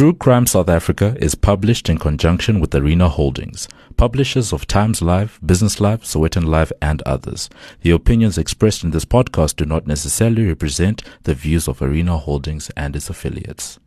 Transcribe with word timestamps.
True 0.00 0.14
Crime 0.14 0.46
South 0.46 0.70
Africa 0.70 1.14
is 1.20 1.34
published 1.34 1.90
in 1.90 1.98
conjunction 1.98 2.58
with 2.58 2.74
Arena 2.74 3.06
Holdings, 3.10 3.68
publishers 3.98 4.50
of 4.50 4.66
Times 4.66 5.02
Live, 5.02 5.38
Business 5.44 5.78
Live, 5.78 6.04
Sowetan 6.04 6.46
Live, 6.46 6.72
and 6.80 7.02
others. 7.02 7.50
The 7.82 7.90
opinions 7.90 8.38
expressed 8.38 8.82
in 8.82 8.92
this 8.92 9.04
podcast 9.04 9.56
do 9.56 9.66
not 9.66 9.86
necessarily 9.86 10.46
represent 10.46 11.02
the 11.24 11.34
views 11.34 11.68
of 11.68 11.82
Arena 11.82 12.16
Holdings 12.16 12.70
and 12.78 12.96
its 12.96 13.10
affiliates. 13.10 13.78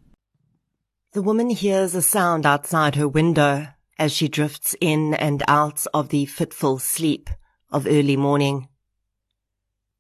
The 1.13 1.23
woman 1.23 1.49
hears 1.49 1.95
a 1.95 2.02
sound 2.03 2.45
outside 2.45 2.94
her 2.94 3.08
window 3.08 3.70
as 3.98 4.11
she 4.14 4.27
drifts 4.27 4.75
in 4.80 5.16
and 5.16 5.41
out 5.48 5.84
of 5.95 6.09
the 6.09 6.27
fitful 6.27 6.77
sleep 6.77 7.31
of 7.72 7.88
early 7.88 8.17
morning. 8.17 8.67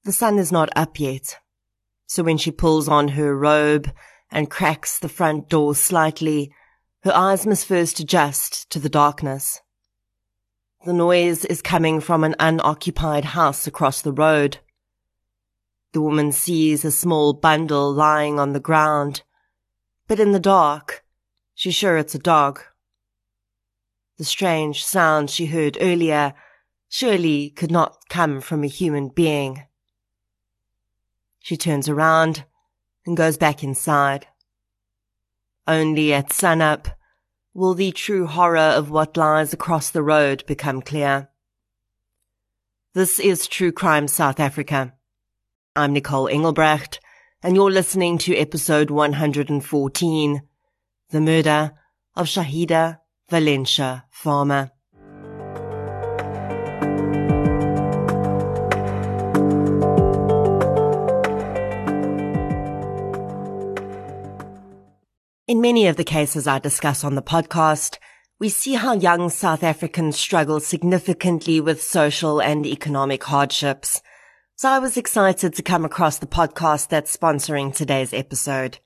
The 0.03 0.11
sun 0.11 0.37
is 0.37 0.51
not 0.51 0.69
up 0.75 0.99
yet, 0.99 1.37
so 2.05 2.21
when 2.21 2.37
she 2.37 2.51
pulls 2.51 2.87
on 2.87 3.07
her 3.07 3.35
robe 3.35 3.91
and 4.33 4.49
cracks 4.49 4.99
the 4.99 5.07
front 5.07 5.47
door 5.47 5.75
slightly, 5.75 6.51
her 7.03 7.15
eyes 7.15 7.45
must 7.45 7.67
first 7.67 7.99
adjust 7.99 8.69
to 8.71 8.79
the 8.79 8.89
darkness. 8.89 9.61
The 10.85 10.91
noise 10.91 11.45
is 11.45 11.61
coming 11.61 12.01
from 12.01 12.23
an 12.23 12.35
unoccupied 12.39 13.25
house 13.25 13.67
across 13.67 14.01
the 14.01 14.11
road. 14.11 14.57
The 15.93 16.01
woman 16.01 16.31
sees 16.31 16.83
a 16.83 16.91
small 16.91 17.33
bundle 17.33 17.93
lying 17.93 18.39
on 18.39 18.53
the 18.53 18.59
ground, 18.59 19.21
but 20.07 20.19
in 20.19 20.31
the 20.31 20.39
dark, 20.39 21.05
she's 21.53 21.75
sure 21.75 21.95
it's 21.97 22.15
a 22.15 22.19
dog. 22.19 22.59
The 24.17 24.25
strange 24.25 24.83
sound 24.83 25.29
she 25.29 25.45
heard 25.45 25.77
earlier 25.79 26.33
surely 26.89 27.51
could 27.51 27.71
not 27.71 27.97
come 28.09 28.41
from 28.41 28.63
a 28.63 28.67
human 28.67 29.09
being. 29.09 29.63
She 31.39 31.55
turns 31.55 31.87
around 31.87 32.45
and 33.05 33.17
goes 33.17 33.37
back 33.37 33.63
inside. 33.63 34.27
Only 35.67 36.13
at 36.13 36.33
sunup 36.33 36.89
will 37.53 37.73
the 37.73 37.91
true 37.91 38.25
horror 38.25 38.59
of 38.59 38.89
what 38.89 39.17
lies 39.17 39.53
across 39.53 39.89
the 39.89 40.03
road 40.03 40.43
become 40.47 40.81
clear. 40.81 41.29
This 42.93 43.19
is 43.19 43.47
True 43.47 43.71
Crime 43.71 44.07
South 44.07 44.39
Africa. 44.39 44.93
I'm 45.75 45.93
Nicole 45.93 46.27
Engelbrecht, 46.27 46.99
and 47.41 47.55
you're 47.55 47.71
listening 47.71 48.17
to 48.19 48.37
episode 48.37 48.91
114, 48.91 50.41
The 51.09 51.21
Murder 51.21 51.71
of 52.15 52.27
Shahieda 52.27 52.99
Valencia 53.29 54.05
Farmer. 54.11 54.71
Many 65.63 65.87
of 65.87 65.95
the 65.95 66.03
cases 66.03 66.45
I 66.45 66.59
discuss 66.59 67.05
on 67.05 67.15
the 67.15 67.21
podcast, 67.21 67.97
we 68.37 68.49
see 68.49 68.73
how 68.73 68.95
young 68.95 69.29
South 69.29 69.63
Africans 69.63 70.19
struggle 70.19 70.59
significantly 70.59 71.61
with 71.61 71.81
social 71.81 72.41
and 72.41 72.65
economic 72.65 73.23
hardships. 73.23 74.01
So 74.57 74.67
I 74.67 74.79
was 74.79 74.97
excited 74.97 75.53
to 75.53 75.63
come 75.63 75.85
across 75.85 76.17
the 76.17 76.27
podcast 76.27 76.89
that's 76.89 77.15
sponsoring 77.15 77.73
today's 77.73 78.13
episode. 78.13 78.79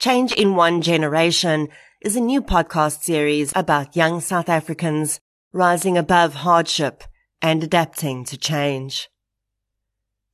Change 0.00 0.32
in 0.32 0.56
One 0.56 0.82
Generation 0.82 1.68
is 2.00 2.16
a 2.16 2.20
new 2.20 2.42
podcast 2.42 3.04
series 3.04 3.52
about 3.54 3.94
young 3.94 4.20
South 4.20 4.48
Africans 4.48 5.20
rising 5.52 5.96
above 5.96 6.34
hardship 6.34 7.04
and 7.40 7.62
adapting 7.62 8.24
to 8.24 8.36
change. 8.36 9.08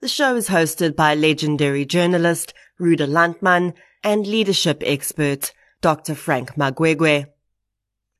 The 0.00 0.08
show 0.08 0.36
is 0.36 0.48
hosted 0.48 0.96
by 0.96 1.14
legendary 1.14 1.84
journalist 1.84 2.54
Ruda 2.80 3.06
Landman 3.06 3.74
and 4.02 4.26
leadership 4.26 4.82
expert 4.86 5.52
Dr. 5.86 6.16
Frank 6.16 6.56
Magwegwe. 6.56 7.26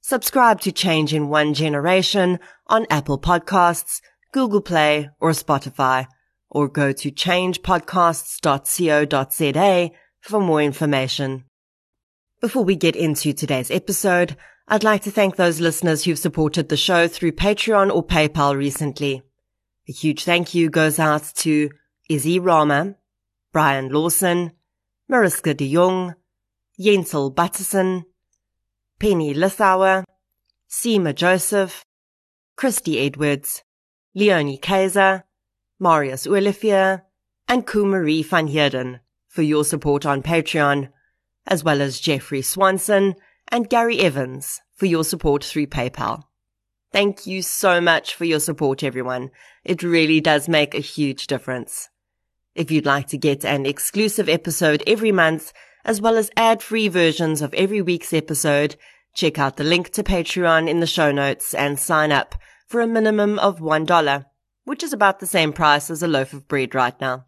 Subscribe 0.01 0.61
to 0.61 0.71
Change 0.71 1.13
in 1.13 1.29
One 1.29 1.53
Generation 1.53 2.39
on 2.69 2.87
Apple 2.91 3.19
Podcasts, 3.19 4.01
Google 4.31 4.61
Play, 4.61 5.11
or 5.19 5.33
Spotify, 5.33 6.07
or 6.49 6.69
go 6.69 6.93
to 6.93 7.11
changepodcasts.co.za 7.11 9.91
for 10.21 10.41
more 10.41 10.63
information. 10.63 11.43
Before 12.41 12.63
we 12.63 12.77
get 12.77 12.95
into 12.95 13.33
today's 13.33 13.73
episode, 13.73 14.37
I'd 14.69 14.85
like 14.85 15.03
to 15.03 15.11
thank 15.11 15.35
those 15.35 15.61
listeners 15.61 16.05
who've 16.05 16.17
supported 16.17 16.69
the 16.69 16.77
show 16.77 17.09
through 17.09 17.33
Patreon 17.33 17.93
or 17.93 18.07
PayPal 18.07 18.57
recently. 18.57 19.25
A 19.89 19.93
huge 19.93 20.23
thank 20.23 20.55
you 20.55 20.71
goes 20.71 21.01
out 21.01 21.33
to 21.39 21.71
Izzy 22.09 22.39
Rama, 22.39 22.95
Brian 23.53 23.89
Lawson, 23.89 24.53
Mariska 25.09 25.53
de 25.53 25.75
Jong, 25.75 26.15
Jensel 26.79 27.35
Batterson, 27.35 28.05
Penny 28.99 29.35
Lithauer, 29.35 30.05
Seema 30.69 31.15
Joseph, 31.15 31.85
Christy 32.57 32.99
Edwards, 32.99 33.63
Leonie 34.15 34.59
Kaiser, 34.59 35.25
Marius 35.79 36.27
Olivier, 36.27 37.03
and 37.49 37.67
Kumarie 37.67 38.25
van 38.25 38.49
Heerden 38.49 39.01
for 39.29 39.43
your 39.43 39.65
support 39.65 40.07
on 40.07 40.23
Patreon, 40.23 40.89
as 41.47 41.63
well 41.63 41.81
as 41.81 42.01
Jeffrey 42.01 42.43
Swanson 42.43 43.15
and 43.49 43.69
Gary 43.69 44.01
Evans 44.01 44.61
for 44.75 44.87
your 44.87 45.05
support 45.05 45.45
through 45.45 45.67
PayPal. 45.67 46.25
Thank 46.93 47.27
you 47.27 47.43
so 47.43 47.81
much 47.81 48.15
for 48.15 48.25
your 48.25 48.41
support, 48.41 48.83
everyone. 48.83 49.31
It 49.65 49.83
really 49.83 50.21
does 50.21 50.49
make 50.49 50.75
a 50.75 50.81
huge 50.81 51.27
difference. 51.27 51.89
If 52.55 52.71
you'd 52.71 52.87
like 52.87 53.09
to 53.09 53.19
get 53.19 53.45
an 53.45 53.67
exclusive 53.67 54.29
episode 54.31 54.83
every 54.87 55.13
month, 55.13 55.53
as 55.87 56.01
well 56.01 56.17
as 56.17 56.31
ad-free 56.37 56.89
versions 56.89 57.41
of 57.41 57.55
every 57.55 57.81
week's 57.81 58.13
episode, 58.13 58.75
check 59.15 59.39
out 59.39 59.57
the 59.57 59.65
link 59.65 59.89
to 59.91 60.03
Patreon 60.03 60.69
in 60.69 60.81
the 60.81 60.87
show 60.87 61.13
notes 61.13 61.55
and 61.55 61.79
sign 61.79 62.11
up 62.11 62.35
for 62.67 62.81
a 62.81 62.87
minimum 62.89 63.39
of 63.39 63.61
$1, 63.61 64.27
which 64.65 64.83
is 64.83 64.93
about 64.93 65.21
the 65.21 65.27
same 65.27 65.53
price 65.53 65.89
as 65.89 66.03
a 66.03 66.09
loaf 66.09 66.33
of 66.33 66.49
bread 66.49 66.75
right 66.75 67.01
now. 67.01 67.25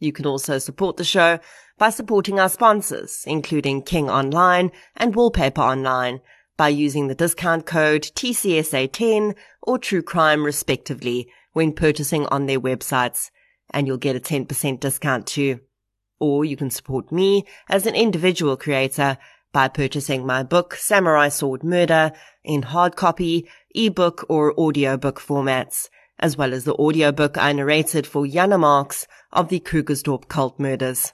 You 0.00 0.12
can 0.12 0.26
also 0.26 0.58
support 0.58 0.96
the 0.96 1.04
show 1.04 1.38
by 1.78 1.90
supporting 1.90 2.40
our 2.40 2.48
sponsors, 2.48 3.22
including 3.24 3.82
King 3.82 4.10
Online 4.10 4.72
and 4.96 5.14
Wallpaper 5.14 5.62
Online, 5.62 6.20
by 6.56 6.68
using 6.68 7.06
the 7.06 7.14
discount 7.14 7.66
code 7.66 8.02
TCSA10 8.02 9.36
or 9.62 9.78
True 9.78 10.02
Crime 10.02 10.44
respectively 10.44 11.28
when 11.52 11.72
purchasing 11.72 12.26
on 12.26 12.46
their 12.46 12.60
websites 12.60 13.30
and 13.70 13.86
you'll 13.86 13.96
get 13.96 14.16
a 14.16 14.20
10% 14.20 14.80
discount 14.80 15.26
too. 15.26 15.60
Or 16.18 16.44
you 16.44 16.56
can 16.56 16.70
support 16.70 17.12
me 17.12 17.44
as 17.68 17.86
an 17.86 17.94
individual 17.94 18.56
creator 18.56 19.18
by 19.52 19.68
purchasing 19.68 20.26
my 20.26 20.42
book, 20.42 20.74
Samurai 20.74 21.28
Sword 21.28 21.62
Murder, 21.62 22.12
in 22.44 22.62
hard 22.62 22.96
copy, 22.96 23.48
ebook, 23.74 24.24
or 24.28 24.58
audiobook 24.58 25.20
formats, 25.20 25.88
as 26.18 26.36
well 26.36 26.52
as 26.52 26.64
the 26.64 26.74
audiobook 26.74 27.38
I 27.38 27.52
narrated 27.52 28.06
for 28.06 28.26
Jana 28.26 28.58
Marx 28.58 29.06
of 29.32 29.48
the 29.48 29.60
Krugersdorp 29.60 30.28
cult 30.28 30.58
murders. 30.58 31.12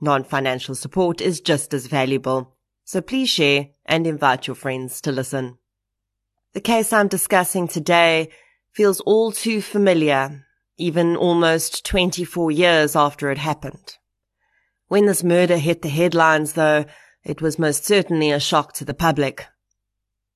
Non-financial 0.00 0.74
support 0.74 1.20
is 1.20 1.40
just 1.40 1.72
as 1.72 1.86
valuable, 1.86 2.56
so 2.84 3.00
please 3.00 3.30
share 3.30 3.68
and 3.84 4.06
invite 4.06 4.46
your 4.46 4.56
friends 4.56 5.00
to 5.02 5.12
listen. 5.12 5.58
The 6.52 6.60
case 6.60 6.92
I'm 6.92 7.08
discussing 7.08 7.68
today 7.68 8.30
feels 8.72 9.00
all 9.00 9.32
too 9.32 9.60
familiar 9.60 10.46
even 10.78 11.16
almost 11.16 11.84
24 11.86 12.50
years 12.50 12.94
after 12.96 13.30
it 13.30 13.38
happened. 13.38 13.96
When 14.88 15.06
this 15.06 15.24
murder 15.24 15.56
hit 15.56 15.82
the 15.82 15.88
headlines, 15.88 16.52
though, 16.52 16.84
it 17.24 17.42
was 17.42 17.58
most 17.58 17.84
certainly 17.84 18.30
a 18.30 18.38
shock 18.38 18.72
to 18.74 18.84
the 18.84 18.94
public. 18.94 19.46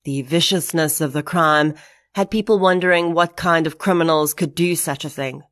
The 0.04 0.22
viciousness 0.22 1.00
of 1.00 1.12
the 1.12 1.22
crime 1.22 1.74
had 2.14 2.30
people 2.30 2.58
wondering 2.58 3.14
what 3.14 3.36
kind 3.36 3.66
of 3.66 3.78
criminals 3.78 4.34
could 4.34 4.54
do 4.54 4.74
such 4.74 5.04
a 5.04 5.10
thing. 5.10 5.42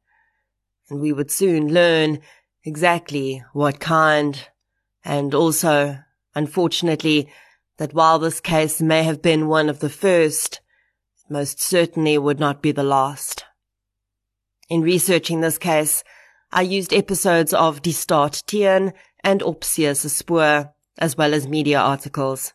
And 0.91 1.01
we 1.01 1.13
would 1.13 1.31
soon 1.31 1.73
learn 1.73 2.19
exactly 2.65 3.45
what 3.53 3.79
kind, 3.79 4.49
and 5.05 5.33
also, 5.33 5.99
unfortunately, 6.35 7.31
that 7.77 7.95
while 7.95 8.19
this 8.19 8.41
case 8.41 8.83
may 8.83 9.05
have 9.05 9.23
been 9.23 9.47
one 9.47 9.69
of 9.69 9.79
the 9.79 9.91
first, 9.91 10.61
most 11.31 11.61
certainly 11.61 12.19
would 12.19 12.41
not 12.41 12.63
be 12.63 12.73
the 12.73 12.83
last. 12.83 13.45
In 14.69 14.81
researching 14.83 15.41
this 15.41 15.59
case, 15.59 16.03
I 16.51 16.63
used 16.63 16.95
episodes 16.95 17.53
of 17.53 17.83
Die 17.83 17.91
Staat 17.91 18.47
Teen 18.47 18.95
and 19.23 19.41
Opsies 19.43 20.09
Spoor, 20.09 20.73
as 20.97 21.17
well 21.17 21.35
as 21.35 21.47
media 21.47 21.79
articles. 21.79 22.55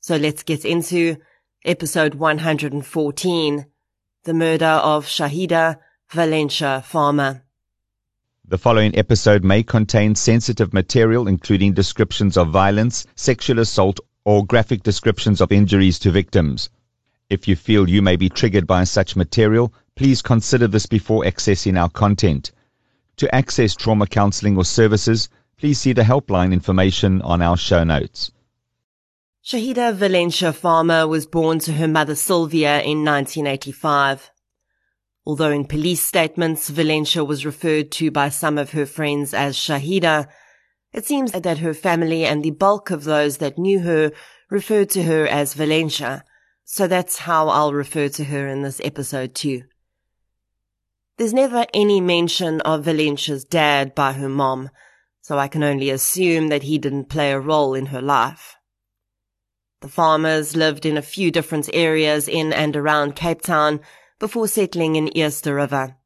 So 0.00 0.16
let's 0.16 0.44
get 0.44 0.64
into 0.64 1.16
episode 1.64 2.14
114, 2.14 3.66
The 4.22 4.34
Murder 4.34 4.66
of 4.66 5.06
Shahieda 5.06 5.78
Valencia 6.10 6.82
Farmer. 6.86 7.42
The 8.44 8.58
following 8.58 8.96
episode 8.96 9.42
may 9.42 9.64
contain 9.64 10.14
sensitive 10.14 10.72
material, 10.72 11.26
including 11.26 11.72
descriptions 11.72 12.36
of 12.36 12.50
violence, 12.50 13.06
sexual 13.16 13.58
assault, 13.58 13.98
or 14.24 14.46
graphic 14.46 14.84
descriptions 14.84 15.40
of 15.40 15.50
injuries 15.50 15.98
to 15.98 16.12
victims. 16.12 16.70
If 17.28 17.48
you 17.48 17.56
feel 17.56 17.88
you 17.88 18.02
may 18.02 18.14
be 18.14 18.28
triggered 18.28 18.68
by 18.68 18.84
such 18.84 19.16
material, 19.16 19.74
Please 19.96 20.20
consider 20.20 20.68
this 20.68 20.84
before 20.84 21.24
accessing 21.24 21.80
our 21.80 21.88
content. 21.88 22.52
To 23.18 23.34
access 23.34 23.74
trauma 23.74 24.06
counseling 24.06 24.56
or 24.56 24.64
services, 24.64 25.28
please 25.58 25.78
see 25.78 25.92
the 25.94 26.02
helpline 26.02 26.52
information 26.52 27.22
on 27.22 27.40
our 27.40 27.56
show 27.56 27.82
notes. 27.82 28.30
Shahieda 29.44 29.94
Valencia 29.94 30.52
Farmer 30.52 31.06
was 31.06 31.26
born 31.26 31.60
to 31.60 31.72
her 31.74 31.88
mother 31.88 32.14
Sylvia 32.14 32.82
in 32.82 33.04
1985. 33.04 34.30
Although 35.24 35.50
in 35.50 35.64
police 35.64 36.02
statements 36.02 36.68
Valencia 36.68 37.24
was 37.24 37.46
referred 37.46 37.90
to 37.92 38.10
by 38.10 38.28
some 38.28 38.58
of 38.58 38.72
her 38.72 38.86
friends 38.86 39.32
as 39.32 39.56
Shahieda, 39.56 40.26
it 40.92 41.06
seems 41.06 41.32
that 41.32 41.58
her 41.58 41.74
family 41.74 42.24
and 42.24 42.42
the 42.42 42.50
bulk 42.50 42.90
of 42.90 43.04
those 43.04 43.38
that 43.38 43.58
knew 43.58 43.80
her 43.80 44.12
referred 44.50 44.90
to 44.90 45.04
her 45.04 45.26
as 45.26 45.54
Valencia, 45.54 46.24
so 46.64 46.86
that's 46.86 47.18
how 47.18 47.48
I'll 47.48 47.72
refer 47.72 48.08
to 48.08 48.24
her 48.24 48.48
in 48.48 48.62
this 48.62 48.80
episode 48.84 49.34
too. 49.34 49.62
There's 51.18 51.32
never 51.32 51.64
any 51.72 52.00
mention 52.00 52.60
of 52.60 52.84
Valencia's 52.84 53.44
dad 53.44 53.94
by 53.94 54.12
her 54.12 54.28
mom, 54.28 54.68
so 55.22 55.38
I 55.38 55.48
can 55.48 55.62
only 55.62 55.88
assume 55.88 56.48
that 56.48 56.64
he 56.64 56.76
didn't 56.76 57.08
play 57.08 57.32
a 57.32 57.40
role 57.40 57.74
in 57.74 57.86
her 57.86 58.02
life. 58.02 58.56
The 59.80 59.88
farmers 59.88 60.56
lived 60.56 60.84
in 60.84 60.98
a 60.98 61.02
few 61.02 61.30
different 61.30 61.70
areas 61.72 62.28
in 62.28 62.52
and 62.52 62.76
around 62.76 63.16
Cape 63.16 63.40
Town 63.40 63.80
before 64.18 64.46
settling 64.46 64.96
in 64.96 65.16
Eerste 65.16 65.46
River. 65.46 65.96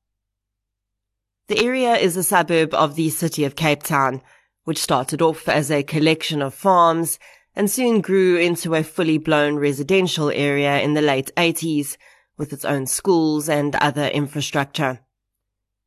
The 1.49 1.65
area 1.65 1.95
is 1.97 2.17
a 2.17 2.23
suburb 2.23 2.73
of 2.73 2.95
the 2.95 3.11
city 3.11 3.45
of 3.45 3.57
Cape 3.57 3.83
Town, 3.83 4.23
which 4.62 4.79
started 4.79 5.21
off 5.21 5.49
as 5.49 5.73
a 5.73 5.83
collection 5.83 6.41
of 6.41 6.55
farms 6.55 7.19
and 7.57 7.69
soon 7.69 8.01
grew 8.01 8.37
into 8.37 8.77
a 8.77 8.85
fully 8.85 9.19
blown 9.19 9.57
residential 9.57 10.31
area 10.31 10.81
in 10.81 10.95
the 10.95 11.03
late 11.03 11.33
80s 11.37 11.97
with 12.40 12.54
its 12.54 12.64
own 12.64 12.87
schools 12.87 13.50
and 13.50 13.76
other 13.76 14.06
infrastructure. 14.06 15.00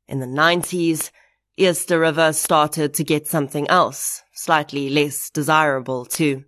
In 0.07 0.19
the 0.19 0.27
90s, 0.27 1.09
Eerste 1.57 1.99
River 1.99 2.31
started 2.31 2.93
to 2.93 3.03
get 3.03 3.27
something 3.27 3.67
else, 3.69 4.21
slightly 4.35 4.87
less 4.87 5.31
desirable 5.31 6.05
too. 6.05 6.43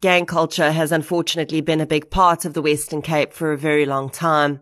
Gang 0.00 0.26
culture 0.26 0.72
has 0.72 0.90
unfortunately 0.90 1.60
been 1.60 1.80
a 1.80 1.86
big 1.86 2.10
part 2.10 2.44
of 2.44 2.54
the 2.54 2.60
Western 2.60 3.00
Cape 3.00 3.32
for 3.32 3.52
a 3.52 3.56
very 3.56 3.86
long 3.86 4.10
time. 4.10 4.58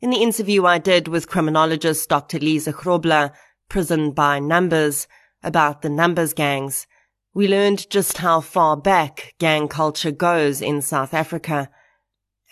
In 0.00 0.10
the 0.10 0.22
interview 0.22 0.64
I 0.64 0.78
did 0.78 1.08
with 1.08 1.28
criminologist 1.28 2.08
Dr. 2.08 2.38
Lisa 2.38 2.72
Grobler, 2.72 3.32
Prison 3.68 4.12
by 4.12 4.38
Numbers, 4.38 5.08
about 5.42 5.82
the 5.82 5.90
numbers 5.90 6.34
gangs, 6.34 6.86
we 7.34 7.48
learned 7.48 7.90
just 7.90 8.18
how 8.18 8.42
far 8.42 8.76
back 8.76 9.34
gang 9.40 9.66
culture 9.66 10.12
goes 10.12 10.62
in 10.62 10.80
South 10.80 11.12
Africa. 11.12 11.68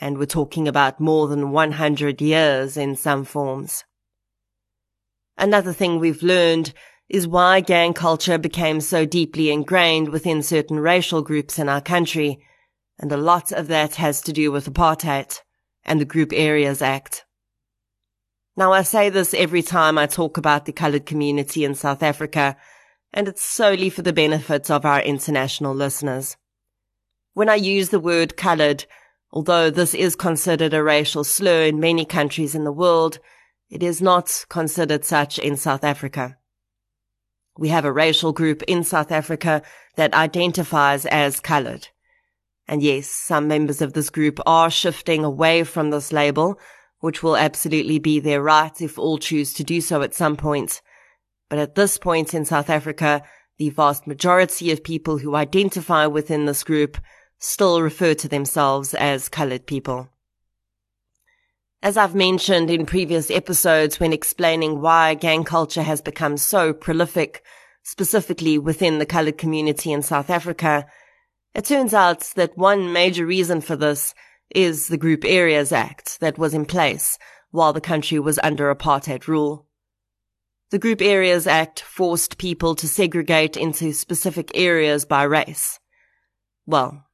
And 0.00 0.18
we're 0.18 0.26
talking 0.26 0.68
about 0.68 1.00
more 1.00 1.26
than 1.28 1.50
100 1.50 2.20
years 2.20 2.76
in 2.76 2.94
some 2.94 3.24
forms. 3.24 3.84
Another 5.36 5.72
thing 5.72 5.98
we've 5.98 6.22
learned 6.22 6.72
is 7.08 7.26
why 7.26 7.60
gang 7.60 7.94
culture 7.94 8.38
became 8.38 8.80
so 8.80 9.06
deeply 9.06 9.50
ingrained 9.50 10.10
within 10.10 10.42
certain 10.42 10.78
racial 10.78 11.22
groups 11.22 11.58
in 11.58 11.68
our 11.68 11.80
country, 11.80 12.38
and 12.98 13.10
a 13.12 13.16
lot 13.16 13.50
of 13.52 13.68
that 13.68 13.94
has 13.94 14.20
to 14.22 14.32
do 14.32 14.52
with 14.52 14.72
apartheid 14.72 15.40
and 15.84 16.00
the 16.00 16.04
Group 16.04 16.32
Areas 16.34 16.82
Act. 16.82 17.24
Now 18.56 18.72
I 18.72 18.82
say 18.82 19.08
this 19.08 19.32
every 19.34 19.62
time 19.62 19.96
I 19.96 20.06
talk 20.06 20.36
about 20.36 20.64
the 20.64 20.72
coloured 20.72 21.06
community 21.06 21.64
in 21.64 21.74
South 21.74 22.02
Africa, 22.02 22.56
and 23.14 23.28
it's 23.28 23.42
solely 23.42 23.88
for 23.88 24.02
the 24.02 24.12
benefit 24.12 24.70
of 24.70 24.84
our 24.84 25.00
international 25.00 25.74
listeners. 25.74 26.36
When 27.32 27.48
I 27.48 27.54
use 27.54 27.88
the 27.88 28.00
word 28.00 28.36
coloured, 28.36 28.84
although 29.30 29.70
this 29.70 29.94
is 29.94 30.16
considered 30.16 30.74
a 30.74 30.82
racial 30.82 31.24
slur 31.24 31.64
in 31.64 31.80
many 31.80 32.04
countries 32.04 32.54
in 32.54 32.64
the 32.64 32.72
world, 32.72 33.18
it 33.70 33.82
is 33.82 34.00
not 34.00 34.44
considered 34.48 35.04
such 35.04 35.38
in 35.38 35.56
South 35.56 35.84
Africa. 35.84 36.36
We 37.56 37.68
have 37.68 37.84
a 37.84 37.92
racial 37.92 38.32
group 38.32 38.62
in 38.64 38.84
South 38.84 39.12
Africa 39.12 39.62
that 39.96 40.14
identifies 40.14 41.04
as 41.06 41.40
coloured. 41.40 41.88
And 42.66 42.82
yes, 42.82 43.08
some 43.08 43.48
members 43.48 43.82
of 43.82 43.94
this 43.94 44.10
group 44.10 44.38
are 44.46 44.70
shifting 44.70 45.24
away 45.24 45.64
from 45.64 45.90
this 45.90 46.12
label, 46.12 46.58
which 47.00 47.22
will 47.22 47.36
absolutely 47.36 47.98
be 47.98 48.20
their 48.20 48.42
right 48.42 48.80
if 48.80 48.98
all 48.98 49.18
choose 49.18 49.52
to 49.54 49.64
do 49.64 49.80
so 49.80 50.02
at 50.02 50.14
some 50.14 50.36
point. 50.36 50.80
But 51.48 51.58
at 51.58 51.74
this 51.74 51.98
point 51.98 52.34
in 52.34 52.44
South 52.44 52.70
Africa, 52.70 53.22
the 53.58 53.70
vast 53.70 54.06
majority 54.06 54.70
of 54.70 54.84
people 54.84 55.18
who 55.18 55.34
identify 55.34 56.06
within 56.06 56.44
this 56.44 56.62
group 56.62 56.98
still 57.38 57.80
refer 57.80 58.14
to 58.14 58.28
themselves 58.28 58.94
as 58.94 59.28
coloured 59.28 59.66
people. 59.66 60.08
As 61.82 61.96
I've 61.96 62.14
mentioned 62.14 62.70
in 62.70 62.86
previous 62.86 63.30
episodes 63.30 64.00
when 64.00 64.12
explaining 64.12 64.80
why 64.80 65.14
gang 65.14 65.44
culture 65.44 65.82
has 65.82 66.02
become 66.02 66.36
so 66.36 66.72
prolific, 66.72 67.44
specifically 67.84 68.58
within 68.58 68.98
the 68.98 69.06
coloured 69.06 69.38
community 69.38 69.92
in 69.92 70.02
South 70.02 70.28
Africa, 70.28 70.86
it 71.54 71.64
turns 71.64 71.94
out 71.94 72.20
that 72.34 72.58
one 72.58 72.92
major 72.92 73.24
reason 73.24 73.60
for 73.60 73.76
this 73.76 74.12
is 74.50 74.88
the 74.88 74.96
Group 74.96 75.24
Areas 75.24 75.72
Act 75.72 76.18
that 76.20 76.38
was 76.38 76.52
in 76.52 76.64
place 76.64 77.18
while 77.50 77.72
the 77.72 77.80
country 77.80 78.18
was 78.18 78.38
under 78.42 78.74
apartheid 78.74 79.26
rule. 79.28 79.66
The 80.70 80.78
Group 80.78 81.00
Areas 81.00 81.46
Act 81.46 81.80
forced 81.80 82.38
people 82.38 82.74
to 82.74 82.88
segregate 82.88 83.56
into 83.56 83.92
specific 83.92 84.50
areas 84.54 85.04
by 85.04 85.22
race. 85.22 85.78
Well, 86.66 87.07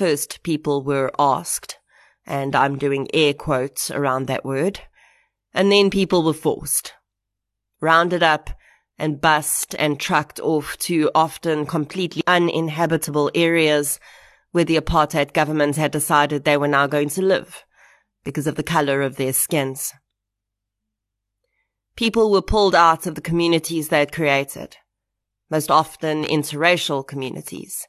first 0.00 0.42
people 0.42 0.82
were 0.82 1.10
asked 1.18 1.76
and 2.26 2.56
I'm 2.56 2.78
doing 2.78 3.06
air 3.12 3.34
quotes 3.34 3.90
around 3.90 4.28
that 4.28 4.46
word. 4.46 4.80
And 5.52 5.70
then 5.70 5.90
people 5.90 6.22
were 6.22 6.32
forced, 6.32 6.94
rounded 7.82 8.22
up 8.22 8.48
and 8.96 9.20
bussed 9.20 9.74
and 9.78 10.00
trucked 10.00 10.40
off 10.40 10.78
to 10.88 11.10
often 11.14 11.66
completely 11.66 12.22
uninhabitable 12.26 13.30
areas 13.34 14.00
where 14.52 14.64
the 14.64 14.78
apartheid 14.78 15.34
government 15.34 15.76
had 15.76 15.90
decided 15.90 16.44
they 16.44 16.56
were 16.56 16.74
now 16.78 16.86
going 16.86 17.10
to 17.10 17.20
live 17.20 17.64
because 18.24 18.46
of 18.46 18.54
the 18.54 18.62
color 18.62 19.02
of 19.02 19.16
their 19.16 19.34
skins. 19.34 19.92
People 21.94 22.30
were 22.30 22.40
pulled 22.40 22.74
out 22.74 23.06
of 23.06 23.16
the 23.16 23.28
communities 23.30 23.90
they 23.90 23.98
had 23.98 24.12
created, 24.12 24.78
most 25.50 25.70
often 25.70 26.24
interracial 26.24 27.06
communities, 27.06 27.86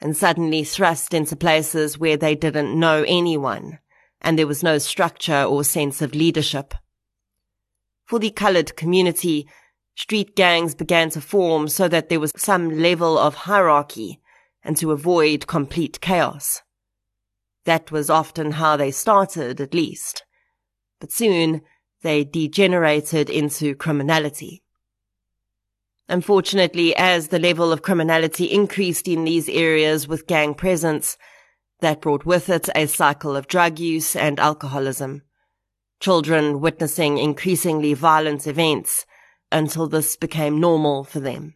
and 0.00 0.16
suddenly 0.16 0.64
thrust 0.64 1.14
into 1.14 1.36
places 1.36 1.98
where 1.98 2.16
they 2.16 2.34
didn't 2.34 2.78
know 2.78 3.04
anyone, 3.06 3.78
and 4.20 4.38
there 4.38 4.46
was 4.46 4.62
no 4.62 4.78
structure 4.78 5.44
or 5.44 5.64
sense 5.64 6.02
of 6.02 6.14
leadership. 6.14 6.74
For 8.04 8.18
the 8.18 8.30
colored 8.30 8.76
community, 8.76 9.48
street 9.94 10.36
gangs 10.36 10.74
began 10.74 11.10
to 11.10 11.20
form 11.20 11.68
so 11.68 11.88
that 11.88 12.08
there 12.08 12.20
was 12.20 12.32
some 12.36 12.78
level 12.78 13.18
of 13.18 13.34
hierarchy 13.34 14.20
and 14.62 14.76
to 14.76 14.92
avoid 14.92 15.46
complete 15.46 16.00
chaos. 16.00 16.62
That 17.64 17.90
was 17.90 18.10
often 18.10 18.52
how 18.52 18.76
they 18.76 18.90
started, 18.90 19.60
at 19.60 19.74
least. 19.74 20.24
But 21.00 21.10
soon, 21.12 21.62
they 22.02 22.24
degenerated 22.24 23.28
into 23.28 23.74
criminality. 23.74 24.62
Unfortunately, 26.08 26.94
as 26.96 27.28
the 27.28 27.38
level 27.38 27.72
of 27.72 27.82
criminality 27.82 28.44
increased 28.44 29.08
in 29.08 29.24
these 29.24 29.48
areas 29.48 30.06
with 30.06 30.26
gang 30.26 30.54
presence, 30.54 31.18
that 31.80 32.00
brought 32.00 32.24
with 32.24 32.48
it 32.48 32.68
a 32.74 32.86
cycle 32.86 33.36
of 33.36 33.48
drug 33.48 33.78
use 33.78 34.16
and 34.16 34.38
alcoholism. 34.38 35.22
Children 36.00 36.60
witnessing 36.60 37.18
increasingly 37.18 37.94
violent 37.94 38.46
events 38.46 39.04
until 39.50 39.86
this 39.86 40.16
became 40.16 40.60
normal 40.60 41.04
for 41.04 41.20
them. 41.20 41.54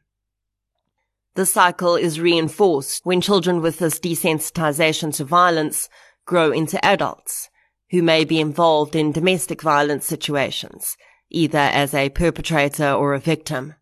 The 1.35 1.47
cycle 1.47 1.95
is 1.95 2.21
reinforced 2.21 3.07
when 3.07 3.21
children 3.21 3.63
with 3.63 3.79
this 3.79 4.01
desensitization 4.01 5.15
to 5.17 5.25
violence 5.25 5.89
grow 6.27 6.51
into 6.51 6.85
adults 6.85 7.51
who 7.91 8.03
may 8.03 8.25
be 8.25 8.41
involved 8.41 8.95
in 8.95 9.13
domestic 9.13 9.63
violence 9.63 10.07
situations, 10.07 10.97
either 11.31 11.59
as 11.59 11.95
a 11.95 12.09
perpetrator 12.11 12.91
or 12.93 13.15
a 13.15 13.21
victim. 13.21 13.75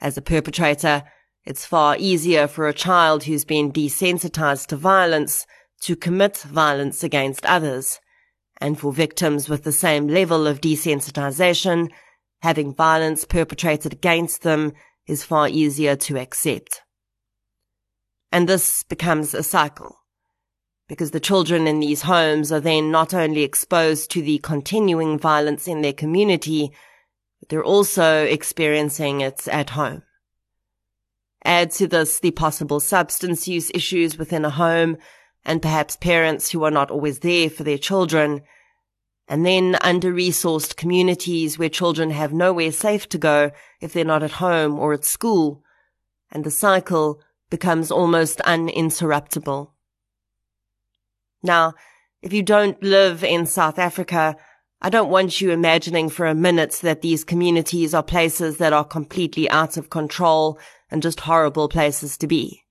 As 0.00 0.16
a 0.16 0.22
perpetrator, 0.22 1.02
it's 1.44 1.66
far 1.66 1.96
easier 1.98 2.46
for 2.46 2.68
a 2.68 2.74
child 2.74 3.24
who's 3.24 3.44
been 3.44 3.72
desensitized 3.72 4.66
to 4.68 4.76
violence 4.76 5.46
to 5.82 5.96
commit 5.96 6.38
violence 6.38 7.02
against 7.02 7.46
others. 7.46 8.00
And 8.60 8.78
for 8.78 8.92
victims 8.92 9.48
with 9.48 9.64
the 9.64 9.72
same 9.72 10.08
level 10.08 10.46
of 10.46 10.60
desensitization, 10.60 11.90
having 12.42 12.74
violence 12.74 13.24
perpetrated 13.24 13.92
against 13.92 14.42
them 14.42 14.72
is 15.06 15.24
far 15.24 15.48
easier 15.48 15.96
to 15.96 16.18
accept. 16.18 16.82
And 18.30 18.48
this 18.48 18.82
becomes 18.82 19.34
a 19.34 19.42
cycle. 19.42 19.96
Because 20.88 21.12
the 21.12 21.20
children 21.20 21.66
in 21.66 21.80
these 21.80 22.02
homes 22.02 22.52
are 22.52 22.60
then 22.60 22.90
not 22.90 23.14
only 23.14 23.42
exposed 23.42 24.10
to 24.10 24.22
the 24.22 24.38
continuing 24.38 25.18
violence 25.18 25.66
in 25.66 25.82
their 25.82 25.92
community, 25.92 26.72
they're 27.48 27.64
also 27.64 28.24
experiencing 28.24 29.20
it 29.20 29.48
at 29.48 29.70
home. 29.70 30.02
Add 31.44 31.70
to 31.72 31.88
this 31.88 32.20
the 32.20 32.30
possible 32.32 32.80
substance 32.80 33.48
use 33.48 33.70
issues 33.74 34.18
within 34.18 34.44
a 34.44 34.50
home 34.50 34.98
and 35.44 35.62
perhaps 35.62 35.96
parents 35.96 36.50
who 36.50 36.64
are 36.64 36.70
not 36.70 36.90
always 36.90 37.20
there 37.20 37.48
for 37.48 37.64
their 37.64 37.78
children. 37.78 38.42
And 39.26 39.46
then 39.46 39.76
under-resourced 39.80 40.76
communities 40.76 41.58
where 41.58 41.68
children 41.68 42.10
have 42.10 42.32
nowhere 42.32 42.72
safe 42.72 43.08
to 43.10 43.18
go 43.18 43.52
if 43.80 43.92
they're 43.92 44.04
not 44.04 44.22
at 44.22 44.32
home 44.32 44.78
or 44.78 44.92
at 44.92 45.04
school. 45.04 45.62
And 46.30 46.44
the 46.44 46.50
cycle 46.50 47.22
becomes 47.48 47.90
almost 47.90 48.40
uninterruptible. 48.40 49.70
Now, 51.42 51.74
if 52.22 52.32
you 52.32 52.42
don't 52.42 52.82
live 52.82 53.24
in 53.24 53.46
South 53.46 53.78
Africa, 53.78 54.36
I 54.82 54.88
don't 54.88 55.10
want 55.10 55.42
you 55.42 55.50
imagining 55.50 56.08
for 56.08 56.24
a 56.26 56.34
minute 56.34 56.78
that 56.82 57.02
these 57.02 57.22
communities 57.22 57.92
are 57.92 58.02
places 58.02 58.56
that 58.56 58.72
are 58.72 58.84
completely 58.84 59.48
out 59.50 59.76
of 59.76 59.90
control 59.90 60.58
and 60.90 61.02
just 61.02 61.20
horrible 61.20 61.68
places 61.68 62.16
to 62.18 62.26
be. 62.26 62.62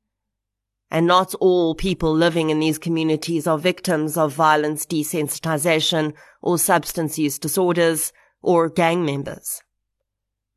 And 0.90 1.06
not 1.06 1.36
all 1.36 1.76
people 1.76 2.12
living 2.12 2.50
in 2.50 2.60
these 2.60 2.80
communities 2.80 3.46
are 3.46 3.60
victims 3.60 4.18
of 4.18 4.34
violence 4.34 4.88
desensitization 4.88 6.14
or 6.42 6.58
substance 6.58 7.20
use 7.20 7.38
disorders 7.38 8.12
or 8.42 8.70
gang 8.70 9.06
members. 9.06 9.62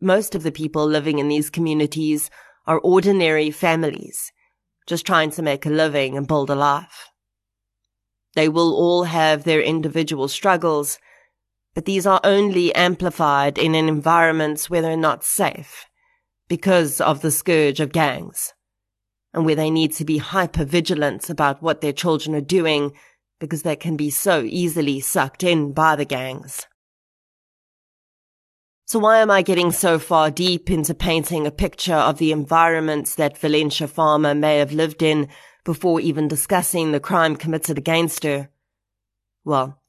Most 0.01 0.35
of 0.35 0.45
the 0.45 0.53
people 0.53 0.87
living 0.87 1.19
in 1.19 1.29
these 1.29 1.51
communities 1.51 2.31
are 2.67 2.79
ordinary 2.79 3.51
families, 3.51 4.33
just 4.87 5.05
trying 5.05 5.31
to 5.33 5.43
make 5.43 5.67
a 5.67 5.71
living 5.71 6.17
and 6.17 6.27
build 6.27 6.49
a 6.49 6.55
life. 6.55 7.11
They 8.35 8.49
will 8.49 8.75
all 8.75 9.05
have 9.05 9.45
their 9.45 9.61
individual 9.61 10.29
struggles, 10.29 10.99
but 11.75 11.85
these 11.85 12.07
are 12.07 12.21
only 12.25 12.75
amplified 12.75 13.59
in 13.59 13.75
an 13.75 13.89
environment 13.89 14.65
where 14.65 14.83
they're 14.83 14.97
not 14.97 15.25
safe 15.25 15.87
because 16.49 17.01
of 17.01 17.23
the 17.23 17.31
scourge 17.31 17.81
of 17.81 17.93
gangs 17.93 18.53
and 19.33 19.47
where 19.47 19.55
they 19.55 19.71
need 19.71 19.93
to 19.93 20.05
be 20.05 20.19
hyper 20.19 20.65
vigilant 20.65 21.31
about 21.31 21.63
what 21.63 21.81
their 21.81 21.93
children 21.93 22.35
are 22.35 22.41
doing 22.41 22.93
because 23.41 23.63
they 23.63 23.77
can 23.77 23.97
be 23.97 24.11
so 24.11 24.43
easily 24.43 25.01
sucked 25.01 25.43
in 25.43 25.73
by 25.73 25.97
the 25.97 26.05
gangs. 26.05 26.67
So 28.85 28.99
why 28.99 29.19
am 29.19 29.31
I 29.31 29.43
getting 29.43 29.73
so 29.73 29.99
far 29.99 30.31
deep 30.31 30.71
into 30.71 30.95
painting 30.95 31.47
a 31.47 31.51
picture 31.51 31.95
of 31.95 32.19
the 32.19 32.31
environments 32.31 33.15
that 33.15 33.39
Valencia 33.39 33.89
Farmer 33.89 34.35
may 34.35 34.59
have 34.59 34.73
lived 34.73 35.03
in 35.03 35.29
before 35.65 36.01
even 36.01 36.29
discussing 36.29 36.93
the 36.93 37.01
crime 37.01 37.37
committed 37.37 37.79
against 37.79 38.25
her? 38.25 38.51
Well, 39.45 39.82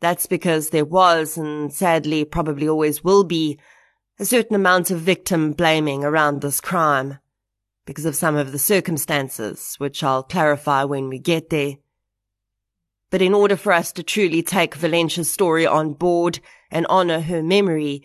that's 0.00 0.26
because 0.26 0.70
there 0.70 0.84
was, 0.84 1.36
and 1.36 1.72
sadly 1.72 2.24
probably 2.24 2.68
always 2.68 3.02
will 3.02 3.24
be, 3.24 3.58
a 4.18 4.24
certain 4.24 4.56
amount 4.56 4.90
of 4.90 5.00
victim 5.00 5.52
blaming 5.52 6.04
around 6.04 6.40
this 6.40 6.60
crime 6.60 7.18
because 7.84 8.04
of 8.04 8.16
some 8.16 8.36
of 8.36 8.52
the 8.52 8.58
circumstances, 8.58 9.76
which 9.78 10.02
I'll 10.02 10.22
clarify 10.22 10.84
when 10.84 11.08
we 11.08 11.18
get 11.18 11.50
there. 11.50 11.74
But 13.10 13.22
in 13.22 13.34
order 13.34 13.56
for 13.56 13.72
us 13.72 13.92
to 13.92 14.02
truly 14.02 14.42
take 14.42 14.74
Valencia's 14.74 15.32
story 15.32 15.66
on 15.66 15.92
board 15.92 16.40
and 16.70 16.86
honor 16.88 17.20
her 17.20 17.42
memory, 17.42 18.02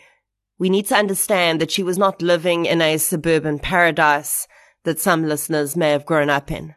we 0.59 0.69
need 0.69 0.85
to 0.87 0.95
understand 0.95 1.59
that 1.59 1.71
she 1.71 1.81
was 1.81 1.97
not 1.97 2.21
living 2.21 2.65
in 2.65 2.81
a 2.81 2.97
suburban 2.97 3.57
paradise 3.57 4.47
that 4.83 4.99
some 4.99 5.25
listeners 5.25 5.75
may 5.75 5.89
have 5.89 6.05
grown 6.05 6.29
up 6.29 6.51
in. 6.51 6.75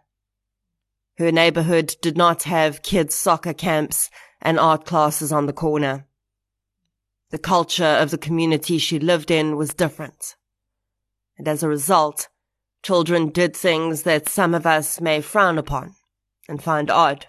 Her 1.18 1.30
neighborhood 1.30 1.94
did 2.00 2.16
not 2.16 2.44
have 2.44 2.83
kids' 2.83 3.14
soccer 3.14 3.52
camps 3.52 4.11
and 4.44 4.60
art 4.60 4.84
classes 4.84 5.32
on 5.32 5.46
the 5.46 5.52
corner. 5.52 6.06
The 7.30 7.38
culture 7.38 7.84
of 7.84 8.10
the 8.10 8.18
community 8.18 8.78
she 8.78 8.98
lived 8.98 9.30
in 9.30 9.56
was 9.56 9.74
different. 9.74 10.36
And 11.36 11.48
as 11.48 11.62
a 11.62 11.68
result, 11.68 12.28
children 12.82 13.30
did 13.30 13.56
things 13.56 14.02
that 14.02 14.28
some 14.28 14.54
of 14.54 14.66
us 14.66 15.00
may 15.00 15.20
frown 15.20 15.58
upon 15.58 15.94
and 16.48 16.62
find 16.62 16.90
odd. 16.90 17.26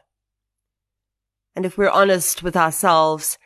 And 1.56 1.66
if 1.66 1.78
we're 1.78 1.90
honest 1.90 2.44
with 2.44 2.58
ourselves, 2.58 3.38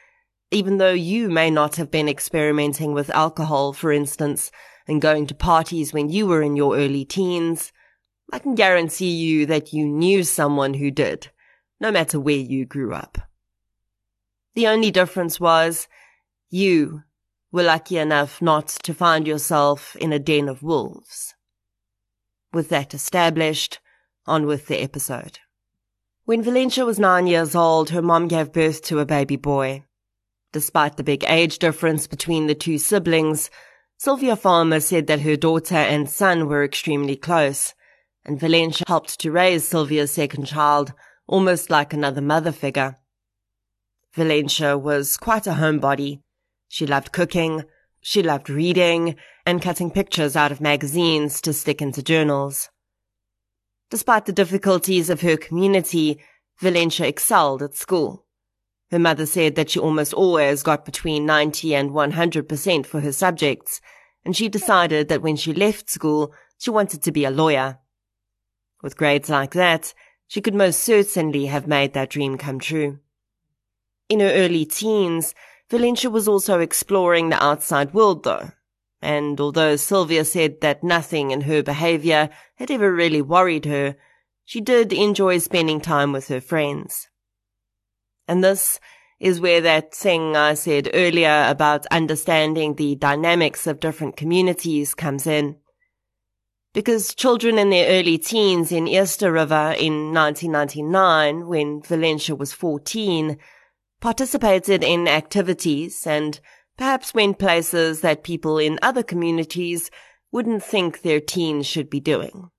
even 0.51 0.79
though 0.79 0.91
you 0.91 1.29
may 1.29 1.51
not 1.51 1.75
have 1.75 1.91
been 1.91 2.09
experimenting 2.09 2.93
with 2.93 3.11
alcohol, 3.11 3.71
for 3.71 3.91
instance, 3.91 4.51
and 4.88 4.99
going 4.99 5.27
to 5.27 5.35
parties 5.35 5.93
when 5.93 6.09
you 6.09 6.25
were 6.25 6.41
in 6.41 6.55
your 6.55 6.75
early 6.75 7.05
teens, 7.05 7.71
I 8.33 8.39
can 8.39 8.55
guarantee 8.55 9.11
you 9.11 9.45
that 9.45 9.71
you 9.71 9.88
knew 9.88 10.23
someone 10.23 10.73
who 10.73 10.89
did, 10.89 11.29
no 11.79 11.91
matter 11.91 12.19
where 12.19 12.35
you 12.35 12.65
grew 12.65 12.93
up. 12.93 13.28
The 14.56 14.68
only 14.68 14.91
difference 14.91 15.39
was 15.39 15.88
you 16.50 17.03
were 17.51 17.63
lucky 17.63 17.98
enough 17.98 18.41
not 18.41 18.68
to 18.84 18.94
find 18.94 19.27
yourself 19.27 19.96
in 19.96 20.13
a 20.13 20.20
den 20.20 20.48
of 20.48 20.63
wolves. 20.63 21.36
With 22.53 22.70
that 22.70 22.94
established, 22.94 23.79
on 24.25 24.46
with 24.46 24.68
the 24.68 24.82
episode. 24.82 25.39
When 26.25 26.44
Valencia 26.44 26.86
was 26.86 27.00
nine 27.00 27.25
years 27.25 27.56
old, 27.56 27.89
her 27.89 28.03
mom 28.03 28.27
gave 28.27 28.53
birth 28.53 28.84
to 28.84 29.00
a 29.00 29.06
baby 29.06 29.36
boy. 29.36 29.84
Despite 30.51 30.98
the 30.98 31.03
big 31.03 31.24
age 31.27 31.58
difference 31.58 32.06
between 32.06 32.46
the 32.46 32.53
two 32.53 32.77
siblings, 32.77 33.50
Sylvia 33.98 34.36
Farmer 34.36 34.79
said 34.79 35.08
that 35.08 35.22
her 35.22 35.36
daughter 35.36 35.75
and 35.75 36.08
son 36.08 36.48
were 36.48 36.63
extremely 36.63 37.15
close, 37.15 37.74
and 38.24 38.39
Valencia 38.39 38.86
helped 38.88 39.20
to 39.20 39.32
raise 39.32 39.68
Sylvia's 39.68 40.12
second 40.12 40.46
child 40.46 40.94
almost 41.25 41.72
like 41.72 41.94
another 41.94 42.22
mother 42.22 42.51
figure. 42.51 42.99
Valencia 44.16 44.78
was 44.78 45.18
quite 45.18 45.46
a 45.46 45.51
homebody. 45.51 46.22
She 46.68 46.88
loved 46.88 47.12
cooking, 47.12 47.63
she 48.01 48.24
loved 48.24 48.50
reading, 48.50 49.16
and 49.46 49.62
cutting 49.62 49.92
pictures 49.92 50.36
out 50.36 50.51
of 50.51 50.62
magazines 50.62 51.42
to 51.42 51.54
stick 51.54 51.82
into 51.82 52.01
journals. 52.01 52.70
Despite 53.89 54.25
the 54.25 54.32
difficulties 54.32 55.10
of 55.10 55.22
her 55.22 55.38
community, 55.38 56.20
Valencia 56.60 57.08
excelled 57.08 57.62
at 57.63 57.75
school. 57.75 58.25
Her 58.92 59.00
mother 59.00 59.25
said 59.25 59.56
that 59.56 59.70
she 59.70 59.80
almost 59.80 60.13
always 60.13 60.63
got 60.63 60.86
between 60.86 61.25
90 61.25 61.75
and 61.75 61.92
100% 61.92 62.86
for 62.86 63.01
her 63.01 63.12
subjects, 63.12 63.82
and 64.25 64.36
she 64.36 64.50
decided 64.50 65.08
that 65.10 65.22
when 65.22 65.36
she 65.36 65.54
left 65.54 65.89
school, 65.89 66.34
she 66.58 66.72
wanted 66.72 67.01
to 67.04 67.12
be 67.12 67.25
a 67.25 67.32
lawyer. 67.32 67.78
With 68.82 68.98
grades 68.98 69.30
like 69.30 69.51
that, 69.51 69.94
she 70.28 70.42
could 70.42 70.56
most 70.56 70.80
certainly 70.82 71.48
have 71.48 71.68
made 71.68 71.94
that 71.94 72.10
dream 72.10 72.38
come 72.38 72.60
true. 72.60 73.00
In 74.10 74.20
her 74.20 74.32
early 74.32 74.66
teens, 74.66 75.36
Valencia 75.70 76.10
was 76.10 76.28
also 76.28 76.60
exploring 76.60 77.30
the 77.30 77.44
outside 77.44 77.94
world 77.94 78.24
though. 78.24 78.51
And 79.01 79.39
although 79.39 79.75
Sylvia 79.75 80.25
said 80.25 80.60
that 80.62 80.84
nothing 80.84 81.32
in 81.32 81.42
her 81.42 81.63
behavior 81.63 82.30
had 82.56 82.70
ever 82.70 82.92
really 82.94 83.22
worried 83.22 83.66
her, 83.66 83.96
she 84.44 84.60
did 84.60 84.92
enjoy 84.92 85.38
spending 85.38 85.80
time 85.80 86.12
with 86.12 86.28
her 86.28 86.42
friends. 86.42 87.08
And 88.28 88.44
this 88.44 88.80
is 89.20 89.39
where 89.39 89.62
that 89.62 89.94
thing 89.94 90.36
I 90.36 90.56
said 90.56 90.89
earlier 90.94 91.46
about 91.48 91.86
understanding 91.88 92.75
the 92.75 92.96
dynamics 92.96 93.68
of 93.68 93.80
different 93.80 94.18
communities 94.18 94.96
comes 94.96 95.28
in. 95.28 95.58
Because 96.74 97.16
children 97.16 97.58
in 97.58 97.70
their 97.70 98.00
early 98.00 98.18
teens 98.18 98.72
in 98.72 98.88
Eerste 98.88 99.32
River 99.32 99.75
in 99.78 100.13
1999, 100.13 101.48
when 101.48 101.82
Valencia 101.82 102.36
was 102.36 102.54
14, 102.54 103.38
participated 104.00 104.84
in 104.84 105.08
activities 105.08 106.08
and 106.08 106.39
perhaps 106.77 107.13
went 107.13 107.39
places 107.39 108.01
that 108.01 108.24
people 108.24 108.58
in 108.58 108.79
other 108.82 109.03
communities 109.03 109.91
wouldn't 110.32 110.63
think 110.63 111.01
their 111.01 111.20
teens 111.20 111.65
should 111.65 111.89
be 111.89 112.00
doing. 112.00 112.50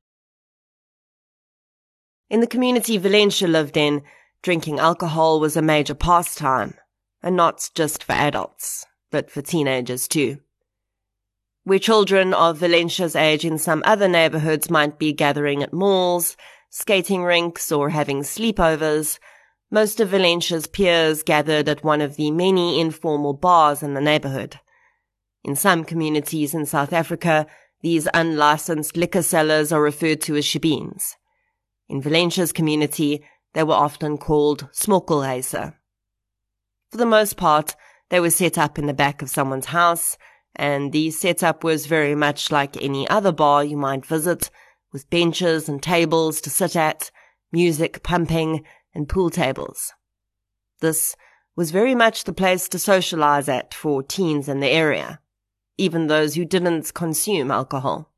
In 2.28 2.40
the 2.40 2.46
community 2.46 2.96
Valencia 2.98 3.48
lived 3.48 3.76
in, 3.76 4.02
Drinking 4.42 4.78
alcohol 4.78 5.38
was 5.38 5.54
a 5.54 5.62
major 5.62 5.94
pastime, 5.94 6.74
and 7.22 7.36
not 7.36 7.68
just 7.74 8.02
for 8.02 8.12
adults, 8.12 8.86
but 9.10 9.30
for 9.30 9.42
teenagers 9.42 10.08
too. 10.08 10.38
Where 11.64 11.78
children 11.78 12.32
of 12.32 12.56
Valencia's 12.56 13.14
age 13.14 13.44
in 13.44 13.58
some 13.58 13.82
other 13.84 14.08
neighborhoods 14.08 14.70
might 14.70 14.98
be 14.98 15.12
gathering 15.12 15.62
at 15.62 15.74
malls, 15.74 16.38
skating 16.70 17.22
rinks, 17.22 17.70
or 17.70 17.90
having 17.90 18.22
sleepovers, 18.22 19.18
most 19.70 20.00
of 20.00 20.08
Valencia's 20.08 20.66
peers 20.66 21.22
gathered 21.22 21.68
at 21.68 21.84
one 21.84 22.00
of 22.00 22.16
the 22.16 22.30
many 22.30 22.80
informal 22.80 23.32
bars 23.32 23.82
in 23.82 23.94
the 23.94 24.00
neighborhood. 24.00 24.58
In 25.44 25.54
some 25.54 25.84
communities 25.84 26.54
in 26.54 26.66
South 26.66 26.92
Africa, 26.92 27.46
these 27.82 28.08
unlicensed 28.12 28.96
liquor 28.96 29.22
sellers 29.22 29.72
are 29.72 29.80
referred 29.80 30.20
to 30.22 30.36
as 30.36 30.44
shebeens. 30.44 31.14
In 31.88 32.02
Valencia's 32.02 32.52
community, 32.52 33.24
they 33.54 33.62
were 33.62 33.74
often 33.74 34.18
called 34.18 34.68
smokkelhuise. 34.72 35.74
For 36.90 36.96
the 36.98 37.06
most 37.06 37.36
part, 37.36 37.74
they 38.10 38.20
were 38.20 38.30
set 38.30 38.58
up 38.58 38.78
in 38.78 38.86
the 38.86 38.92
back 38.92 39.22
of 39.22 39.30
someone's 39.30 39.66
house, 39.66 40.18
and 40.56 40.92
the 40.92 41.10
setup 41.10 41.62
was 41.62 41.86
very 41.86 42.14
much 42.14 42.50
like 42.50 42.82
any 42.82 43.08
other 43.08 43.32
bar 43.32 43.64
you 43.64 43.76
might 43.76 44.04
visit, 44.04 44.50
with 44.92 45.08
benches 45.10 45.68
and 45.68 45.80
tables 45.80 46.40
to 46.40 46.50
sit 46.50 46.74
at, 46.74 47.10
music 47.52 48.02
pumping, 48.02 48.64
and 48.94 49.08
pool 49.08 49.30
tables. 49.30 49.92
This 50.80 51.16
was 51.56 51.70
very 51.70 51.94
much 51.94 52.24
the 52.24 52.32
place 52.32 52.68
to 52.68 52.78
socialize 52.78 53.48
at 53.48 53.74
for 53.74 54.02
teens 54.02 54.48
in 54.48 54.60
the 54.60 54.70
area, 54.70 55.20
even 55.76 56.06
those 56.06 56.34
who 56.34 56.44
didn't 56.44 56.94
consume 56.94 57.50
alcohol. 57.50 58.10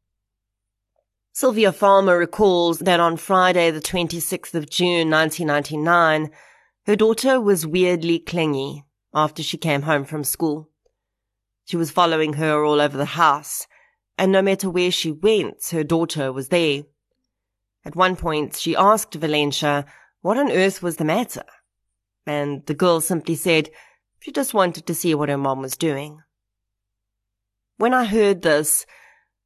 Sylvia 1.33 1.73
Farmer 1.73 2.19
recalls 2.19 2.81
that 2.81 3.01
on 3.01 3.17
Friday, 3.17 3.71
the 3.71 3.81
26th 3.81 4.55
of 4.55 4.69
June 4.69 5.11
1999, 5.11 6.31
her 6.87 6.97
daughter 6.97 7.41
was 7.41 7.67
weirdly 7.67 8.19
clingy 8.19 8.85
after 9.15 9.43
she 9.43 9.57
came 9.57 9.83
home 9.83 10.05
from 10.05 10.25
school. 10.25 10.69
She 11.65 11.77
was 11.77 11.91
following 11.91 12.35
her 12.35 12.65
all 12.65 12.81
over 12.81 12.99
the 12.99 13.05
house, 13.05 13.67
and 14.19 14.31
no 14.31 14.43
matter 14.43 14.69
where 14.69 14.91
she 14.91 15.11
went, 15.11 15.65
her 15.71 15.85
daughter 15.85 16.33
was 16.33 16.49
there. 16.49 16.83
At 17.85 17.97
one 17.97 18.15
point, 18.15 18.57
she 18.57 18.77
asked 18.77 19.15
Valencia 19.15 19.87
what 20.23 20.39
on 20.39 20.51
earth 20.51 20.83
was 20.83 20.97
the 20.97 21.05
matter. 21.05 21.45
And 22.27 22.65
the 22.67 22.75
girl 22.75 23.01
simply 23.01 23.35
said 23.35 23.71
she 24.21 24.33
just 24.33 24.55
wanted 24.55 24.87
to 24.87 24.95
see 24.95 25.15
what 25.15 25.29
her 25.29 25.37
mom 25.37 25.61
was 25.61 25.77
doing. 25.77 26.23
When 27.77 27.93
I 27.93 28.05
heard 28.05 28.43
this, 28.43 28.87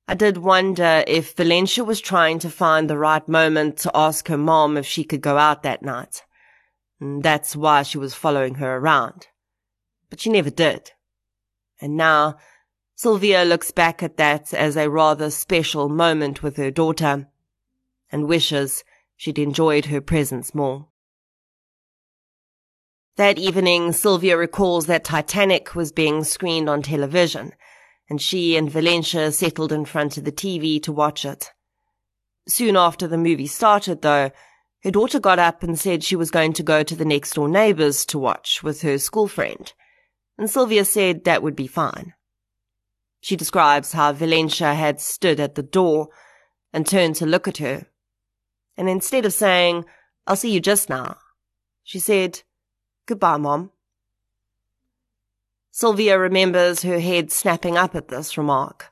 I 0.07 0.15
did 0.15 0.37
wonder 0.37 1.03
if 1.07 1.35
Valencia 1.35 1.83
was 1.83 2.01
trying 2.01 2.39
to 2.41 2.51
find 2.51 2.89
the 2.89 2.99
right 2.99 3.27
moment 3.27 3.79
to 3.79 3.91
ask 3.95 4.29
her 4.29 4.37
mom 4.37 4.77
if 4.77 4.87
she 4.87 5.03
could 5.03 5.23
go 5.23 5.39
out 5.39 5.63
that 5.63 5.83
night. 5.83 6.23
And 7.01 7.23
that's 7.23 7.57
why 7.57 7.83
she 7.83 7.99
was 7.99 8.15
following 8.15 8.57
her 8.57 8.77
around. 8.77 9.27
But 10.11 10.21
she 10.21 10.31
never 10.31 10.51
did. 10.51 10.93
And 11.81 11.97
now, 11.97 12.37
Sylvia 12.95 13.45
looks 13.45 13.71
back 13.71 14.03
at 14.03 14.17
that 14.19 14.55
as 14.55 14.77
a 14.77 14.89
rather 14.89 15.31
special 15.31 15.89
moment 15.89 16.43
with 16.43 16.57
her 16.57 16.71
daughter 16.71 17.29
and 18.13 18.29
wishes 18.29 18.85
she'd 19.17 19.39
enjoyed 19.39 19.87
her 19.87 20.01
presence 20.01 20.55
more. 20.55 20.89
That 23.17 23.39
evening, 23.39 23.93
Sylvia 23.93 24.37
recalls 24.37 24.87
that 24.87 25.05
Titanic 25.05 25.75
was 25.75 25.91
being 25.91 26.23
screened 26.23 26.69
on 26.69 26.83
television, 26.83 27.53
and 28.11 28.21
she 28.21 28.57
and 28.57 28.71
Valencia 28.71 29.33
settled 29.33 29.73
in 29.73 29.87
front 29.87 30.19
of 30.19 30.25
the 30.25 30.33
TV 30.33 30.83
to 30.83 30.93
watch 30.93 31.25
it. 31.25 31.51
Soon 32.47 32.77
after 32.77 33.09
the 33.09 33.17
movie 33.17 33.47
started, 33.47 34.03
though, 34.03 34.31
her 34.85 34.91
daughter 34.91 35.19
got 35.19 35.39
up 35.39 35.63
and 35.63 35.79
said 35.79 36.05
she 36.05 36.15
was 36.15 36.31
going 36.31 36.53
to 36.53 36.63
go 36.63 36.83
to 36.83 36.95
the 36.95 37.07
next 37.07 37.35
door 37.35 37.49
neighbors 37.49 38.05
to 38.07 38.19
watch 38.19 38.63
with 38.63 38.83
her 38.83 38.99
school 38.99 39.27
friend, 39.27 39.73
and 40.37 40.51
Sylvia 40.51 40.85
said 40.85 41.25
that 41.25 41.43
would 41.43 41.57
be 41.57 41.67
fine. 41.67 42.13
She 43.21 43.35
describes 43.35 43.93
how 43.93 44.13
Valencia 44.13 44.75
had 44.75 45.01
stood 45.01 45.41
at 45.41 45.55
the 45.55 45.63
door 45.63 46.11
and 46.73 46.87
turned 46.87 47.17
to 47.17 47.27
look 47.27 47.49
at 47.49 47.57
her 47.57 47.87
and 48.77 48.89
instead 48.89 49.25
of 49.25 49.33
saying, 49.33 49.85
I'll 50.27 50.37
see 50.37 50.53
you 50.53 50.61
just 50.61 50.89
now, 50.89 51.17
she 51.83 51.99
said, 51.99 52.43
Goodbye, 53.07 53.37
Mom. 53.37 53.71
Sylvia 55.71 56.19
remembers 56.19 56.83
her 56.83 56.99
head 56.99 57.31
snapping 57.31 57.77
up 57.77 57.95
at 57.95 58.09
this 58.09 58.37
remark, 58.37 58.91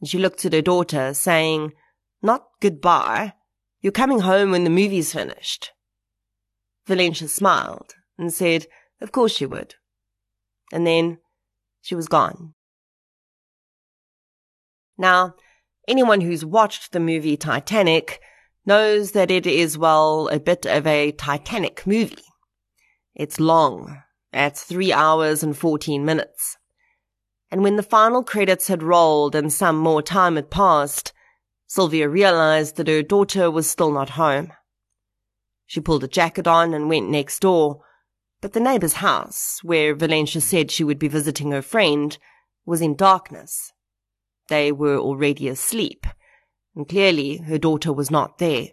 and 0.00 0.08
she 0.08 0.18
looked 0.18 0.44
at 0.44 0.52
her 0.52 0.62
daughter, 0.62 1.14
saying, 1.14 1.72
Not 2.22 2.46
goodbye. 2.60 3.34
You're 3.80 3.92
coming 3.92 4.20
home 4.20 4.50
when 4.50 4.64
the 4.64 4.70
movie's 4.70 5.12
finished. 5.12 5.72
Valencia 6.86 7.28
smiled 7.28 7.94
and 8.18 8.32
said, 8.32 8.66
Of 9.00 9.12
course 9.12 9.34
she 9.34 9.46
would. 9.46 9.76
And 10.72 10.86
then 10.86 11.18
she 11.80 11.94
was 11.94 12.06
gone. 12.06 12.54
Now, 14.98 15.34
anyone 15.88 16.20
who's 16.20 16.44
watched 16.44 16.92
the 16.92 17.00
movie 17.00 17.36
Titanic 17.36 18.20
knows 18.66 19.12
that 19.12 19.30
it 19.30 19.46
is, 19.46 19.78
well, 19.78 20.28
a 20.28 20.38
bit 20.38 20.66
of 20.66 20.86
a 20.86 21.12
Titanic 21.12 21.86
movie. 21.86 22.24
It's 23.14 23.40
long, 23.40 24.02
at 24.32 24.56
three 24.56 24.92
hours 24.92 25.42
and 25.42 25.56
14 25.56 26.04
minutes. 26.04 26.56
And 27.50 27.62
when 27.62 27.76
the 27.76 27.82
final 27.82 28.22
credits 28.22 28.68
had 28.68 28.82
rolled 28.82 29.34
and 29.34 29.52
some 29.52 29.76
more 29.76 30.02
time 30.02 30.36
had 30.36 30.50
passed, 30.50 31.12
Sylvia 31.66 32.08
realized 32.08 32.76
that 32.76 32.88
her 32.88 33.02
daughter 33.02 33.50
was 33.50 33.68
still 33.68 33.92
not 33.92 34.10
home. 34.10 34.52
She 35.66 35.80
pulled 35.80 36.04
a 36.04 36.08
jacket 36.08 36.46
on 36.46 36.74
and 36.74 36.88
went 36.88 37.08
next 37.08 37.40
door, 37.40 37.82
but 38.40 38.54
the 38.54 38.60
neighbor's 38.60 38.94
house, 38.94 39.60
where 39.62 39.94
Valencia 39.94 40.40
said 40.40 40.70
she 40.70 40.84
would 40.84 40.98
be 40.98 41.08
visiting 41.08 41.52
her 41.52 41.62
friend, 41.62 42.16
was 42.66 42.80
in 42.80 42.96
darkness. 42.96 43.72
They 44.48 44.72
were 44.72 44.98
already 44.98 45.46
asleep, 45.48 46.06
and 46.74 46.88
clearly 46.88 47.38
her 47.38 47.58
daughter 47.58 47.92
was 47.92 48.10
not 48.10 48.38
there. 48.38 48.68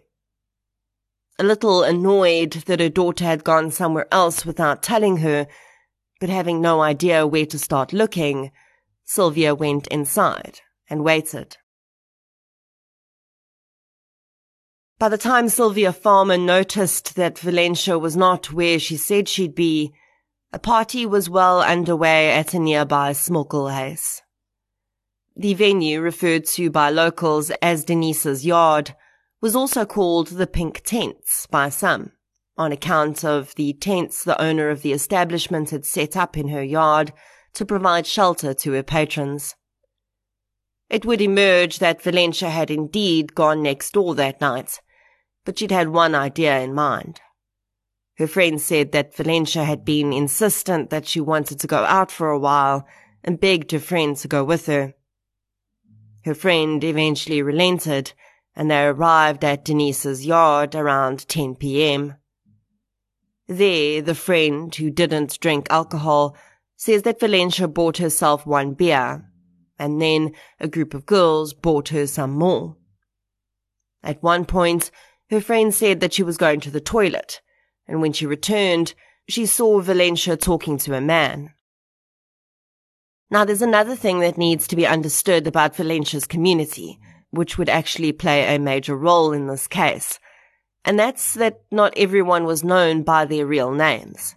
A 1.38 1.44
little 1.44 1.84
annoyed 1.84 2.52
that 2.66 2.80
her 2.80 2.88
daughter 2.88 3.24
had 3.24 3.44
gone 3.44 3.70
somewhere 3.70 4.08
else 4.10 4.44
without 4.44 4.82
telling 4.82 5.18
her, 5.18 5.46
but 6.20 6.28
having 6.28 6.60
no 6.60 6.80
idea 6.80 7.26
where 7.26 7.46
to 7.46 7.58
start 7.58 7.92
looking, 7.92 8.50
Sylvia 9.04 9.54
went 9.54 9.86
inside 9.86 10.60
and 10.90 11.04
waited. 11.04 11.56
By 14.98 15.08
the 15.08 15.18
time 15.18 15.48
Sylvia 15.48 15.92
Farmer 15.92 16.36
noticed 16.36 17.14
that 17.14 17.38
Valencia 17.38 17.96
was 17.98 18.16
not 18.16 18.52
where 18.52 18.80
she 18.80 18.96
said 18.96 19.28
she'd 19.28 19.54
be, 19.54 19.92
a 20.52 20.58
party 20.58 21.06
was 21.06 21.30
well 21.30 21.62
underway 21.62 22.32
at 22.32 22.52
a 22.52 22.58
nearby 22.58 23.12
Smokkelhuis. 23.12 24.22
The 25.40 25.54
venue, 25.54 26.00
referred 26.00 26.46
to 26.46 26.68
by 26.68 26.90
locals 26.90 27.52
as 27.62 27.84
Denise's 27.84 28.44
yard, 28.44 28.96
was 29.40 29.54
also 29.54 29.86
called 29.86 30.26
the 30.26 30.48
Pink 30.48 30.82
Tents 30.84 31.46
by 31.46 31.68
some, 31.68 32.10
on 32.56 32.72
account 32.72 33.24
of 33.24 33.54
the 33.54 33.72
tents 33.72 34.24
the 34.24 34.40
owner 34.42 34.68
of 34.68 34.82
the 34.82 34.92
establishment 34.92 35.70
had 35.70 35.86
set 35.86 36.16
up 36.16 36.36
in 36.36 36.48
her 36.48 36.64
yard 36.64 37.12
to 37.54 37.64
provide 37.64 38.04
shelter 38.04 38.52
to 38.52 38.72
her 38.72 38.82
patrons. 38.82 39.54
It 40.90 41.04
would 41.04 41.20
emerge 41.20 41.78
that 41.78 42.02
Valencia 42.02 42.50
had 42.50 42.68
indeed 42.68 43.36
gone 43.36 43.62
next 43.62 43.92
door 43.92 44.16
that 44.16 44.40
night, 44.40 44.80
but 45.44 45.56
she'd 45.56 45.70
had 45.70 45.90
one 45.90 46.16
idea 46.16 46.58
in 46.58 46.74
mind. 46.74 47.20
Her 48.16 48.26
friend 48.26 48.60
said 48.60 48.90
that 48.90 49.14
Valencia 49.14 49.62
had 49.62 49.84
been 49.84 50.12
insistent 50.12 50.90
that 50.90 51.06
she 51.06 51.20
wanted 51.20 51.60
to 51.60 51.68
go 51.68 51.84
out 51.84 52.10
for 52.10 52.28
a 52.30 52.38
while 52.40 52.88
and 53.22 53.38
begged 53.38 53.70
her 53.70 53.78
friend 53.78 54.16
to 54.16 54.26
go 54.26 54.42
with 54.42 54.66
her. 54.66 54.94
Her 56.24 56.34
friend 56.34 56.82
eventually 56.82 57.42
relented, 57.42 58.12
and 58.54 58.70
they 58.70 58.84
arrived 58.84 59.44
at 59.44 59.64
Denise's 59.64 60.26
yard 60.26 60.74
around 60.74 61.28
10 61.28 61.54
p.m. 61.56 62.16
There, 63.46 64.02
the 64.02 64.14
friend, 64.14 64.74
who 64.74 64.90
didn't 64.90 65.40
drink 65.40 65.68
alcohol, 65.70 66.36
says 66.76 67.02
that 67.02 67.20
Valencia 67.20 67.68
bought 67.68 67.98
herself 67.98 68.46
one 68.46 68.74
beer, 68.74 69.24
and 69.78 70.02
then 70.02 70.32
a 70.60 70.68
group 70.68 70.92
of 70.92 71.06
girls 71.06 71.54
bought 71.54 71.88
her 71.88 72.06
some 72.06 72.32
more. 72.32 72.76
At 74.02 74.22
one 74.22 74.44
point, 74.44 74.90
her 75.30 75.40
friend 75.40 75.74
said 75.74 76.00
that 76.00 76.12
she 76.12 76.22
was 76.22 76.36
going 76.36 76.60
to 76.60 76.70
the 76.70 76.80
toilet, 76.80 77.40
and 77.86 78.00
when 78.00 78.12
she 78.12 78.26
returned, 78.26 78.94
she 79.28 79.46
saw 79.46 79.80
Valencia 79.80 80.36
talking 80.36 80.78
to 80.78 80.94
a 80.94 81.00
man. 81.00 81.52
Now, 83.30 83.44
there's 83.44 83.62
another 83.62 83.94
thing 83.94 84.20
that 84.20 84.38
needs 84.38 84.66
to 84.68 84.76
be 84.76 84.86
understood 84.86 85.46
about 85.46 85.76
Valencia's 85.76 86.26
community, 86.26 86.98
which 87.30 87.58
would 87.58 87.68
actually 87.68 88.12
play 88.12 88.54
a 88.54 88.58
major 88.58 88.96
role 88.96 89.32
in 89.32 89.46
this 89.46 89.66
case, 89.66 90.18
and 90.82 90.98
that's 90.98 91.34
that 91.34 91.60
not 91.70 91.92
everyone 91.96 92.44
was 92.44 92.64
known 92.64 93.02
by 93.02 93.26
their 93.26 93.44
real 93.44 93.70
names. 93.70 94.34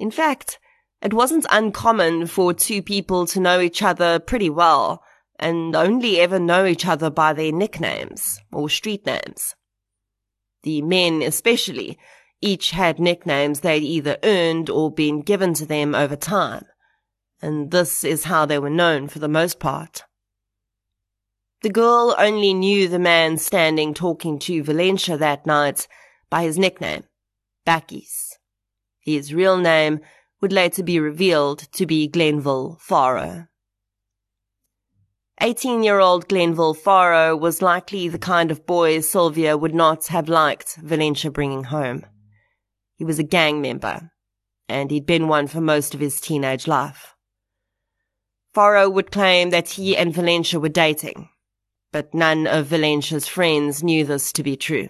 In 0.00 0.10
fact, 0.10 0.58
it 1.00 1.14
wasn't 1.14 1.46
uncommon 1.50 2.26
for 2.26 2.52
two 2.52 2.82
people 2.82 3.26
to 3.28 3.38
know 3.38 3.60
each 3.60 3.80
other 3.80 4.18
pretty 4.18 4.50
well 4.50 5.04
and 5.38 5.76
only 5.76 6.20
ever 6.20 6.38
know 6.38 6.66
each 6.66 6.86
other 6.86 7.10
by 7.10 7.32
their 7.32 7.52
nicknames 7.52 8.40
or 8.52 8.68
street 8.68 9.06
names. 9.06 9.54
The 10.64 10.82
men 10.82 11.22
especially 11.22 11.96
each 12.42 12.72
had 12.72 12.98
nicknames 12.98 13.60
they'd 13.60 13.82
either 13.82 14.18
earned 14.24 14.68
or 14.68 14.92
been 14.92 15.22
given 15.22 15.54
to 15.54 15.64
them 15.64 15.94
over 15.94 16.16
time 16.16 16.64
and 17.42 17.70
this 17.70 18.04
is 18.04 18.24
how 18.24 18.46
they 18.46 18.58
were 18.58 18.70
known 18.70 19.08
for 19.08 19.18
the 19.18 19.28
most 19.28 19.58
part. 19.58 20.04
The 21.62 21.70
girl 21.70 22.14
only 22.18 22.54
knew 22.54 22.88
the 22.88 22.98
man 22.98 23.36
standing 23.36 23.92
talking 23.92 24.38
to 24.40 24.62
Valencia 24.62 25.18
that 25.18 25.44
night 25.44 25.86
by 26.30 26.42
his 26.42 26.58
nickname, 26.58 27.04
Bakkies. 27.66 28.36
His 29.00 29.34
real 29.34 29.58
name 29.58 30.00
would 30.40 30.52
later 30.52 30.82
be 30.82 30.98
revealed 30.98 31.70
to 31.72 31.84
be 31.84 32.08
Glenville 32.08 32.78
Faro. 32.80 33.46
18-year-old 35.40 36.28
Glenville 36.28 36.74
Faro 36.74 37.34
was 37.36 37.62
likely 37.62 38.08
the 38.08 38.18
kind 38.18 38.50
of 38.50 38.66
boy 38.66 39.00
Sylvia 39.00 39.56
would 39.56 39.74
not 39.74 40.06
have 40.08 40.28
liked 40.28 40.76
Valencia 40.76 41.30
bringing 41.30 41.64
home. 41.64 42.04
He 42.96 43.04
was 43.04 43.18
a 43.18 43.22
gang 43.22 43.62
member, 43.62 44.10
and 44.68 44.90
he'd 44.90 45.06
been 45.06 45.28
one 45.28 45.46
for 45.46 45.60
most 45.60 45.94
of 45.94 46.00
his 46.00 46.20
teenage 46.20 46.66
life. 46.66 47.14
Faro 48.52 48.88
would 48.90 49.12
claim 49.12 49.50
that 49.50 49.70
he 49.70 49.96
and 49.96 50.12
Valencia 50.12 50.58
were 50.58 50.68
dating, 50.68 51.28
but 51.92 52.12
none 52.12 52.46
of 52.46 52.66
Valencia's 52.66 53.28
friends 53.28 53.82
knew 53.82 54.04
this 54.04 54.32
to 54.32 54.42
be 54.42 54.56
true. 54.56 54.88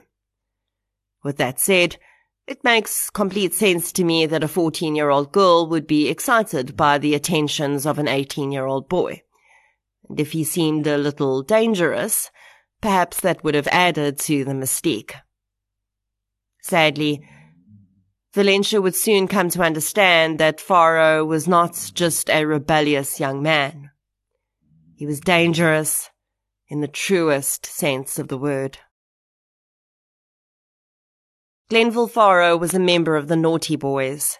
With 1.22 1.36
that 1.36 1.60
said, 1.60 1.96
it 2.46 2.64
makes 2.64 3.10
complete 3.10 3.54
sense 3.54 3.92
to 3.92 4.04
me 4.04 4.26
that 4.26 4.42
a 4.42 4.48
14 4.48 4.96
year 4.96 5.10
old 5.10 5.30
girl 5.30 5.68
would 5.68 5.86
be 5.86 6.08
excited 6.08 6.76
by 6.76 6.98
the 6.98 7.14
attentions 7.14 7.86
of 7.86 7.98
an 7.98 8.08
18 8.08 8.50
year 8.50 8.66
old 8.66 8.88
boy. 8.88 9.22
And 10.08 10.18
if 10.18 10.32
he 10.32 10.42
seemed 10.42 10.86
a 10.86 10.98
little 10.98 11.42
dangerous, 11.42 12.30
perhaps 12.80 13.20
that 13.20 13.44
would 13.44 13.54
have 13.54 13.68
added 13.68 14.18
to 14.20 14.44
the 14.44 14.52
mystique. 14.52 15.14
Sadly, 16.62 17.22
Valencia 18.32 18.80
would 18.80 18.94
soon 18.94 19.26
come 19.26 19.50
to 19.50 19.62
understand 19.62 20.38
that 20.38 20.60
Faro 20.60 21.24
was 21.24 21.48
not 21.48 21.90
just 21.94 22.30
a 22.30 22.44
rebellious 22.44 23.18
young 23.18 23.42
man. 23.42 23.90
He 24.94 25.04
was 25.04 25.18
dangerous 25.18 26.10
in 26.68 26.80
the 26.80 26.88
truest 26.88 27.66
sense 27.66 28.20
of 28.20 28.28
the 28.28 28.38
word. 28.38 28.78
Glenville 31.68 32.06
Faro 32.06 32.56
was 32.56 32.72
a 32.72 32.78
member 32.78 33.16
of 33.16 33.26
the 33.26 33.36
Naughty 33.36 33.74
Boys. 33.74 34.38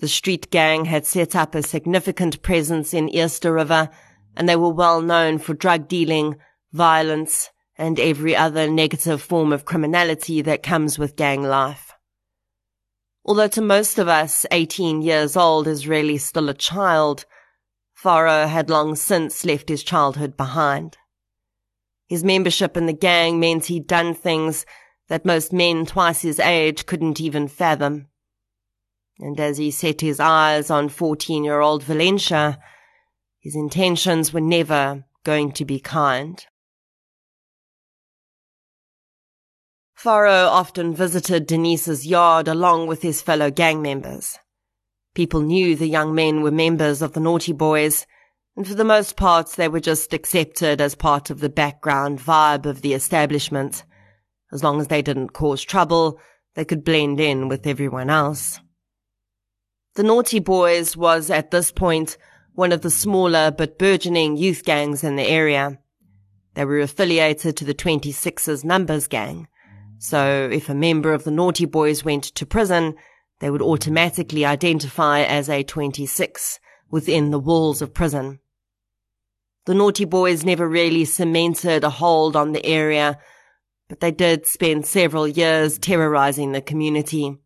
The 0.00 0.08
street 0.08 0.50
gang 0.50 0.86
had 0.86 1.04
set 1.04 1.36
up 1.36 1.54
a 1.54 1.62
significant 1.62 2.40
presence 2.40 2.94
in 2.94 3.08
Eerste 3.08 3.52
River, 3.52 3.90
and 4.36 4.48
they 4.48 4.56
were 4.56 4.72
well 4.72 5.02
known 5.02 5.38
for 5.38 5.52
drug 5.52 5.88
dealing, 5.88 6.36
violence, 6.72 7.50
and 7.76 8.00
every 8.00 8.34
other 8.34 8.70
negative 8.70 9.20
form 9.20 9.52
of 9.52 9.64
criminality 9.64 10.40
that 10.42 10.62
comes 10.62 10.98
with 10.98 11.16
gang 11.16 11.42
life. 11.42 11.87
Although 13.28 13.48
to 13.48 13.60
most 13.60 13.98
of 13.98 14.08
us, 14.08 14.46
18 14.52 15.02
years 15.02 15.36
old 15.36 15.68
is 15.68 15.86
really 15.86 16.16
still 16.16 16.48
a 16.48 16.54
child, 16.54 17.26
Faro 17.92 18.46
had 18.46 18.70
long 18.70 18.94
since 18.94 19.44
left 19.44 19.68
his 19.68 19.82
childhood 19.82 20.34
behind. 20.34 20.96
His 22.06 22.24
membership 22.24 22.74
in 22.74 22.86
the 22.86 22.94
gang 22.94 23.38
meant 23.38 23.66
he'd 23.66 23.86
done 23.86 24.14
things 24.14 24.64
that 25.08 25.26
most 25.26 25.52
men 25.52 25.84
twice 25.84 26.22
his 26.22 26.40
age 26.40 26.86
couldn't 26.86 27.20
even 27.20 27.48
fathom. 27.48 28.06
And 29.18 29.38
as 29.38 29.58
he 29.58 29.72
set 29.72 30.00
his 30.00 30.20
eyes 30.20 30.70
on 30.70 30.88
14 30.88 31.44
year 31.44 31.60
old 31.60 31.82
Valencia, 31.82 32.58
his 33.40 33.54
intentions 33.54 34.32
were 34.32 34.40
never 34.40 35.04
going 35.24 35.52
to 35.52 35.66
be 35.66 35.80
kind. 35.80 36.42
Faro 39.98 40.46
often 40.46 40.94
visited 40.94 41.44
Denise's 41.44 42.06
yard 42.06 42.46
along 42.46 42.86
with 42.86 43.02
his 43.02 43.20
fellow 43.20 43.50
gang 43.50 43.82
members. 43.82 44.38
People 45.12 45.40
knew 45.40 45.74
the 45.74 45.88
young 45.88 46.14
men 46.14 46.40
were 46.40 46.52
members 46.52 47.02
of 47.02 47.14
the 47.14 47.20
Naughty 47.20 47.52
Boys, 47.52 48.06
and 48.56 48.64
for 48.64 48.74
the 48.74 48.84
most 48.84 49.16
part 49.16 49.50
they 49.50 49.66
were 49.66 49.80
just 49.80 50.12
accepted 50.12 50.80
as 50.80 50.94
part 50.94 51.30
of 51.30 51.40
the 51.40 51.48
background 51.48 52.20
vibe 52.20 52.64
of 52.64 52.80
the 52.80 52.94
establishment. 52.94 53.82
As 54.52 54.62
long 54.62 54.80
as 54.80 54.86
they 54.86 55.02
didn't 55.02 55.32
cause 55.32 55.64
trouble, 55.64 56.20
they 56.54 56.64
could 56.64 56.84
blend 56.84 57.18
in 57.18 57.48
with 57.48 57.66
everyone 57.66 58.08
else. 58.08 58.60
The 59.96 60.04
Naughty 60.04 60.38
Boys 60.38 60.96
was 60.96 61.28
at 61.28 61.50
this 61.50 61.72
point 61.72 62.16
one 62.54 62.70
of 62.70 62.82
the 62.82 62.90
smaller 62.90 63.50
but 63.50 63.80
burgeoning 63.80 64.36
youth 64.36 64.62
gangs 64.64 65.02
in 65.02 65.16
the 65.16 65.26
area. 65.26 65.80
They 66.54 66.64
were 66.64 66.78
affiliated 66.78 67.56
to 67.56 67.64
the 67.64 67.74
26's 67.74 68.64
numbers 68.64 69.08
gang, 69.08 69.48
so 69.98 70.48
if 70.50 70.68
a 70.68 70.74
member 70.74 71.12
of 71.12 71.24
the 71.24 71.30
Naughty 71.30 71.64
Boys 71.64 72.04
went 72.04 72.24
to 72.24 72.46
prison, 72.46 72.94
they 73.40 73.50
would 73.50 73.62
automatically 73.62 74.44
identify 74.44 75.20
as 75.20 75.48
a 75.48 75.62
26 75.62 76.60
within 76.90 77.30
the 77.30 77.38
walls 77.38 77.82
of 77.82 77.94
prison. 77.94 78.40
The 79.66 79.74
Naughty 79.74 80.04
Boys 80.04 80.44
never 80.44 80.68
really 80.68 81.04
cemented 81.04 81.84
a 81.84 81.90
hold 81.90 82.36
on 82.36 82.52
the 82.52 82.64
area, 82.64 83.18
but 83.88 84.00
they 84.00 84.10
did 84.10 84.46
spend 84.46 84.86
several 84.86 85.28
years 85.28 85.78
terrorizing 85.78 86.52
the 86.52 86.62
community. 86.62 87.36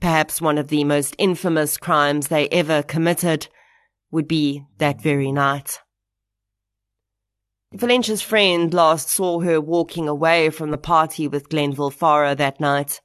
Perhaps 0.00 0.40
one 0.40 0.58
of 0.58 0.68
the 0.68 0.84
most 0.84 1.14
infamous 1.18 1.76
crimes 1.76 2.28
they 2.28 2.48
ever 2.48 2.82
committed 2.82 3.48
would 4.10 4.28
be 4.28 4.64
that 4.78 5.00
very 5.00 5.32
night. 5.32 5.80
Valencia's 7.74 8.20
friend 8.20 8.74
last 8.74 9.08
saw 9.08 9.40
her 9.40 9.58
walking 9.58 10.06
away 10.06 10.50
from 10.50 10.70
the 10.70 10.78
party 10.78 11.26
with 11.26 11.48
Glenville 11.48 11.90
Faro 11.90 12.34
that 12.34 12.60
night. 12.60 13.00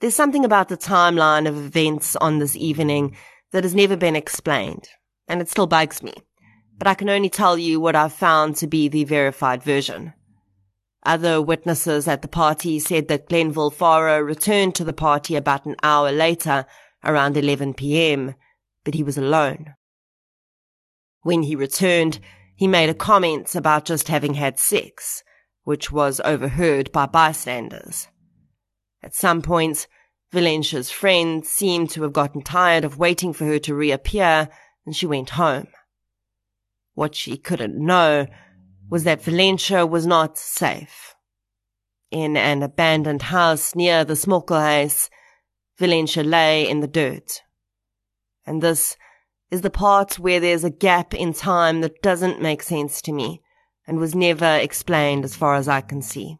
There's 0.00 0.14
something 0.14 0.44
about 0.44 0.68
the 0.68 0.76
timeline 0.76 1.48
of 1.48 1.56
events 1.56 2.14
on 2.16 2.38
this 2.38 2.54
evening 2.54 3.16
that 3.50 3.64
has 3.64 3.74
never 3.74 3.96
been 3.96 4.14
explained, 4.14 4.88
and 5.26 5.40
it 5.40 5.48
still 5.48 5.66
bugs 5.66 6.02
me. 6.02 6.12
But 6.76 6.86
I 6.86 6.94
can 6.94 7.08
only 7.08 7.30
tell 7.30 7.56
you 7.56 7.80
what 7.80 7.96
I've 7.96 8.12
found 8.12 8.56
to 8.56 8.66
be 8.66 8.88
the 8.88 9.04
verified 9.04 9.62
version. 9.62 10.12
Other 11.06 11.40
witnesses 11.40 12.06
at 12.06 12.20
the 12.20 12.28
party 12.28 12.78
said 12.78 13.08
that 13.08 13.28
Glenville 13.28 13.70
Faro 13.70 14.20
returned 14.20 14.74
to 14.74 14.84
the 14.84 14.92
party 14.92 15.34
about 15.34 15.64
an 15.64 15.76
hour 15.82 16.12
later, 16.12 16.66
around 17.02 17.38
11 17.38 17.74
p.m., 17.74 18.34
but 18.84 18.94
he 18.94 19.02
was 19.02 19.16
alone. 19.16 19.74
When 21.22 21.44
he 21.44 21.56
returned, 21.56 22.18
he 22.62 22.68
made 22.68 22.88
a 22.88 22.94
comment 22.94 23.56
about 23.56 23.84
just 23.84 24.06
having 24.06 24.34
had 24.34 24.56
sex, 24.56 25.24
which 25.64 25.90
was 25.90 26.20
overheard 26.24 26.92
by 26.92 27.06
bystanders. 27.06 28.06
At 29.02 29.16
some 29.16 29.42
point, 29.42 29.88
Valencia's 30.30 30.88
friend 30.88 31.44
seemed 31.44 31.90
to 31.90 32.02
have 32.04 32.12
gotten 32.12 32.40
tired 32.40 32.84
of 32.84 32.98
waiting 32.98 33.32
for 33.32 33.46
her 33.46 33.58
to 33.58 33.74
reappear, 33.74 34.48
and 34.86 34.94
she 34.94 35.06
went 35.08 35.30
home. 35.30 35.66
What 36.94 37.16
she 37.16 37.36
couldn't 37.36 37.84
know 37.84 38.28
was 38.88 39.02
that 39.02 39.24
Valencia 39.24 39.84
was 39.84 40.06
not 40.06 40.38
safe. 40.38 41.16
In 42.12 42.36
an 42.36 42.62
abandoned 42.62 43.22
house 43.22 43.74
near 43.74 44.04
the 44.04 44.14
Smokkelhuis, 44.14 45.10
Valencia 45.80 46.22
lay 46.22 46.68
in 46.68 46.78
the 46.78 46.86
dirt. 46.86 47.40
And 48.46 48.62
this 48.62 48.96
is 49.52 49.60
the 49.60 49.70
part 49.70 50.18
where 50.18 50.40
there's 50.40 50.64
a 50.64 50.70
gap 50.70 51.12
in 51.12 51.34
time 51.34 51.82
that 51.82 52.00
doesn't 52.00 52.40
make 52.40 52.62
sense 52.62 53.02
to 53.02 53.12
me 53.12 53.42
and 53.86 53.98
was 53.98 54.14
never 54.14 54.56
explained 54.56 55.26
as 55.26 55.36
far 55.36 55.56
as 55.56 55.68
I 55.68 55.82
can 55.82 56.00
see. 56.00 56.38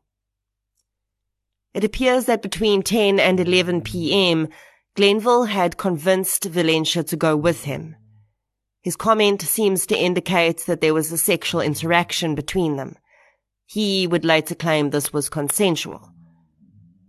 It 1.74 1.84
appears 1.84 2.24
that 2.24 2.40
between 2.40 2.82
10 2.82 3.20
and 3.20 3.38
11 3.38 3.82
p.m., 3.82 4.48
Glenville 4.96 5.44
had 5.44 5.76
convinced 5.76 6.44
Valencia 6.46 7.02
to 7.02 7.16
go 7.16 7.36
with 7.36 7.64
him. 7.64 7.96
His 8.80 8.96
comment 8.96 9.42
seems 9.42 9.84
to 9.86 9.98
indicate 9.98 10.64
that 10.66 10.80
there 10.80 10.94
was 10.94 11.12
a 11.12 11.18
sexual 11.18 11.60
interaction 11.60 12.34
between 12.34 12.76
them. 12.76 12.96
He 13.66 14.06
would 14.06 14.24
later 14.24 14.54
claim 14.54 14.88
this 14.88 15.12
was 15.12 15.28
consensual. 15.28 16.10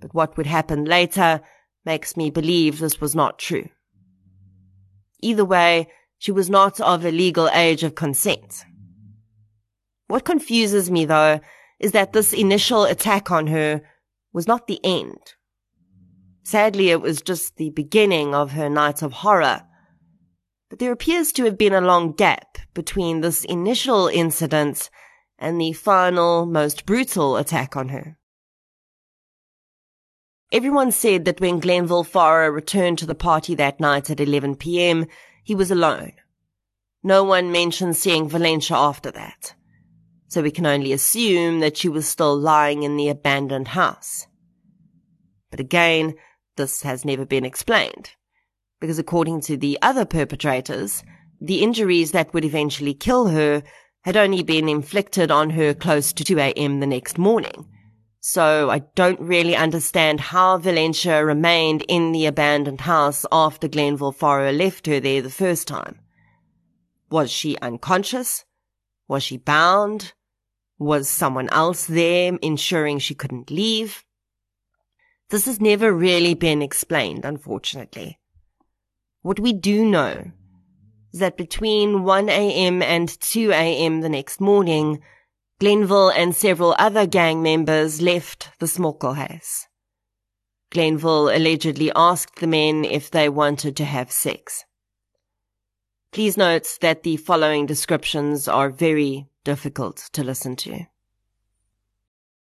But 0.02 0.14
what 0.14 0.36
would 0.36 0.48
happen 0.48 0.84
later 0.84 1.40
makes 1.86 2.18
me 2.18 2.30
believe 2.30 2.80
this 2.80 3.00
was 3.00 3.16
not 3.16 3.40
true. 3.40 3.70
Either 5.24 5.46
way, 5.46 5.88
she 6.18 6.32
was 6.32 6.50
not 6.50 6.80
of 6.82 7.06
a 7.06 7.12
legal 7.12 7.50
age 7.50 7.84
of 7.84 7.96
consent. 7.96 8.66
What 10.08 10.26
confuses 10.26 10.92
me, 10.92 11.06
though, 11.06 11.40
is 11.80 11.94
that 11.94 12.14
this 12.14 12.34
initial 12.34 12.84
attack 12.84 13.32
on 13.32 13.48
her 13.48 13.82
was 14.34 14.48
not 14.48 14.68
the 14.68 14.80
end. 14.84 15.34
Sadly, 16.44 16.90
it 16.90 17.02
was 17.02 17.22
just 17.22 17.56
the 17.56 17.70
beginning 17.70 18.36
of 18.36 18.52
her 18.52 18.70
night 18.70 19.02
of 19.02 19.14
horror. 19.14 19.64
But 20.70 20.80
there 20.80 20.92
appears 20.92 21.32
to 21.34 21.46
have 21.46 21.58
been 21.58 21.74
a 21.74 21.82
long 21.82 22.12
gap 22.12 22.58
between 22.74 23.22
this 23.22 23.46
initial 23.46 24.08
incident 24.08 24.90
and 25.40 25.60
the 25.60 25.74
final, 25.74 26.46
most 26.46 26.86
brutal 26.86 27.38
attack 27.38 27.78
on 27.78 27.90
her. 27.90 28.18
Everyone 30.54 30.92
said 30.92 31.26
that 31.26 31.42
when 31.42 31.60
Glenville 31.60 32.04
Faro 32.04 32.48
returned 32.48 33.00
to 33.00 33.08
the 33.08 33.16
party 33.16 33.56
that 33.56 33.80
night 33.80 34.12
at 34.12 34.20
11 34.20 34.58
p.m., 34.58 35.08
he 35.44 35.56
was 35.56 35.72
alone. 35.72 36.12
No 37.02 37.24
one 37.24 37.52
mentioned 37.52 37.98
seeing 37.98 38.30
Valencia 38.30 38.78
after 38.78 39.10
that. 39.10 39.56
So 40.28 40.44
we 40.44 40.52
can 40.52 40.68
only 40.68 40.94
assume 40.94 41.60
that 41.62 41.76
she 41.76 41.90
was 41.90 42.08
still 42.08 42.38
lying 42.38 42.84
in 42.84 42.98
the 42.98 43.10
abandoned 43.10 43.70
house. 43.70 44.28
But 45.50 45.60
again, 45.60 46.14
this 46.56 46.84
has 46.84 47.04
never 47.04 47.26
been 47.26 47.46
explained. 47.46 48.12
Because 48.80 49.00
according 49.00 49.42
to 49.42 49.58
the 49.58 49.80
other 49.82 50.06
perpetrators, 50.06 51.04
the 51.42 51.64
injuries 51.64 52.12
that 52.12 52.32
would 52.32 52.46
eventually 52.46 52.94
kill 52.94 53.30
her 53.30 53.64
had 54.02 54.16
only 54.16 54.44
been 54.44 54.70
inflicted 54.70 55.32
on 55.32 55.50
her 55.50 55.74
close 55.74 56.14
to 56.14 56.24
2 56.24 56.38
a.m. 56.38 56.80
the 56.80 56.86
next 56.86 57.18
morning 57.18 57.66
so 58.26 58.70
I 58.70 58.80
don't 58.96 59.20
really 59.20 59.54
understand 59.54 60.22
how 60.22 60.58
Valencia 60.58 61.26
remained 61.26 61.84
in 61.90 62.14
the 62.14 62.26
abandoned 62.26 62.80
house 62.80 63.26
after 63.34 63.68
Glenville 63.68 64.14
Faro 64.14 64.50
left 64.54 64.88
her 64.88 65.02
there 65.02 65.22
the 65.22 65.30
first 65.30 65.68
time. 65.68 66.00
Was 67.12 67.30
she 67.30 67.58
unconscious? 67.58 68.46
Was 69.10 69.24
she 69.24 69.36
bound? 69.36 70.14
Was 70.80 71.10
someone 71.10 71.50
else 71.50 71.86
there 71.86 72.40
ensuring 72.42 73.00
she 73.00 73.14
couldn't 73.14 73.52
leave? 73.52 74.06
This 75.30 75.44
has 75.46 75.60
never 75.60 75.92
really 75.92 76.34
been 76.34 76.62
explained, 76.62 77.26
unfortunately. 77.26 78.20
What 79.22 79.42
we 79.42 79.52
do 79.52 79.84
know 79.84 80.32
is 81.12 81.20
that 81.20 81.36
between 81.36 82.04
1 82.04 82.30
a.m. 82.30 82.82
and 82.84 83.10
2 83.20 83.52
a.m. 83.52 84.00
the 84.00 84.08
next 84.08 84.40
morning, 84.40 85.02
Glenville 85.60 86.10
and 86.10 86.36
several 86.36 86.76
other 86.78 87.06
gang 87.06 87.42
members 87.42 88.02
left 88.02 88.50
the 88.60 88.66
Smokkelhuis. 88.66 89.66
Glenville 90.72 91.30
allegedly 91.30 91.92
asked 91.96 92.38
the 92.38 92.48
men 92.48 92.84
if 92.84 93.12
they 93.12 93.30
wanted 93.30 93.78
to 93.78 93.86
have 93.86 94.12
sex. 94.12 94.66
Please 96.12 96.36
note 96.38 96.78
that 96.82 97.04
the 97.04 97.18
following 97.18 97.66
descriptions 97.66 98.48
are 98.48 98.70
very 98.70 99.28
difficult 99.44 100.10
to 100.14 100.24
listen 100.24 100.56
to. 100.58 100.86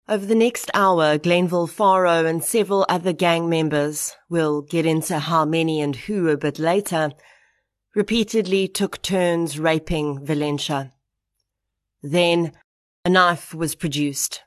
Over 0.08 0.26
the 0.26 0.34
next 0.34 0.70
hour, 0.74 1.16
Glenville 1.16 1.66
Faro 1.66 2.26
and 2.26 2.42
several 2.42 2.84
other 2.88 3.12
gang 3.12 3.48
members, 3.48 4.14
we'll 4.28 4.62
get 4.62 4.84
into 4.84 5.18
how 5.18 5.44
many 5.44 5.80
and 5.80 5.94
who 5.94 6.28
a 6.28 6.36
bit 6.36 6.58
later, 6.58 7.12
repeatedly 7.94 8.66
took 8.68 9.00
turns 9.00 9.58
raping 9.58 10.24
Valencia. 10.24 10.92
Then 12.02 12.52
a 13.04 13.08
knife 13.08 13.52
was 13.52 13.74
produced, 13.74 14.42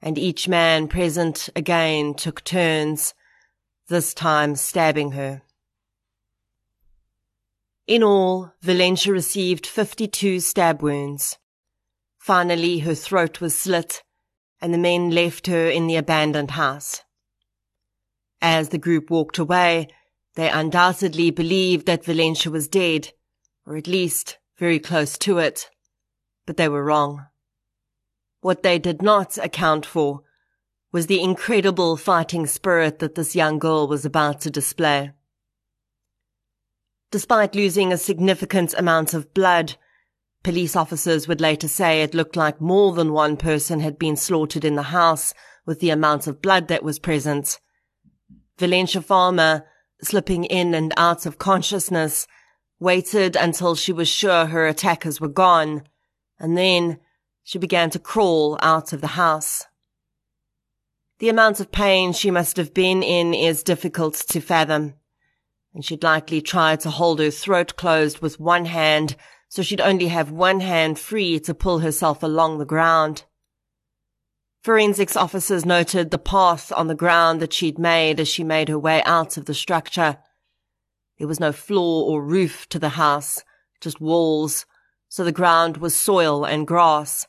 and 0.00 0.16
each 0.16 0.48
man 0.48 0.88
present 0.88 1.50
again 1.54 2.14
took 2.14 2.42
turns, 2.42 3.12
this 3.88 4.14
time 4.14 4.56
stabbing 4.56 5.12
her. 5.12 5.42
In 7.86 8.02
all, 8.02 8.52
Valencia 8.62 9.12
received 9.12 9.66
52 9.66 10.40
stab 10.40 10.80
wounds. 10.82 11.36
Finally, 12.18 12.78
her 12.78 12.94
throat 12.94 13.42
was 13.42 13.58
slit, 13.58 14.02
and 14.62 14.72
the 14.72 14.78
men 14.78 15.10
left 15.10 15.46
her 15.48 15.68
in 15.68 15.86
the 15.86 15.96
abandoned 15.96 16.52
house. 16.52 17.02
As 18.40 18.70
the 18.70 18.78
group 18.78 19.10
walked 19.10 19.36
away, 19.36 19.88
they 20.36 20.48
undoubtedly 20.48 21.30
believed 21.30 21.84
that 21.84 22.06
Valencia 22.06 22.50
was 22.50 22.66
dead, 22.66 23.12
or 23.66 23.76
at 23.76 23.86
least 23.86 24.38
very 24.58 24.78
close 24.78 25.18
to 25.18 25.36
it. 25.36 25.68
But 26.46 26.56
they 26.56 26.70
were 26.70 26.84
wrong. 26.84 27.26
What 28.44 28.62
they 28.62 28.78
did 28.78 29.00
not 29.00 29.38
account 29.38 29.86
for 29.86 30.20
was 30.92 31.06
the 31.06 31.22
incredible 31.22 31.96
fighting 31.96 32.46
spirit 32.46 32.98
that 32.98 33.14
this 33.14 33.34
young 33.34 33.58
girl 33.58 33.88
was 33.88 34.04
about 34.04 34.42
to 34.42 34.50
display. 34.50 35.12
Despite 37.10 37.54
losing 37.54 37.90
a 37.90 37.96
significant 37.96 38.74
amount 38.74 39.14
of 39.14 39.32
blood, 39.32 39.76
police 40.42 40.76
officers 40.76 41.26
would 41.26 41.40
later 41.40 41.68
say 41.68 42.02
it 42.02 42.12
looked 42.12 42.36
like 42.36 42.60
more 42.60 42.92
than 42.92 43.14
one 43.14 43.38
person 43.38 43.80
had 43.80 43.98
been 43.98 44.14
slaughtered 44.14 44.66
in 44.66 44.74
the 44.74 44.92
house 44.92 45.32
with 45.64 45.80
the 45.80 45.88
amount 45.88 46.26
of 46.26 46.42
blood 46.42 46.68
that 46.68 46.84
was 46.84 46.98
present. 46.98 47.58
Valencia 48.58 49.00
Farmer, 49.00 49.64
slipping 50.02 50.44
in 50.44 50.74
and 50.74 50.92
out 50.98 51.24
of 51.24 51.38
consciousness, 51.38 52.26
waited 52.78 53.36
until 53.36 53.74
she 53.74 53.90
was 53.90 54.06
sure 54.06 54.44
her 54.44 54.66
attackers 54.66 55.18
were 55.18 55.28
gone, 55.28 55.84
and 56.38 56.58
then 56.58 57.00
she 57.44 57.58
began 57.58 57.90
to 57.90 57.98
crawl 57.98 58.58
out 58.60 58.92
of 58.92 59.00
the 59.00 59.14
house. 59.18 59.66
The 61.20 61.28
amount 61.28 61.60
of 61.60 61.70
pain 61.70 62.12
she 62.12 62.30
must 62.30 62.56
have 62.56 62.74
been 62.74 63.02
in 63.02 63.32
is 63.32 63.62
difficult 63.62 64.14
to 64.14 64.40
fathom, 64.40 64.94
and 65.72 65.84
she'd 65.84 66.02
likely 66.02 66.42
tried 66.42 66.80
to 66.80 66.90
hold 66.90 67.20
her 67.20 67.30
throat 67.30 67.76
closed 67.76 68.18
with 68.18 68.40
one 68.40 68.64
hand 68.64 69.16
so 69.54 69.62
she'd 69.62 69.80
only 69.80 70.08
have 70.08 70.32
one 70.32 70.58
hand 70.58 70.98
free 70.98 71.38
to 71.38 71.54
pull 71.54 71.78
herself 71.78 72.24
along 72.24 72.58
the 72.58 72.64
ground. 72.64 73.22
Forensics 74.64 75.14
officers 75.14 75.64
noted 75.64 76.10
the 76.10 76.18
path 76.18 76.72
on 76.72 76.88
the 76.88 76.94
ground 76.96 77.40
that 77.40 77.52
she'd 77.52 77.78
made 77.78 78.18
as 78.18 78.26
she 78.26 78.42
made 78.42 78.68
her 78.68 78.78
way 78.80 79.00
out 79.04 79.36
of 79.36 79.44
the 79.44 79.54
structure. 79.54 80.18
There 81.18 81.28
was 81.28 81.38
no 81.38 81.52
floor 81.52 82.10
or 82.10 82.20
roof 82.20 82.68
to 82.70 82.80
the 82.80 82.88
house, 82.88 83.44
just 83.80 84.00
walls, 84.00 84.66
so 85.08 85.22
the 85.22 85.30
ground 85.30 85.76
was 85.76 85.94
soil 85.94 86.44
and 86.44 86.66
grass. 86.66 87.28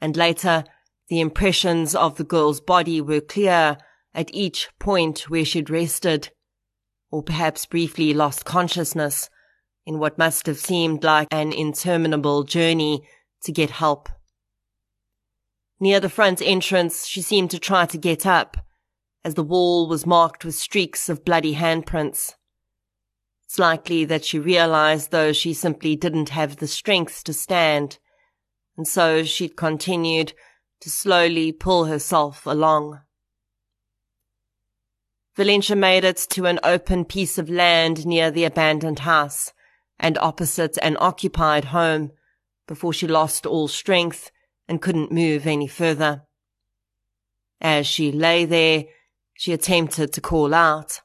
And 0.00 0.16
later, 0.16 0.64
the 1.08 1.20
impressions 1.20 1.94
of 1.94 2.16
the 2.16 2.24
girl's 2.24 2.60
body 2.60 3.00
were 3.00 3.20
clear 3.20 3.76
at 4.14 4.32
each 4.32 4.68
point 4.78 5.30
where 5.30 5.44
she'd 5.44 5.70
rested, 5.70 6.30
or 7.10 7.22
perhaps 7.22 7.66
briefly 7.66 8.14
lost 8.14 8.44
consciousness 8.44 9.28
in 9.86 9.98
what 9.98 10.18
must 10.18 10.46
have 10.46 10.58
seemed 10.58 11.02
like 11.02 11.28
an 11.30 11.52
interminable 11.52 12.44
journey 12.44 13.02
to 13.42 13.52
get 13.52 13.70
help. 13.70 14.08
Near 15.80 15.98
the 15.98 16.08
front 16.08 16.42
entrance, 16.42 17.06
she 17.06 17.22
seemed 17.22 17.50
to 17.50 17.58
try 17.58 17.86
to 17.86 17.98
get 17.98 18.26
up, 18.26 18.56
as 19.24 19.34
the 19.34 19.42
wall 19.42 19.88
was 19.88 20.06
marked 20.06 20.44
with 20.44 20.54
streaks 20.54 21.08
of 21.08 21.24
bloody 21.24 21.54
handprints. 21.54 22.34
It's 23.44 23.58
likely 23.58 24.04
that 24.04 24.24
she 24.24 24.38
realized, 24.38 25.10
though, 25.10 25.32
she 25.32 25.54
simply 25.54 25.96
didn't 25.96 26.28
have 26.28 26.56
the 26.56 26.68
strength 26.68 27.24
to 27.24 27.32
stand, 27.32 27.98
and 28.76 28.86
so 28.86 29.24
she'd 29.24 29.56
continued 29.56 30.32
to 30.80 30.90
slowly 30.90 31.52
pull 31.52 31.84
herself 31.84 32.46
along. 32.46 33.00
Valencia 35.36 35.76
made 35.76 36.04
it 36.04 36.26
to 36.30 36.46
an 36.46 36.58
open 36.62 37.04
piece 37.04 37.38
of 37.38 37.48
land 37.48 38.04
near 38.06 38.30
the 38.30 38.44
abandoned 38.44 39.00
house 39.00 39.52
and 39.98 40.18
opposite 40.18 40.76
an 40.82 40.96
occupied 41.00 41.66
home 41.66 42.10
before 42.66 42.92
she 42.92 43.06
lost 43.06 43.46
all 43.46 43.68
strength 43.68 44.30
and 44.68 44.82
couldn't 44.82 45.12
move 45.12 45.46
any 45.46 45.66
further. 45.66 46.22
As 47.60 47.86
she 47.86 48.10
lay 48.12 48.44
there, 48.44 48.84
she 49.34 49.52
attempted 49.52 50.12
to 50.12 50.20
call 50.20 50.54
out. 50.54 51.00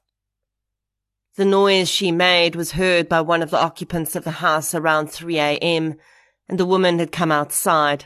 The 1.36 1.46
noise 1.46 1.90
she 1.90 2.12
made 2.12 2.56
was 2.56 2.74
heard 2.74 3.10
by 3.10 3.22
one 3.22 3.42
of 3.42 3.52
the 3.52 3.62
occupants 3.62 4.16
of 4.16 4.24
the 4.24 4.32
house 4.32 4.74
around 4.74 5.12
3 5.12 5.38
a.m., 5.38 5.96
and 6.48 6.60
the 6.60 6.66
woman 6.66 7.00
had 7.00 7.12
come 7.12 7.32
outside. 7.32 8.06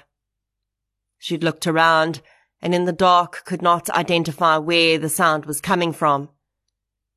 She'd 1.18 1.44
looked 1.44 1.68
around 1.68 2.22
and 2.62 2.76
in 2.76 2.86
the 2.86 2.94
dark 2.94 3.44
could 3.46 3.62
not 3.62 3.90
identify 3.90 4.58
where 4.58 4.98
the 4.98 5.10
sound 5.10 5.46
was 5.46 5.62
coming 5.62 5.94
from. 5.94 6.30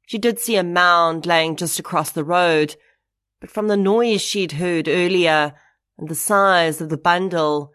She 0.07 0.19
did 0.19 0.39
see 0.39 0.57
a 0.57 0.63
mound 0.63 1.27
laying 1.27 1.57
just 1.57 1.79
across 1.79 2.11
the 2.11 2.25
road, 2.25 2.77
but 3.41 3.51
from 3.51 3.69
the 3.69 3.77
noise 3.77 4.21
she'd 4.21 4.53
heard 4.53 4.89
earlier 4.89 5.55
and 5.99 6.09
the 6.09 6.15
size 6.15 6.81
of 6.81 6.89
the 6.89 6.97
bundle, 6.97 7.73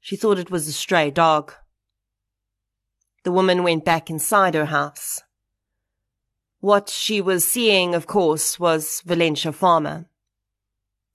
she 0.00 0.16
thought 0.16 0.38
it 0.38 0.50
was 0.50 0.68
a 0.68 0.72
stray 0.72 1.10
dog. 1.10 1.52
The 3.24 3.32
woman 3.32 3.62
went 3.62 3.84
back 3.84 4.10
inside 4.10 4.54
her 4.54 4.66
house. 4.66 5.22
What 6.60 6.88
she 6.88 7.20
was 7.20 7.50
seeing, 7.50 7.94
of 7.94 8.06
course, 8.06 8.58
was 8.58 9.02
Valencia 9.04 9.52
Farmer. 9.52 10.07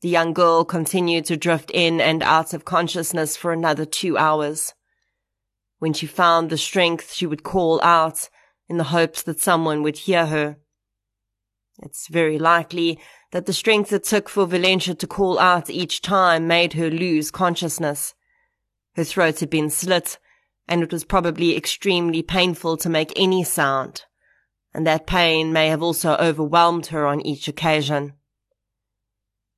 The 0.03 0.09
young 0.09 0.33
girl 0.33 0.65
continued 0.65 1.23
to 1.27 1.37
drift 1.37 1.71
in 1.73 2.01
and 2.01 2.21
out 2.23 2.53
of 2.53 2.65
consciousness 2.65 3.37
for 3.37 3.53
another 3.53 3.85
two 3.85 4.17
hours. 4.17 4.73
When 5.79 5.93
she 5.93 6.07
found 6.07 6.49
the 6.49 6.57
strength, 6.57 7.13
she 7.13 7.25
would 7.25 7.43
call 7.43 7.81
out 7.81 8.27
in 8.67 8.75
the 8.75 8.91
hopes 8.91 9.23
that 9.23 9.39
someone 9.39 9.81
would 9.81 9.99
hear 9.99 10.25
her. 10.25 10.57
It's 11.81 12.09
very 12.09 12.37
likely 12.37 12.99
that 13.31 13.45
the 13.45 13.53
strength 13.53 13.93
it 13.93 14.03
took 14.03 14.27
for 14.27 14.45
Valencia 14.45 14.93
to 14.93 15.07
call 15.07 15.39
out 15.39 15.69
each 15.69 16.01
time 16.01 16.47
made 16.47 16.73
her 16.73 16.89
lose 16.89 17.31
consciousness. 17.31 18.13
Her 18.97 19.05
throat 19.05 19.39
had 19.39 19.49
been 19.49 19.69
slit, 19.69 20.19
and 20.67 20.83
it 20.83 20.91
was 20.91 21.05
probably 21.05 21.55
extremely 21.55 22.21
painful 22.21 22.75
to 22.75 22.89
make 22.89 23.13
any 23.15 23.45
sound, 23.45 24.03
and 24.73 24.85
that 24.85 25.07
pain 25.07 25.53
may 25.53 25.69
have 25.69 25.81
also 25.81 26.17
overwhelmed 26.17 26.87
her 26.87 27.07
on 27.07 27.21
each 27.21 27.47
occasion. 27.47 28.15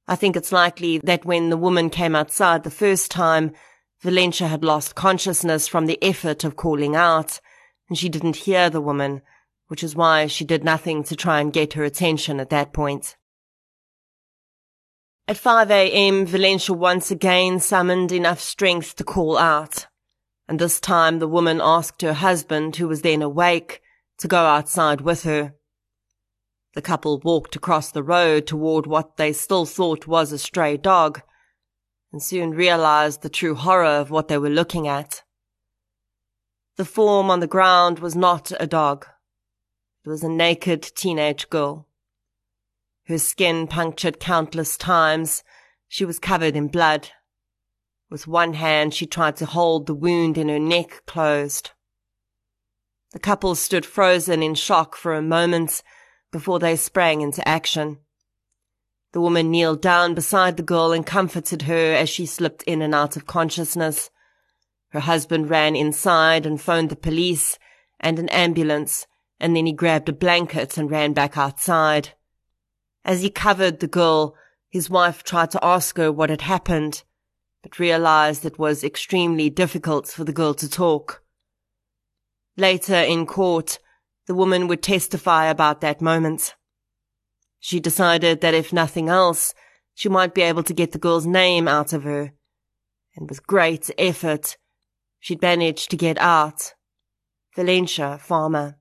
I 0.07 0.15
think 0.15 0.35
it's 0.35 0.51
likely 0.51 0.99
that 0.99 1.25
when 1.25 1.49
the 1.49 1.57
woman 1.57 1.89
came 1.89 2.15
outside 2.15 2.63
the 2.63 2.69
first 2.69 3.09
time, 3.09 3.51
Valencia 4.01 4.47
had 4.47 4.63
lost 4.63 4.93
consciousness 4.93 5.67
from 5.67 5.87
the 5.87 6.01
effort 6.03 6.43
of 6.43 6.55
calling 6.55 6.95
out, 6.95 7.39
and 7.89 7.97
she 7.97 8.09
didn't 8.09 8.35
hear 8.35 8.69
the 8.69 8.81
woman, 8.81 9.21
which 9.67 9.83
is 9.83 9.95
why 9.95 10.27
she 10.27 10.45
did 10.45 10.63
nothing 10.63 11.03
to 11.05 11.15
try 11.15 11.41
and 11.41 11.53
get 11.53 11.73
her 11.73 11.83
attention 11.83 12.39
at 12.39 12.51
that 12.51 12.71
point. 12.71 13.15
At 15.27 15.37
5 15.37 15.71
a.m., 15.71 16.27
Valencia 16.27 16.75
once 16.75 17.09
again 17.09 17.59
summoned 17.59 18.11
enough 18.11 18.39
strength 18.39 18.95
to 18.97 19.03
call 19.03 19.39
out. 19.39 19.87
And 20.47 20.59
this 20.59 20.79
time 20.79 21.17
the 21.17 21.27
woman 21.27 21.59
asked 21.63 22.03
her 22.03 22.13
husband, 22.13 22.75
who 22.75 22.87
was 22.87 23.01
then 23.01 23.23
awake, 23.23 23.81
to 24.19 24.27
go 24.27 24.37
outside 24.37 25.01
with 25.01 25.23
her. 25.23 25.55
The 26.75 26.81
couple 26.81 27.19
walked 27.19 27.55
across 27.55 27.91
the 27.91 28.03
road 28.03 28.45
toward 28.45 28.85
what 28.85 29.17
they 29.17 29.33
still 29.33 29.65
thought 29.65 30.07
was 30.07 30.31
a 30.31 30.37
stray 30.37 30.77
dog, 30.77 31.21
and 32.11 32.21
soon 32.21 32.51
realized 32.51 33.21
the 33.21 33.29
true 33.29 33.55
horror 33.55 33.85
of 33.85 34.11
what 34.11 34.27
they 34.27 34.37
were 34.37 34.49
looking 34.49 34.87
at. 34.87 35.23
The 36.77 36.85
form 36.85 37.31
on 37.31 37.39
the 37.39 37.47
ground 37.47 37.99
was 37.99 38.15
not 38.15 38.51
a 38.59 38.67
dog. 38.67 39.07
It 40.05 40.09
was 40.09 40.23
a 40.23 40.29
naked 40.29 40.83
teenage 40.83 41.49
girl 41.49 41.87
her 43.07 43.17
skin 43.19 43.67
punctured 43.67 44.19
countless 44.19 44.77
times. 44.77 45.43
She 45.87 46.05
was 46.05 46.19
covered 46.19 46.55
in 46.55 46.67
blood. 46.67 47.09
With 48.09 48.27
one 48.27 48.53
hand, 48.53 48.93
she 48.93 49.05
tried 49.05 49.35
to 49.37 49.45
hold 49.45 49.85
the 49.85 49.93
wound 49.93 50.37
in 50.37 50.49
her 50.49 50.59
neck 50.59 51.03
closed. 51.05 51.71
The 53.11 53.19
couple 53.19 53.55
stood 53.55 53.85
frozen 53.85 54.41
in 54.43 54.55
shock 54.55 54.95
for 54.95 55.13
a 55.13 55.21
moment 55.21 55.83
before 56.35 56.59
they 56.59 56.75
sprang 56.75 57.21
into 57.21 57.47
action. 57.47 57.97
The 59.13 59.21
woman 59.21 59.51
kneeled 59.51 59.81
down 59.81 60.15
beside 60.15 60.57
the 60.57 60.63
girl 60.63 60.91
and 60.91 61.05
comforted 61.05 61.61
her 61.61 61.93
as 61.93 62.09
she 62.09 62.25
slipped 62.25 62.61
in 62.63 62.81
and 62.81 62.93
out 62.93 63.15
of 63.15 63.25
consciousness. 63.25 64.09
Her 64.89 64.99
husband 64.99 65.49
ran 65.49 65.77
inside 65.77 66.45
and 66.45 66.59
phoned 66.59 66.89
the 66.89 66.97
police 66.97 67.57
and 68.01 68.19
an 68.19 68.27
ambulance, 68.27 69.07
and 69.39 69.55
then 69.55 69.65
he 69.65 69.71
grabbed 69.71 70.09
a 70.09 70.11
blanket 70.11 70.77
and 70.77 70.91
ran 70.91 71.13
back 71.13 71.37
outside. 71.37 72.09
As 73.05 73.21
he 73.21 73.29
covered 73.29 73.79
the 73.79 73.87
girl, 73.87 74.35
his 74.69 74.89
wife 74.89 75.23
tried 75.23 75.51
to 75.51 75.63
ask 75.63 75.95
her 75.95 76.11
what 76.11 76.29
had 76.29 76.41
happened, 76.41 77.03
but 77.63 77.79
realized 77.79 78.43
it 78.43 78.59
was 78.59 78.83
extremely 78.83 79.49
difficult 79.49 80.09
for 80.09 80.25
the 80.25 80.33
girl 80.33 80.53
to 80.55 80.69
talk. 80.69 81.23
Later 82.57 82.95
in 82.95 83.25
court, 83.25 83.79
the 84.27 84.35
woman 84.35 84.67
would 84.67 84.81
testify 84.81 85.45
about 85.45 85.81
that 85.81 86.01
moment. 86.01 86.55
She 87.59 87.79
decided 87.79 88.41
that 88.41 88.53
if 88.53 88.73
nothing 88.73 89.09
else, 89.09 89.53
she 89.93 90.09
might 90.09 90.33
be 90.33 90.41
able 90.41 90.63
to 90.63 90.73
get 90.73 90.91
the 90.91 90.99
girl's 90.99 91.25
name 91.25 91.67
out 91.67 91.93
of 91.93 92.03
her. 92.03 92.33
And 93.15 93.29
with 93.29 93.47
great 93.47 93.89
effort, 93.97 94.57
she'd 95.19 95.41
managed 95.41 95.89
to 95.91 95.97
get 95.97 96.19
out 96.19 96.73
Valencia 97.55 98.17
Farmer. 98.17 98.77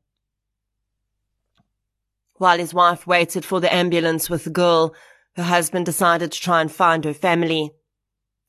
While 2.34 2.58
his 2.58 2.74
wife 2.74 3.06
waited 3.06 3.44
for 3.44 3.60
the 3.60 3.72
ambulance 3.72 4.28
with 4.28 4.44
the 4.44 4.50
girl, 4.50 4.92
her 5.36 5.44
husband 5.44 5.86
decided 5.86 6.32
to 6.32 6.40
try 6.40 6.60
and 6.60 6.70
find 6.70 7.04
her 7.04 7.14
family. 7.14 7.70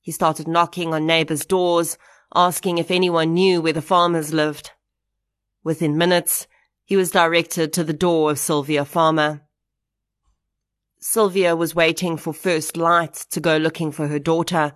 He 0.02 0.12
started 0.12 0.48
knocking 0.48 0.94
on 0.94 1.06
neighbors' 1.06 1.46
doors, 1.46 1.98
asking 2.34 2.80
if 2.80 2.90
anyone 2.90 3.34
knew 3.34 3.62
where 3.62 3.74
the 3.74 3.82
farmers 3.82 4.34
lived. 4.34 4.72
Within 5.64 5.98
minutes, 5.98 6.48
he 6.86 6.95
was 6.95 7.10
directed 7.10 7.74
to 7.74 7.84
the 7.84 7.93
door 7.93 8.30
of 8.30 8.39
Sylvia 8.39 8.86
Farmer. 8.86 9.41
Sylvia 11.00 11.56
was 11.56 11.76
waiting 11.76 12.15
for 12.15 12.32
first 12.32 12.78
light 12.78 13.26
to 13.32 13.39
go 13.39 13.58
looking 13.58 13.91
for 13.91 14.08
her 14.08 14.19
daughter. 14.19 14.74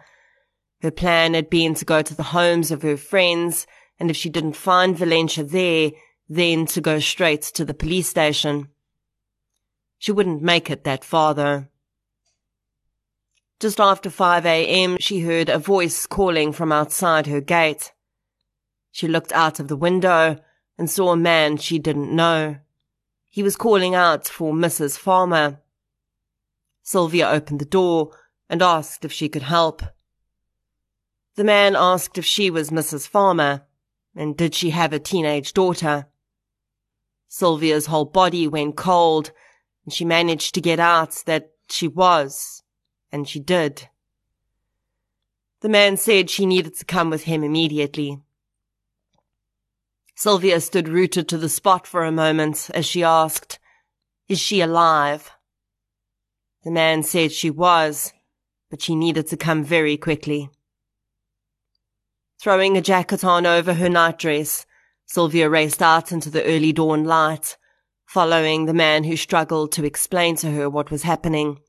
Her 0.81 0.91
plan 0.91 1.35
had 1.35 1.49
been 1.49 1.75
to 1.75 1.85
go 1.85 2.01
to 2.01 2.15
the 2.15 2.23
homes 2.23 2.71
of 2.71 2.81
her 2.81 2.97
friends, 2.97 3.67
and 3.99 4.09
if 4.09 4.17
she 4.17 4.29
didn't 4.29 4.53
find 4.53 4.97
Valencia 4.97 5.43
there, 5.43 5.91
then 6.27 6.65
to 6.67 6.81
go 6.81 6.99
straight 6.99 7.43
to 7.43 7.63
the 7.63 7.73
police 7.73 8.09
station. 8.09 8.69
She 9.99 10.11
wouldn't 10.11 10.41
make 10.41 10.69
it 10.69 10.83
that 10.85 11.03
far 11.03 11.35
though. 11.35 11.65
Just 13.59 13.79
after 13.79 14.09
5 14.09 14.45
a.m., 14.45 14.97
she 14.99 15.19
heard 15.19 15.49
a 15.49 15.59
voice 15.59 16.07
calling 16.07 16.53
from 16.53 16.71
outside 16.71 17.27
her 17.27 17.41
gate. 17.41 17.91
She 18.91 19.07
looked 19.07 19.33
out 19.33 19.59
of 19.59 19.67
the 19.67 19.75
window 19.75 20.39
and 20.79 20.89
saw 20.89 21.11
a 21.11 21.17
man 21.17 21.57
she 21.57 21.77
didn't 21.77 22.15
know. 22.15 22.55
He 23.29 23.43
was 23.43 23.57
calling 23.57 23.93
out 23.93 24.29
for 24.29 24.53
Mrs. 24.53 24.97
Farmer. 24.97 25.59
Sylvia 26.81 27.29
opened 27.29 27.59
the 27.59 27.65
door 27.65 28.17
and 28.49 28.61
asked 28.61 29.03
if 29.03 29.11
she 29.11 29.27
could 29.27 29.43
help. 29.43 29.83
The 31.35 31.43
man 31.43 31.75
asked 31.75 32.17
if 32.17 32.25
she 32.25 32.49
was 32.49 32.69
Mrs. 32.69 33.09
Farmer 33.09 33.65
and 34.15 34.37
did 34.37 34.55
she 34.55 34.69
have 34.69 34.93
a 34.93 34.99
teenage 34.99 35.53
daughter. 35.53 36.07
Sylvia's 37.27 37.87
whole 37.87 38.05
body 38.05 38.47
went 38.47 38.77
cold 38.77 39.33
and 39.83 39.93
she 39.93 40.05
managed 40.05 40.55
to 40.55 40.61
get 40.61 40.79
out 40.79 41.23
that 41.25 41.51
she 41.69 41.89
was 41.89 42.63
and 43.11 43.27
she 43.27 43.41
did. 43.41 43.89
The 45.59 45.69
man 45.69 45.97
said 45.97 46.29
she 46.29 46.45
needed 46.45 46.77
to 46.77 46.85
come 46.85 47.09
with 47.09 47.23
him 47.23 47.43
immediately. 47.43 48.21
Sylvia 50.19 50.59
stood 50.59 50.89
rooted 50.89 51.29
to 51.29 51.37
the 51.37 51.47
spot 51.47 51.87
for 51.87 52.03
a 52.03 52.11
moment 52.11 52.69
as 52.73 52.85
she 52.85 53.03
asked, 53.03 53.57
Is 54.27 54.37
she 54.37 54.59
alive? 54.59 55.31
The 56.65 56.71
man 56.71 57.03
said 57.03 57.31
she 57.31 57.49
was, 57.49 58.11
but 58.69 58.81
she 58.81 58.95
needed 58.95 59.27
to 59.27 59.37
come 59.37 59.63
very 59.63 59.95
quickly. 59.95 60.49
Throwing 62.37 62.75
a 62.75 62.81
jacket 62.81 63.23
on 63.23 63.45
over 63.45 63.75
her 63.75 63.87
nightdress, 63.87 64.65
Sylvia 65.05 65.49
raced 65.49 65.81
out 65.81 66.11
into 66.11 66.29
the 66.29 66.43
early 66.43 66.73
dawn 66.73 67.05
light, 67.05 67.55
following 68.05 68.65
the 68.65 68.73
man 68.73 69.05
who 69.05 69.15
struggled 69.15 69.71
to 69.71 69.85
explain 69.85 70.35
to 70.35 70.51
her 70.51 70.69
what 70.69 70.91
was 70.91 71.03
happening. 71.03 71.61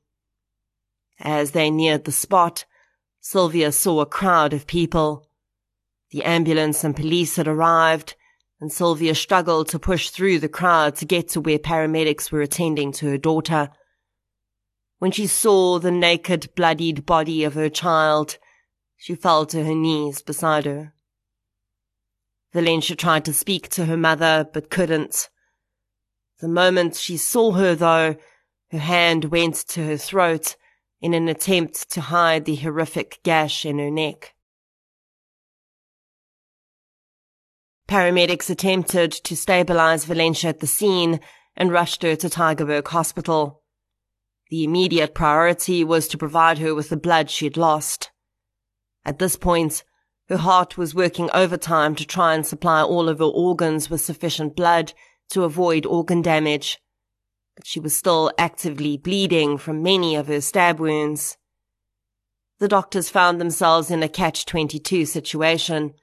As 1.21 1.51
they 1.51 1.71
neared 1.71 2.03
the 2.03 2.11
spot, 2.11 2.65
Sylvia 3.21 3.71
saw 3.71 4.01
a 4.01 4.05
crowd 4.05 4.51
of 4.51 4.67
people. 4.67 5.29
The 6.09 6.25
ambulance 6.25 6.83
and 6.83 6.93
police 6.93 7.37
had 7.37 7.47
arrived, 7.47 8.15
and 8.61 8.71
Sylvia 8.71 9.15
struggled 9.15 9.67
to 9.69 9.79
push 9.79 10.11
through 10.11 10.37
the 10.37 10.47
crowd 10.47 10.95
to 10.97 11.05
get 11.05 11.27
to 11.29 11.41
where 11.41 11.57
paramedics 11.57 12.31
were 12.31 12.41
attending 12.41 12.91
to 12.93 13.07
her 13.07 13.17
daughter. 13.17 13.69
When 14.99 15.11
she 15.11 15.25
saw 15.25 15.79
the 15.79 15.89
naked, 15.89 16.53
bloodied 16.55 17.07
body 17.07 17.43
of 17.43 17.55
her 17.55 17.69
child, 17.69 18.37
she 18.97 19.15
fell 19.15 19.47
to 19.47 19.63
her 19.63 19.73
knees 19.73 20.21
beside 20.21 20.65
her. 20.65 20.93
Valencia 22.53 22.95
tried 22.95 23.25
to 23.25 23.33
speak 23.33 23.67
to 23.69 23.85
her 23.85 23.97
mother, 23.97 24.47
but 24.53 24.69
couldn't. 24.69 25.29
The 26.39 26.47
moment 26.47 26.95
she 26.95 27.17
saw 27.17 27.53
her, 27.53 27.73
though, 27.73 28.15
her 28.69 28.79
hand 28.79 29.25
went 29.25 29.55
to 29.69 29.83
her 29.85 29.97
throat 29.97 30.55
in 31.01 31.15
an 31.15 31.27
attempt 31.27 31.89
to 31.91 32.01
hide 32.01 32.45
the 32.45 32.57
horrific 32.57 33.21
gash 33.23 33.65
in 33.65 33.79
her 33.79 33.89
neck. 33.89 34.35
Paramedics 37.91 38.49
attempted 38.49 39.11
to 39.11 39.35
stabilize 39.35 40.05
Valencia 40.05 40.49
at 40.49 40.61
the 40.61 40.67
scene 40.67 41.19
and 41.57 41.73
rushed 41.73 42.03
her 42.03 42.15
to 42.15 42.29
Tygerberg 42.29 42.87
Hospital. 42.87 43.61
The 44.49 44.63
immediate 44.63 45.13
priority 45.13 45.83
was 45.83 46.07
to 46.07 46.17
provide 46.17 46.59
her 46.59 46.73
with 46.73 46.87
the 46.87 46.95
blood 46.95 47.29
she 47.29 47.45
had 47.45 47.57
lost. 47.57 48.09
At 49.03 49.19
this 49.19 49.35
point, 49.35 49.83
her 50.29 50.37
heart 50.37 50.77
was 50.77 50.95
working 50.95 51.29
overtime 51.33 51.93
to 51.95 52.05
try 52.05 52.33
and 52.33 52.47
supply 52.47 52.81
all 52.81 53.09
of 53.09 53.19
her 53.19 53.25
organs 53.25 53.89
with 53.89 53.99
sufficient 53.99 54.55
blood 54.55 54.93
to 55.31 55.43
avoid 55.43 55.85
organ 55.85 56.21
damage 56.21 56.79
but 57.55 57.67
she 57.67 57.79
was 57.79 57.95
still 57.95 58.31
actively 58.37 58.97
bleeding 58.97 59.57
from 59.57 59.83
many 59.83 60.15
of 60.15 60.27
her 60.27 60.41
stab 60.41 60.79
wounds. 60.79 61.37
The 62.59 62.67
doctors 62.67 63.09
found 63.09 63.41
themselves 63.41 63.91
in 63.91 64.03
a 64.03 64.09
catch-22 64.09 65.07
situation. 65.07 65.93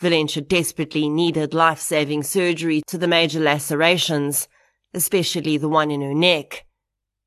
Valencia 0.00 0.42
desperately 0.42 1.08
needed 1.08 1.52
life-saving 1.52 2.22
surgery 2.22 2.82
to 2.86 2.96
the 2.96 3.08
major 3.08 3.38
lacerations, 3.38 4.48
especially 4.94 5.58
the 5.58 5.68
one 5.68 5.90
in 5.90 6.00
her 6.00 6.14
neck, 6.14 6.64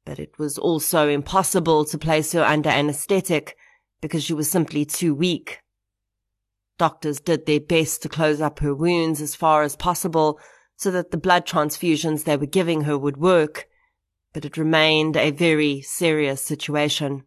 but 0.06 0.20
it 0.20 0.38
was 0.40 0.58
also 0.58 1.08
impossible 1.08 1.86
to 1.86 1.98
place 1.98 2.32
her 2.32 2.44
under 2.44 2.70
anesthetic 2.70 3.56
because 4.02 4.24
she 4.24 4.34
was 4.34 4.50
simply 4.50 4.86
too 4.86 5.14
weak. 5.14 5.60
Doctors 6.80 7.20
did 7.20 7.46
their 7.46 7.60
best 7.60 8.02
to 8.02 8.10
close 8.10 8.42
up 8.42 8.60
her 8.60 8.74
wounds 8.74 9.22
as 9.22 9.36
far 9.36 9.62
as 9.62 9.76
possible, 9.76 10.40
so 10.76 10.90
that 10.90 11.12
the 11.12 11.18
blood 11.18 11.46
transfusions 11.46 12.24
they 12.24 12.36
were 12.36 12.48
giving 12.48 12.82
her 12.82 12.98
would 12.98 13.18
work, 13.18 13.68
but 14.34 14.46
it 14.46 14.58
remained 14.58 15.16
a 15.16 15.30
very 15.30 15.82
serious 15.82 16.42
situation. 16.42 17.24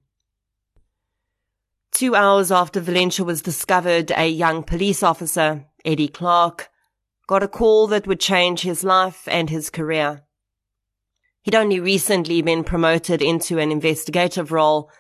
Two 1.93 2.15
hours 2.15 2.53
after 2.53 2.81
Valencia 2.81 3.25
was 3.25 3.43
discovered, 3.43 4.11
a 4.13 4.29
young 4.29 4.63
police 4.63 5.03
officer, 5.03 5.65
Eddie 5.85 6.09
Clark, 6.09 6.69
got 7.27 7.43
a 7.43 7.49
call 7.49 7.87
that 7.89 8.07
would 8.07 8.21
change 8.21 8.61
his 8.61 8.85
life 8.85 9.27
and 9.27 9.51
his 9.51 9.71
career. 9.71 10.23
He'd 11.43 11.55
only 11.55 11.81
recently 11.81 12.43
been 12.43 12.65
promoted 12.65 13.23
into 13.23 13.59
an 13.59 13.71
investigative 13.71 14.53
role, 14.53 14.91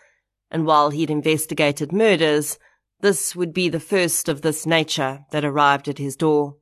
and 0.51 0.64
while 0.64 0.90
he'd 0.90 1.11
investigated 1.11 1.92
murders, 1.92 2.59
this 3.01 3.37
would 3.37 3.53
be 3.53 3.68
the 3.68 3.81
first 3.81 4.29
of 4.29 4.42
this 4.42 4.64
nature 4.64 5.25
that 5.33 5.44
arrived 5.44 5.88
at 5.88 5.99
his 5.99 6.16
door 6.16 6.57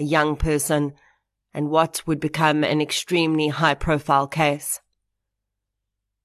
a 0.00 0.02
young 0.02 0.34
person, 0.34 0.94
and 1.52 1.68
what 1.68 2.02
would 2.06 2.18
become 2.18 2.64
an 2.64 2.80
extremely 2.80 3.48
high 3.48 3.74
profile 3.74 4.26
case. 4.26 4.80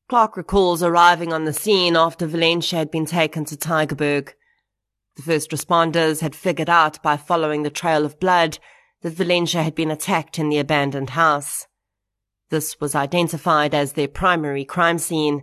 Clark 0.07 0.37
recalls 0.37 0.83
arriving 0.83 1.33
on 1.33 1.45
the 1.45 1.53
scene 1.53 1.95
after 1.95 2.27
Valencia 2.27 2.77
had 2.77 2.91
been 2.91 3.07
taken 3.07 3.43
to 3.45 3.57
Tygerberg. 3.57 4.33
The 5.15 5.23
first 5.23 5.49
responders 5.49 6.21
had 6.21 6.35
figured 6.35 6.69
out 6.69 7.01
by 7.01 7.17
following 7.17 7.63
the 7.63 7.71
trail 7.71 8.05
of 8.05 8.19
blood 8.19 8.59
that 9.01 9.13
Valencia 9.13 9.63
had 9.63 9.73
been 9.73 9.89
attacked 9.89 10.37
in 10.37 10.49
the 10.49 10.59
abandoned 10.59 11.11
house. 11.11 11.65
This 12.51 12.79
was 12.79 12.93
identified 12.93 13.73
as 13.73 13.93
their 13.93 14.07
primary 14.07 14.63
crime 14.63 14.99
scene 14.99 15.41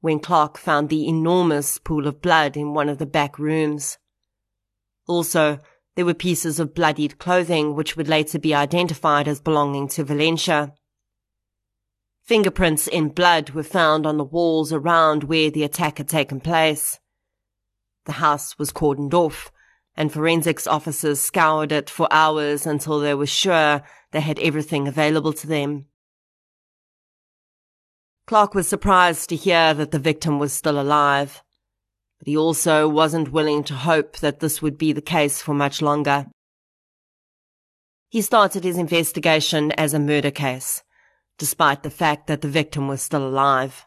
when 0.00 0.20
Clark 0.20 0.58
found 0.58 0.90
the 0.90 1.08
enormous 1.08 1.78
pool 1.78 2.06
of 2.06 2.20
blood 2.20 2.58
in 2.58 2.74
one 2.74 2.90
of 2.90 2.98
the 2.98 3.06
back 3.06 3.38
rooms. 3.38 3.96
Also, 5.06 5.60
there 5.96 6.04
were 6.04 6.14
pieces 6.14 6.60
of 6.60 6.74
bloodied 6.74 7.18
clothing 7.18 7.74
which 7.74 7.96
would 7.96 8.08
later 8.08 8.38
be 8.38 8.54
identified 8.54 9.26
as 9.26 9.40
belonging 9.40 9.88
to 9.88 10.04
Valencia. 10.04 10.74
Fingerprints 12.28 12.86
in 12.86 13.08
blood 13.08 13.50
were 13.50 13.62
found 13.62 14.06
on 14.06 14.18
the 14.18 14.24
walls 14.24 14.70
around 14.70 15.24
where 15.24 15.50
the 15.50 15.64
attack 15.64 15.96
had 15.96 16.08
taken 16.08 16.40
place. 16.40 16.98
The 18.04 18.12
house 18.12 18.58
was 18.58 18.70
cordoned 18.70 19.14
off, 19.14 19.50
and 19.96 20.12
forensics 20.12 20.66
officers 20.66 21.20
scoured 21.20 21.72
it 21.72 21.88
for 21.88 22.06
hours 22.10 22.66
until 22.66 23.00
they 23.00 23.14
were 23.14 23.26
sure 23.26 23.82
they 24.12 24.20
had 24.20 24.38
everything 24.40 24.86
available 24.86 25.32
to 25.32 25.46
them. 25.46 25.86
Clark 28.26 28.54
was 28.54 28.68
surprised 28.68 29.30
to 29.30 29.36
hear 29.36 29.72
that 29.72 29.90
the 29.90 29.98
victim 29.98 30.38
was 30.38 30.52
still 30.52 30.78
alive 30.78 31.42
but 32.18 32.26
he 32.26 32.36
also 32.36 32.88
wasn't 32.88 33.32
willing 33.32 33.62
to 33.64 33.74
hope 33.74 34.18
that 34.18 34.40
this 34.40 34.60
would 34.60 34.76
be 34.76 34.92
the 34.92 35.00
case 35.00 35.40
for 35.40 35.54
much 35.54 35.80
longer. 35.80 36.26
He 38.08 38.22
started 38.22 38.64
his 38.64 38.76
investigation 38.76 39.72
as 39.72 39.94
a 39.94 39.98
murder 39.98 40.30
case, 40.30 40.82
despite 41.38 41.82
the 41.82 41.90
fact 41.90 42.26
that 42.26 42.40
the 42.42 42.48
victim 42.48 42.88
was 42.88 43.00
still 43.00 43.26
alive. 43.26 43.86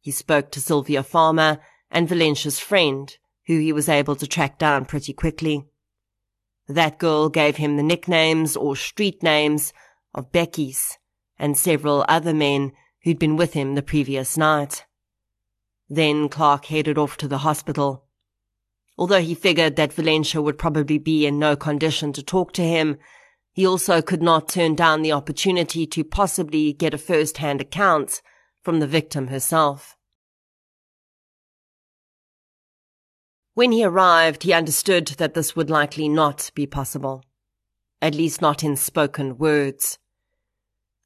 He 0.00 0.10
spoke 0.10 0.50
to 0.52 0.60
Sylvia 0.60 1.02
Farmer 1.02 1.58
and 1.90 2.08
Valencia's 2.08 2.60
friend, 2.60 3.16
who 3.46 3.58
he 3.58 3.72
was 3.72 3.88
able 3.88 4.14
to 4.16 4.26
track 4.26 4.58
down 4.58 4.84
pretty 4.84 5.12
quickly. 5.12 5.66
That 6.68 6.98
girl 6.98 7.28
gave 7.28 7.56
him 7.56 7.76
the 7.76 7.82
nicknames 7.82 8.56
or 8.56 8.76
street 8.76 9.22
names 9.22 9.72
of 10.14 10.30
Bekkies 10.30 10.98
and 11.38 11.56
several 11.56 12.04
other 12.08 12.34
men 12.34 12.72
who'd 13.02 13.18
been 13.18 13.36
with 13.36 13.54
him 13.54 13.74
the 13.74 13.82
previous 13.82 14.36
night. 14.36 14.84
Then 15.88 16.28
Clark 16.28 16.66
headed 16.66 16.98
off 16.98 17.16
to 17.16 17.28
the 17.28 17.38
hospital. 17.38 18.04
Although 18.96 19.22
he 19.22 19.34
figured 19.34 19.76
that 19.76 19.94
Valencia 19.94 20.40
would 20.40 20.58
probably 20.58 20.98
be 20.98 21.26
in 21.26 21.38
no 21.38 21.56
condition 21.56 22.12
to 22.12 22.22
talk 22.22 22.52
to 22.52 22.62
him, 22.62 22.98
he 23.52 23.66
also 23.66 24.00
could 24.00 24.22
not 24.22 24.48
turn 24.48 24.74
down 24.74 25.02
the 25.02 25.12
opportunity 25.12 25.86
to 25.86 26.04
possibly 26.04 26.72
get 26.72 26.94
a 26.94 26.98
first-hand 26.98 27.60
account 27.60 28.22
from 28.62 28.80
the 28.80 28.86
victim 28.86 29.28
herself. 29.28 29.96
When 33.54 33.72
he 33.72 33.84
arrived, 33.84 34.44
he 34.44 34.52
understood 34.52 35.08
that 35.18 35.34
this 35.34 35.56
would 35.56 35.68
likely 35.68 36.08
not 36.08 36.50
be 36.54 36.66
possible, 36.66 37.24
at 38.00 38.14
least 38.14 38.40
not 38.40 38.62
in 38.62 38.76
spoken 38.76 39.36
words. 39.36 39.98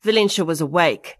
Valencia 0.02 0.44
was 0.44 0.60
awake, 0.60 1.16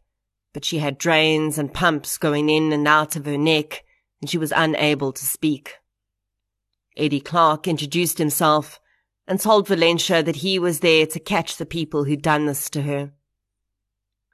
but 0.52 0.64
she 0.64 0.78
had 0.78 0.98
drains 0.98 1.58
and 1.58 1.72
pumps 1.72 2.18
going 2.18 2.50
in 2.50 2.72
and 2.72 2.86
out 2.86 3.16
of 3.16 3.24
her 3.24 3.38
neck, 3.38 3.84
and 4.20 4.28
she 4.28 4.38
was 4.38 4.52
unable 4.54 5.12
to 5.12 5.24
speak. 5.24 5.76
Eddie 6.96 7.20
Clark 7.20 7.66
introduced 7.66 8.18
himself 8.18 8.78
and 9.26 9.40
told 9.40 9.68
Valencia 9.68 10.22
that 10.22 10.36
he 10.36 10.58
was 10.58 10.80
there 10.80 11.06
to 11.06 11.20
catch 11.20 11.56
the 11.56 11.66
people 11.66 12.04
who'd 12.04 12.22
done 12.22 12.46
this 12.46 12.68
to 12.70 12.82
her. 12.82 13.12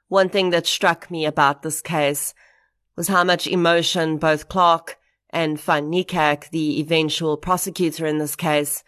One 0.07 0.29
thing 0.29 0.49
that 0.49 0.67
struck 0.67 1.09
me 1.09 1.25
about 1.25 1.61
this 1.61 1.81
case 1.81 2.33
was 2.97 3.07
how 3.07 3.23
much 3.23 3.47
emotion 3.47 4.17
both 4.17 4.49
Clark 4.49 4.97
and 5.29 5.59
Van 5.59 5.89
Niekerk, 5.89 6.49
the 6.49 6.81
eventual 6.81 7.37
prosecutor 7.37 8.05
in 8.05 8.17
this 8.17 8.35
case, 8.35 8.83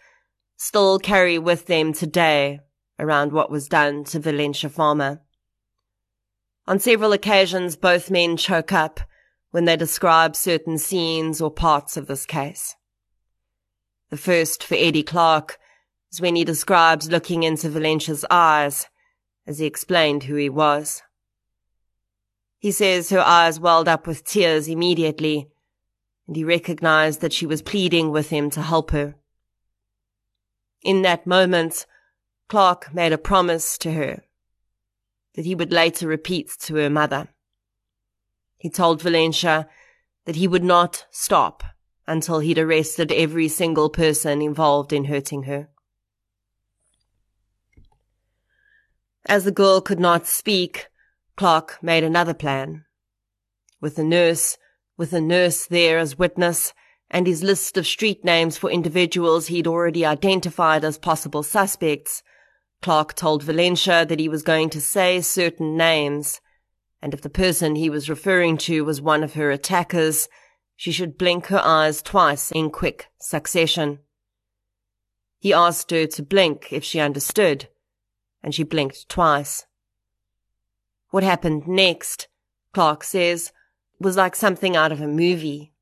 still 0.56 0.98
carry 0.98 1.38
with 1.38 1.66
them 1.66 1.92
today 1.92 2.60
around 2.98 3.32
what 3.32 3.50
was 3.50 3.66
done 3.66 4.04
to 4.04 4.20
Valencia 4.20 4.68
Farmer. 4.68 5.22
On 6.66 6.78
several 6.78 7.12
occasions, 7.12 7.76
both 7.76 8.10
men 8.10 8.36
choke 8.36 8.72
up 8.72 9.00
when 9.50 9.64
they 9.64 9.76
describe 9.76 10.36
certain 10.36 10.78
scenes 10.78 11.40
or 11.40 11.50
parts 11.50 11.96
of 11.96 12.06
this 12.06 12.26
case. 12.26 12.76
The 14.10 14.16
first 14.16 14.62
for 14.62 14.74
Eddie 14.74 15.02
Clark 15.02 15.58
when 16.20 16.36
he 16.36 16.44
describes 16.44 17.10
looking 17.10 17.42
into 17.42 17.68
Valencia's 17.68 18.24
eyes 18.30 18.86
as 19.46 19.58
he 19.58 19.66
explained 19.66 20.24
who 20.24 20.36
he 20.36 20.48
was. 20.48 21.02
He 22.58 22.72
says 22.72 23.10
her 23.10 23.20
eyes 23.20 23.60
welled 23.60 23.88
up 23.88 24.06
with 24.06 24.24
tears 24.24 24.68
immediately 24.68 25.50
and 26.26 26.36
he 26.36 26.44
recognized 26.44 27.20
that 27.20 27.32
she 27.32 27.46
was 27.46 27.62
pleading 27.62 28.10
with 28.10 28.30
him 28.30 28.50
to 28.50 28.62
help 28.62 28.90
her. 28.92 29.14
In 30.82 31.02
that 31.02 31.26
moment, 31.26 31.86
Clark 32.48 32.94
made 32.94 33.12
a 33.12 33.18
promise 33.18 33.76
to 33.78 33.92
her 33.92 34.24
that 35.34 35.44
he 35.44 35.54
would 35.54 35.72
later 35.72 36.06
repeat 36.06 36.50
to 36.60 36.76
her 36.76 36.88
mother. 36.88 37.28
He 38.56 38.70
told 38.70 39.02
Valencia 39.02 39.68
that 40.24 40.36
he 40.36 40.48
would 40.48 40.64
not 40.64 41.06
stop 41.10 41.62
until 42.06 42.38
he'd 42.38 42.58
arrested 42.58 43.10
every 43.12 43.48
single 43.48 43.90
person 43.90 44.40
involved 44.40 44.92
in 44.92 45.04
hurting 45.04 45.44
her. 45.44 45.68
As 49.26 49.44
the 49.44 49.52
girl 49.52 49.80
could 49.80 50.00
not 50.00 50.26
speak, 50.26 50.88
Clark 51.36 51.78
made 51.82 52.04
another 52.04 52.34
plan. 52.34 52.84
With 53.80 53.96
the 53.96 54.04
nurse, 54.04 54.58
with 54.96 55.10
the 55.10 55.20
nurse 55.20 55.66
there 55.66 55.98
as 55.98 56.18
witness 56.18 56.72
and 57.10 57.26
his 57.26 57.42
list 57.42 57.76
of 57.76 57.86
street 57.86 58.24
names 58.24 58.58
for 58.58 58.70
individuals 58.70 59.46
he'd 59.46 59.66
already 59.66 60.04
identified 60.04 60.84
as 60.84 60.98
possible 60.98 61.42
suspects, 61.42 62.22
Clark 62.82 63.14
told 63.14 63.42
Valencia 63.42 64.04
that 64.04 64.20
he 64.20 64.28
was 64.28 64.42
going 64.42 64.68
to 64.70 64.80
say 64.80 65.20
certain 65.20 65.76
names, 65.76 66.40
and 67.00 67.14
if 67.14 67.22
the 67.22 67.30
person 67.30 67.76
he 67.76 67.88
was 67.88 68.10
referring 68.10 68.58
to 68.58 68.84
was 68.84 69.00
one 69.00 69.22
of 69.22 69.34
her 69.34 69.50
attackers, 69.50 70.28
she 70.76 70.92
should 70.92 71.16
blink 71.16 71.46
her 71.46 71.60
eyes 71.64 72.02
twice 72.02 72.50
in 72.50 72.70
quick 72.70 73.06
succession. 73.20 74.00
He 75.38 75.52
asked 75.52 75.90
her 75.92 76.06
to 76.06 76.22
blink 76.22 76.72
if 76.72 76.84
she 76.84 77.00
understood, 77.00 77.68
and 78.44 78.54
she 78.54 78.62
blinked 78.62 79.08
twice. 79.08 79.64
What 81.08 81.24
happened 81.24 81.66
next, 81.66 82.28
Clark 82.74 83.02
says, 83.02 83.52
was 83.98 84.18
like 84.18 84.36
something 84.36 84.76
out 84.76 84.92
of 84.92 85.00
a 85.00 85.08
movie. 85.08 85.72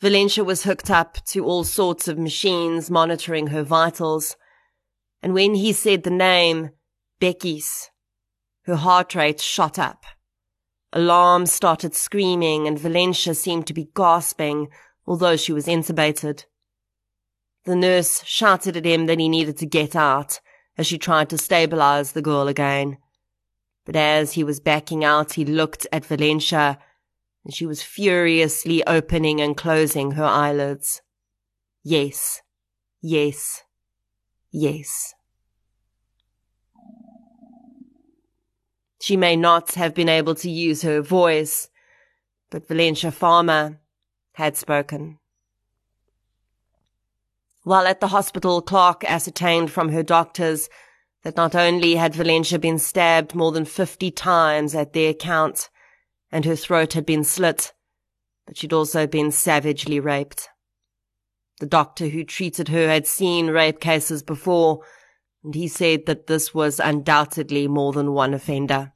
Valencia 0.00 0.42
was 0.42 0.62
hooked 0.62 0.90
up 0.90 1.22
to 1.26 1.44
all 1.44 1.64
sorts 1.64 2.08
of 2.08 2.18
machines 2.18 2.90
monitoring 2.90 3.48
her 3.48 3.62
vitals. 3.62 4.36
And 5.22 5.34
when 5.34 5.56
he 5.56 5.74
said 5.74 6.04
the 6.04 6.10
name, 6.10 6.70
Bekkies, 7.20 7.90
her 8.62 8.76
heart 8.76 9.14
rate 9.14 9.40
shot 9.40 9.78
up. 9.78 10.04
Alarms 10.94 11.52
started 11.52 11.94
screaming 11.94 12.66
and 12.66 12.78
Valencia 12.78 13.34
seemed 13.34 13.66
to 13.66 13.74
be 13.74 13.90
gasping, 13.94 14.68
although 15.06 15.36
she 15.36 15.52
was 15.52 15.66
intubated. 15.66 16.44
The 17.64 17.76
nurse 17.76 18.24
shouted 18.24 18.74
at 18.74 18.86
him 18.86 19.04
that 19.04 19.18
he 19.18 19.28
needed 19.28 19.58
to 19.58 19.66
get 19.66 19.94
out 19.94 20.40
as 20.78 20.86
she 20.86 20.96
tried 20.96 21.28
to 21.28 21.36
stabilize 21.36 22.12
the 22.12 22.22
girl 22.22 22.48
again. 22.48 22.96
But 23.84 23.96
as 23.96 24.32
he 24.32 24.44
was 24.44 24.60
backing 24.60 25.04
out, 25.04 25.32
he 25.32 25.44
looked 25.44 25.86
at 25.92 26.06
Valencia 26.06 26.78
and 27.44 27.52
she 27.52 27.66
was 27.66 27.82
furiously 27.82 28.86
opening 28.86 29.40
and 29.40 29.56
closing 29.56 30.12
her 30.12 30.24
eyelids. 30.24 31.02
Yes, 31.82 32.42
yes, 33.02 33.64
yes. 34.52 35.14
She 39.00 39.16
may 39.16 39.36
not 39.36 39.74
have 39.74 39.94
been 39.94 40.08
able 40.08 40.34
to 40.36 40.50
use 40.50 40.82
her 40.82 41.00
voice, 41.00 41.68
but 42.50 42.68
Valencia 42.68 43.10
Farmer 43.10 43.80
had 44.32 44.56
spoken. 44.56 45.18
While 47.68 47.86
at 47.86 48.00
the 48.00 48.08
hospital, 48.08 48.62
Clark 48.62 49.04
ascertained 49.04 49.70
from 49.70 49.90
her 49.90 50.02
doctors 50.02 50.70
that 51.22 51.36
not 51.36 51.54
only 51.54 51.96
had 51.96 52.14
Valencia 52.14 52.58
been 52.58 52.78
stabbed 52.78 53.34
more 53.34 53.52
than 53.52 53.66
50 53.66 54.10
times 54.12 54.74
at 54.74 54.94
their 54.94 55.12
count, 55.12 55.68
and 56.32 56.46
her 56.46 56.56
throat 56.56 56.94
had 56.94 57.04
been 57.04 57.24
slit, 57.24 57.74
but 58.46 58.56
she'd 58.56 58.72
also 58.72 59.06
been 59.06 59.30
savagely 59.30 60.00
raped. 60.00 60.48
The 61.60 61.66
doctor 61.66 62.08
who 62.08 62.24
treated 62.24 62.68
her 62.68 62.88
had 62.88 63.06
seen 63.06 63.48
rape 63.48 63.80
cases 63.80 64.22
before, 64.22 64.80
and 65.44 65.54
he 65.54 65.68
said 65.68 66.06
that 66.06 66.26
this 66.26 66.54
was 66.54 66.80
undoubtedly 66.80 67.68
more 67.68 67.92
than 67.92 68.14
one 68.14 68.32
offender. 68.32 68.94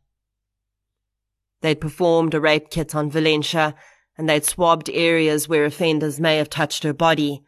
They'd 1.61 1.79
performed 1.79 2.33
a 2.33 2.41
rape 2.41 2.71
kit 2.71 2.95
on 2.95 3.11
Valencia, 3.11 3.75
and 4.17 4.27
they'd 4.31 4.47
swabbed 4.47 4.89
areas 4.89 5.47
where 5.47 5.67
offenders 5.67 6.19
may 6.19 6.39
have 6.39 6.49
touched 6.49 6.85
her 6.85 6.95
body, 6.95 7.45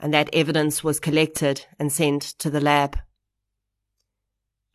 and 0.00 0.12
that 0.12 0.30
evidence 0.32 0.82
was 0.82 1.00
collected 1.00 1.66
and 1.78 1.92
sent 1.92 2.22
to 2.22 2.50
the 2.50 2.60
lab. 2.60 2.98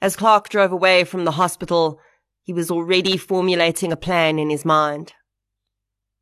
As 0.02 0.16
Clark 0.16 0.50
drove 0.50 0.72
away 0.72 1.04
from 1.04 1.26
the 1.26 1.32
hospital, 1.32 2.00
he 2.44 2.54
was 2.54 2.72
already 2.72 3.18
formulating 3.18 3.92
a 3.92 3.98
plan 3.98 4.40
in 4.40 4.50
his 4.50 4.66
mind. 4.66 5.14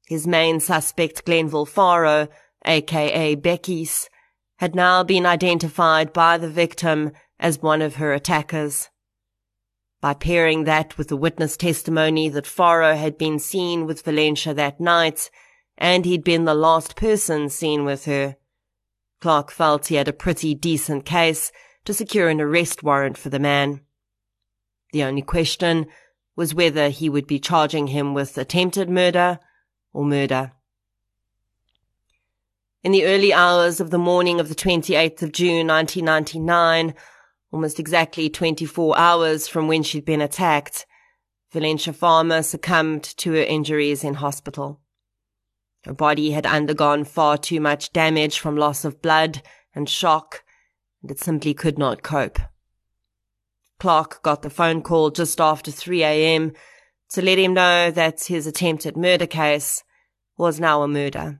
His 0.07 0.25
main 0.25 0.59
suspect, 0.59 1.25
Glenville 1.25 1.65
Faro, 1.65 2.27
aka 2.65 3.35
Bekkies, 3.35 4.07
had 4.57 4.73
now 4.73 5.03
been 5.03 5.25
identified 5.25 6.11
by 6.11 6.37
the 6.37 6.49
victim 6.49 7.11
as 7.39 7.61
one 7.61 7.81
of 7.81 7.95
her 7.95 8.13
attackers. 8.13 8.89
By 10.01 10.13
pairing 10.13 10.63
that 10.63 10.97
with 10.97 11.09
the 11.09 11.17
witness 11.17 11.57
testimony 11.57 12.29
that 12.29 12.47
Faro 12.47 12.95
had 12.95 13.17
been 13.17 13.39
seen 13.39 13.85
with 13.85 14.03
Valencia 14.03 14.53
that 14.53 14.79
night, 14.79 15.29
and 15.77 16.05
he'd 16.05 16.23
been 16.23 16.45
the 16.45 16.55
last 16.55 16.95
person 16.95 17.49
seen 17.49 17.85
with 17.85 18.05
her, 18.05 18.35
Clark 19.19 19.51
felt 19.51 19.87
he 19.87 19.95
had 19.95 20.07
a 20.07 20.13
pretty 20.13 20.53
decent 20.53 21.05
case 21.05 21.51
to 21.85 21.93
secure 21.93 22.29
an 22.29 22.39
arrest 22.39 22.83
warrant 22.83 23.17
for 23.17 23.29
the 23.29 23.39
man. 23.39 23.81
The 24.93 25.03
only 25.03 25.21
question 25.21 25.87
was 26.35 26.53
whether 26.53 26.89
he 26.89 27.09
would 27.09 27.27
be 27.27 27.39
charging 27.39 27.87
him 27.87 28.13
with 28.13 28.37
attempted 28.37 28.89
murder 28.89 29.39
or 29.91 30.05
murder. 30.05 30.51
In 32.83 32.91
the 32.91 33.05
early 33.05 33.33
hours 33.33 33.79
of 33.81 33.89
the 33.89 33.97
morning 33.97 34.39
of 34.39 34.49
the 34.49 34.55
28th 34.55 35.23
of 35.23 35.31
June 35.31 35.67
1999, 35.67 36.93
almost 37.51 37.79
exactly 37.79 38.29
24 38.29 38.97
hours 38.97 39.47
from 39.47 39.67
when 39.67 39.81
she'd 39.81 40.05
been 40.05 40.21
attacked, 40.21 40.85
Valencia 41.51 41.91
Farmer 41.91 42.43
succumbed 42.43 43.03
to 43.03 43.31
her 43.31 43.43
injuries 43.43 44.03
in 44.03 44.13
hospital. 44.15 44.79
Her 45.87 45.93
body 45.93 46.31
had 46.31 46.45
undergone 46.45 47.05
far 47.05 47.37
too 47.37 47.61
much 47.61 47.93
damage 47.93 48.39
from 48.39 48.57
loss 48.57 48.83
of 48.83 49.01
blood 49.01 49.41
and 49.73 49.87
shock, 49.87 50.43
and 51.01 51.09
it 51.09 51.17
simply 51.17 51.53
could 51.53 51.79
not 51.79 52.03
cope. 52.03 52.39
Clark 53.79 54.21
got 54.21 54.41
the 54.41 54.49
phone 54.49 54.81
call 54.81 55.11
just 55.11 55.39
after 55.39 55.71
3 55.71 56.03
a.m. 56.03 56.51
to 57.11 57.21
let 57.21 57.39
him 57.39 57.53
know 57.53 57.89
that 57.89 58.25
his 58.25 58.45
attempted 58.45 58.97
murder 58.97 59.27
case 59.27 59.85
was 60.35 60.59
now 60.59 60.81
a 60.81 60.89
murder. 60.89 61.39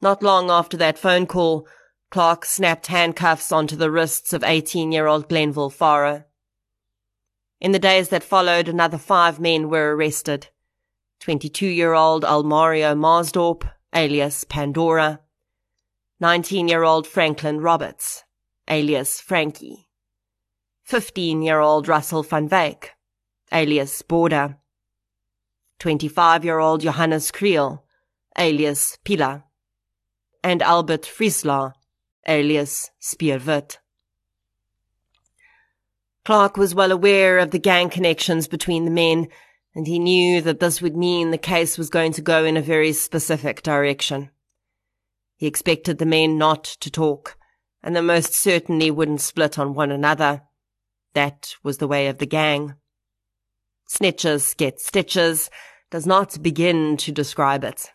Not 0.00 0.22
long 0.22 0.50
after 0.50 0.78
that 0.78 0.96
phone 0.98 1.26
call, 1.26 1.68
Clark 2.10 2.46
snapped 2.46 2.86
handcuffs 2.86 3.52
onto 3.52 3.76
the 3.76 3.90
wrists 3.90 4.32
of 4.32 4.40
18-year-old 4.40 5.28
Glenville 5.28 5.68
Faro. 5.68 6.24
In 7.60 7.72
the 7.72 7.78
days 7.78 8.08
that 8.08 8.24
followed, 8.24 8.68
another 8.68 8.96
five 8.96 9.38
men 9.38 9.68
were 9.68 9.94
arrested. 9.94 10.48
22-year-old 11.22 12.24
Almario 12.24 12.96
Marsdorp, 12.98 13.70
alias 13.94 14.42
Pandora. 14.42 15.20
19-year-old 16.20 17.06
Franklin 17.06 17.60
Roberts, 17.60 18.24
alias 18.68 19.20
Frankie. 19.20 19.86
15-year-old 20.90 21.86
Russell 21.86 22.24
van 22.24 22.48
Wyk, 22.48 22.88
alias 23.52 24.02
Border. 24.02 24.56
25-year-old 25.78 26.80
Johannes 26.80 27.30
Kriel, 27.30 27.82
alias 28.36 28.98
Pila. 29.04 29.44
And 30.42 30.60
Albert 30.60 31.02
Friesler, 31.02 31.74
alias 32.26 32.90
Spearwit. 33.00 33.76
Clark 36.24 36.56
was 36.56 36.74
well 36.74 36.90
aware 36.90 37.38
of 37.38 37.52
the 37.52 37.60
gang 37.60 37.90
connections 37.90 38.48
between 38.48 38.84
the 38.84 38.90
men, 38.90 39.28
and 39.74 39.86
he 39.86 39.98
knew 39.98 40.40
that 40.42 40.60
this 40.60 40.82
would 40.82 40.96
mean 40.96 41.30
the 41.30 41.38
case 41.38 41.78
was 41.78 41.88
going 41.88 42.12
to 42.12 42.22
go 42.22 42.44
in 42.44 42.56
a 42.56 42.62
very 42.62 42.92
specific 42.92 43.62
direction. 43.62 44.30
He 45.36 45.46
expected 45.46 45.98
the 45.98 46.06
men 46.06 46.38
not 46.38 46.64
to 46.64 46.90
talk, 46.90 47.36
and 47.82 47.96
they 47.96 48.00
most 48.00 48.34
certainly 48.34 48.90
wouldn't 48.90 49.20
split 49.20 49.58
on 49.58 49.74
one 49.74 49.90
another. 49.90 50.42
That 51.14 51.54
was 51.62 51.78
the 51.78 51.88
way 51.88 52.06
of 52.08 52.18
the 52.18 52.26
gang. 52.26 52.74
Snitches 53.88 54.56
get 54.56 54.80
stitches 54.80 55.50
does 55.90 56.06
not 56.06 56.42
begin 56.42 56.96
to 56.98 57.12
describe 57.12 57.64
it. 57.64 57.90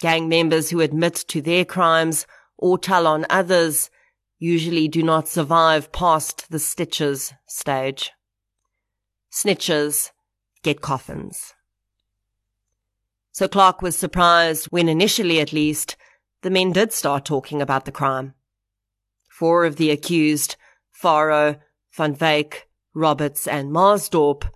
Gang 0.00 0.28
members 0.28 0.70
who 0.70 0.80
admit 0.80 1.24
to 1.28 1.40
their 1.40 1.64
crimes 1.64 2.26
or 2.56 2.78
tell 2.78 3.06
on 3.06 3.26
others 3.30 3.90
usually 4.38 4.88
do 4.88 5.02
not 5.02 5.28
survive 5.28 5.92
past 5.92 6.50
the 6.50 6.58
stitches 6.58 7.32
stage. 7.46 8.12
Snitches 9.32 10.10
get 10.62 10.80
coffins. 10.80 11.54
So 13.32 13.46
Clark 13.46 13.82
was 13.82 13.96
surprised 13.96 14.66
when 14.66 14.88
initially 14.88 15.40
at 15.40 15.52
least 15.52 15.96
the 16.42 16.50
men 16.50 16.72
did 16.72 16.92
start 16.92 17.24
talking 17.24 17.62
about 17.62 17.84
the 17.84 17.92
crime. 17.92 18.34
Four 19.28 19.64
of 19.64 19.76
the 19.76 19.90
accused, 19.90 20.56
Faro, 20.90 21.60
Van 21.92 22.16
Wyk, 22.16 22.66
Roberts 22.94 23.46
and 23.46 23.70
Marsdorp, 23.70 24.48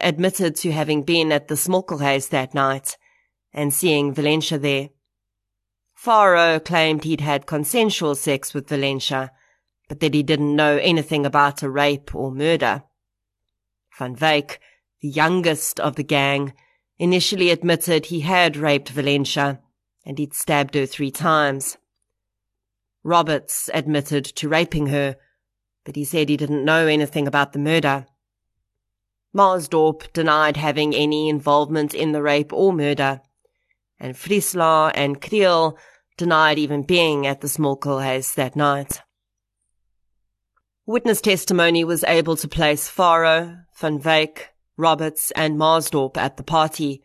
admitted 0.00 0.56
to 0.56 0.72
having 0.72 1.02
been 1.02 1.32
at 1.32 1.48
the 1.48 1.54
Smokkelhuis 1.54 2.28
that 2.28 2.52
night 2.52 2.96
and 3.52 3.72
seeing 3.72 4.12
Valencia 4.12 4.58
there. 4.58 4.90
Faro 5.94 6.60
claimed 6.60 7.04
he'd 7.04 7.22
had 7.22 7.46
consensual 7.46 8.14
sex 8.14 8.52
with 8.52 8.68
Valencia, 8.68 9.32
but 9.88 10.00
that 10.00 10.12
he 10.12 10.22
didn't 10.22 10.54
know 10.54 10.76
anything 10.76 11.24
about 11.24 11.62
a 11.62 11.70
rape 11.70 12.14
or 12.14 12.30
murder. 12.30 12.82
Van 13.98 14.14
Wyk, 14.14 14.58
the 15.00 15.08
youngest 15.08 15.78
of 15.80 15.96
the 15.96 16.02
gang, 16.02 16.52
initially 16.98 17.50
admitted 17.50 18.06
he 18.06 18.20
had 18.20 18.56
raped 18.56 18.88
Valencia 18.88 19.60
and 20.04 20.18
he'd 20.18 20.34
stabbed 20.34 20.74
her 20.74 20.86
three 20.86 21.10
times. 21.10 21.76
Roberts 23.02 23.68
admitted 23.74 24.24
to 24.24 24.48
raping 24.48 24.86
her, 24.86 25.16
but 25.84 25.96
he 25.96 26.04
said 26.04 26.28
he 26.28 26.36
didn't 26.36 26.64
know 26.64 26.86
anything 26.86 27.26
about 27.26 27.52
the 27.52 27.58
murder. 27.58 28.06
Marsdorp 29.34 30.12
denied 30.12 30.56
having 30.56 30.94
any 30.94 31.28
involvement 31.28 31.92
in 31.92 32.12
the 32.12 32.22
rape 32.22 32.52
or 32.52 32.72
murder, 32.72 33.20
and 34.00 34.14
Friesler 34.14 34.92
and 34.94 35.20
Kriel 35.20 35.76
denied 36.16 36.58
even 36.58 36.82
being 36.82 37.26
at 37.26 37.40
the 37.40 37.48
Smokkelhuis 37.48 38.34
that 38.34 38.56
night. 38.56 39.02
Witness 40.86 41.20
testimony 41.20 41.84
was 41.84 42.04
able 42.04 42.36
to 42.36 42.48
place 42.48 42.88
Faro, 42.88 43.58
Van 43.78 43.98
Wyk, 43.98 44.46
Roberts 44.76 45.30
and 45.32 45.58
Marsdorp 45.58 46.16
at 46.16 46.36
the 46.36 46.42
party, 46.42 47.02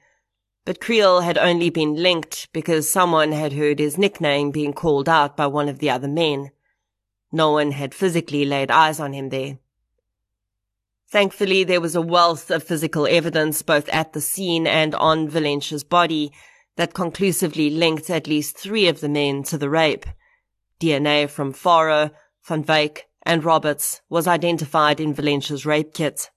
but 0.65 0.79
Kriel 0.79 1.23
had 1.23 1.37
only 1.37 1.69
been 1.69 1.95
linked 1.95 2.51
because 2.53 2.89
someone 2.89 3.31
had 3.31 3.53
heard 3.53 3.79
his 3.79 3.97
nickname 3.97 4.51
being 4.51 4.73
called 4.73 5.09
out 5.09 5.35
by 5.35 5.47
one 5.47 5.67
of 5.69 5.79
the 5.79 5.89
other 5.89 6.07
men. 6.07 6.51
No 7.31 7.51
one 7.51 7.71
had 7.71 7.95
physically 7.95 8.45
laid 8.45 8.69
eyes 8.69 8.99
on 8.99 9.13
him 9.13 9.29
there. 9.29 9.57
Thankfully, 11.09 11.63
there 11.63 11.81
was 11.81 11.95
a 11.95 12.01
wealth 12.01 12.51
of 12.51 12.63
physical 12.63 13.07
evidence 13.07 13.61
both 13.61 13.89
at 13.89 14.13
the 14.13 14.21
scene 14.21 14.65
and 14.67 14.95
on 14.95 15.27
Valencia's 15.27 15.83
body 15.83 16.31
that 16.77 16.93
conclusively 16.93 17.69
linked 17.69 18.09
at 18.09 18.27
least 18.27 18.57
three 18.57 18.87
of 18.87 19.01
the 19.01 19.09
men 19.09 19.43
to 19.43 19.57
the 19.57 19.69
rape. 19.69 20.05
DNA 20.79 21.29
from 21.29 21.51
Faro, 21.51 22.11
Van 22.43 22.63
Wyk, 22.63 23.01
and 23.23 23.43
Roberts 23.43 24.01
was 24.09 24.27
identified 24.27 24.99
in 24.99 25.13
Valencia's 25.13 25.65
rape 25.65 25.93
kit. 25.93 26.29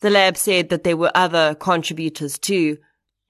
The 0.00 0.10
lab 0.10 0.36
said 0.36 0.68
that 0.68 0.84
there 0.84 0.96
were 0.96 1.12
other 1.14 1.54
contributors 1.54 2.38
too, 2.38 2.78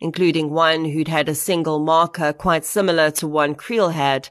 including 0.00 0.50
one 0.50 0.84
who'd 0.86 1.08
had 1.08 1.28
a 1.28 1.34
single 1.34 1.78
marker 1.78 2.32
quite 2.32 2.64
similar 2.64 3.10
to 3.12 3.28
one 3.28 3.54
Kriel 3.54 3.92
had, 3.92 4.30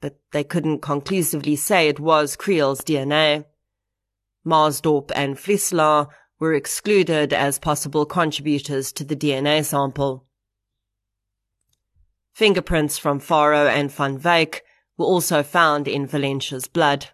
but 0.00 0.18
they 0.32 0.44
couldn't 0.44 0.82
conclusively 0.82 1.56
say 1.56 1.88
it 1.88 2.00
was 2.00 2.36
Kriel's 2.36 2.82
DNA. 2.82 3.44
Marsdorp 4.46 5.10
and 5.14 5.36
Friesler 5.36 6.08
were 6.38 6.54
excluded 6.54 7.32
as 7.32 7.58
possible 7.58 8.06
contributors 8.06 8.92
to 8.92 9.04
the 9.04 9.16
DNA 9.16 9.64
sample. 9.64 10.26
Fingerprints 12.32 12.96
from 12.96 13.20
Faro 13.20 13.66
and 13.66 13.92
Van 13.92 14.18
Wyk 14.18 14.60
were 14.96 15.04
also 15.04 15.42
found 15.42 15.86
in 15.86 16.06
Valencia's 16.06 16.66
blood. 16.66 17.08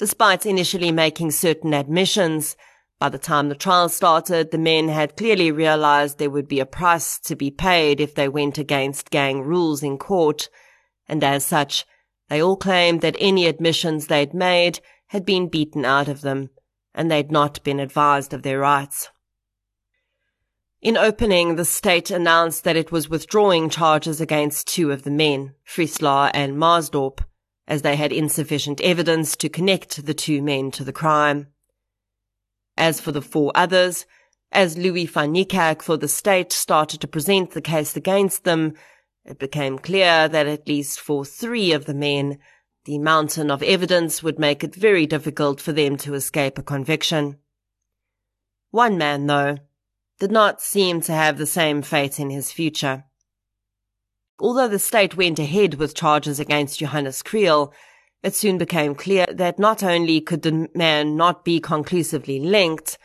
Despite 0.00 0.46
initially 0.46 0.92
making 0.92 1.32
certain 1.32 1.74
admissions, 1.74 2.56
by 2.98 3.10
the 3.10 3.18
time 3.18 3.50
the 3.50 3.54
trial 3.54 3.90
started, 3.90 4.50
the 4.50 4.56
men 4.56 4.88
had 4.88 5.14
clearly 5.14 5.52
realized 5.52 6.16
there 6.16 6.30
would 6.30 6.48
be 6.48 6.58
a 6.58 6.64
price 6.64 7.18
to 7.18 7.36
be 7.36 7.50
paid 7.50 8.00
if 8.00 8.14
they 8.14 8.26
went 8.26 8.56
against 8.56 9.10
gang 9.10 9.42
rules 9.42 9.82
in 9.82 9.98
court, 9.98 10.48
and 11.06 11.22
as 11.22 11.44
such, 11.44 11.84
they 12.30 12.40
all 12.40 12.56
claimed 12.56 13.02
that 13.02 13.14
any 13.20 13.44
admissions 13.44 14.06
they'd 14.06 14.32
made 14.32 14.80
had 15.08 15.26
been 15.26 15.50
beaten 15.50 15.84
out 15.84 16.08
of 16.08 16.22
them, 16.22 16.48
and 16.94 17.10
they'd 17.10 17.30
not 17.30 17.62
been 17.62 17.78
advised 17.78 18.32
of 18.32 18.42
their 18.42 18.60
rights. 18.60 19.10
In 20.80 20.96
opening, 20.96 21.56
the 21.56 21.66
state 21.66 22.10
announced 22.10 22.64
that 22.64 22.74
it 22.74 22.90
was 22.90 23.10
withdrawing 23.10 23.68
charges 23.68 24.18
against 24.18 24.66
two 24.66 24.92
of 24.92 25.02
the 25.02 25.10
men, 25.10 25.56
Friesler 25.62 26.30
and 26.32 26.56
Marsdorp, 26.56 27.20
as 27.70 27.82
they 27.82 27.94
had 27.94 28.12
insufficient 28.12 28.80
evidence 28.80 29.36
to 29.36 29.48
connect 29.48 30.04
the 30.04 30.12
two 30.12 30.42
men 30.42 30.72
to 30.72 30.82
the 30.82 30.92
crime. 30.92 31.46
As 32.76 33.00
for 33.00 33.12
the 33.12 33.22
four 33.22 33.52
others, 33.54 34.06
as 34.50 34.76
Louis 34.76 35.06
van 35.06 35.32
Niekerk 35.32 35.80
for 35.80 35.96
the 35.96 36.08
state 36.08 36.50
started 36.52 37.00
to 37.00 37.06
present 37.06 37.52
the 37.52 37.60
case 37.60 37.96
against 37.96 38.42
them, 38.42 38.74
it 39.24 39.38
became 39.38 39.78
clear 39.78 40.28
that 40.28 40.48
at 40.48 40.66
least 40.66 40.98
for 40.98 41.24
three 41.24 41.70
of 41.70 41.84
the 41.84 41.94
men, 41.94 42.38
the 42.86 42.98
mountain 42.98 43.52
of 43.52 43.62
evidence 43.62 44.20
would 44.20 44.40
make 44.40 44.64
it 44.64 44.74
very 44.74 45.06
difficult 45.06 45.60
for 45.60 45.70
them 45.70 45.96
to 45.98 46.14
escape 46.14 46.58
a 46.58 46.64
conviction. 46.64 47.36
One 48.72 48.98
man, 48.98 49.26
though, 49.26 49.58
did 50.18 50.32
not 50.32 50.60
seem 50.60 51.02
to 51.02 51.12
have 51.12 51.38
the 51.38 51.46
same 51.46 51.82
fate 51.82 52.18
in 52.18 52.30
his 52.30 52.50
future. 52.50 53.04
Although 54.40 54.68
the 54.68 54.78
state 54.78 55.16
went 55.16 55.38
ahead 55.38 55.74
with 55.74 55.94
charges 55.94 56.40
against 56.40 56.78
Johannes 56.78 57.22
Kriel, 57.22 57.72
it 58.22 58.34
soon 58.34 58.58
became 58.58 58.94
clear 58.94 59.26
that 59.30 59.58
not 59.58 59.82
only 59.82 60.20
could 60.20 60.42
the 60.42 60.68
man 60.74 61.16
not 61.16 61.44
be 61.44 61.60
conclusively 61.60 62.40
linked, 62.40 62.98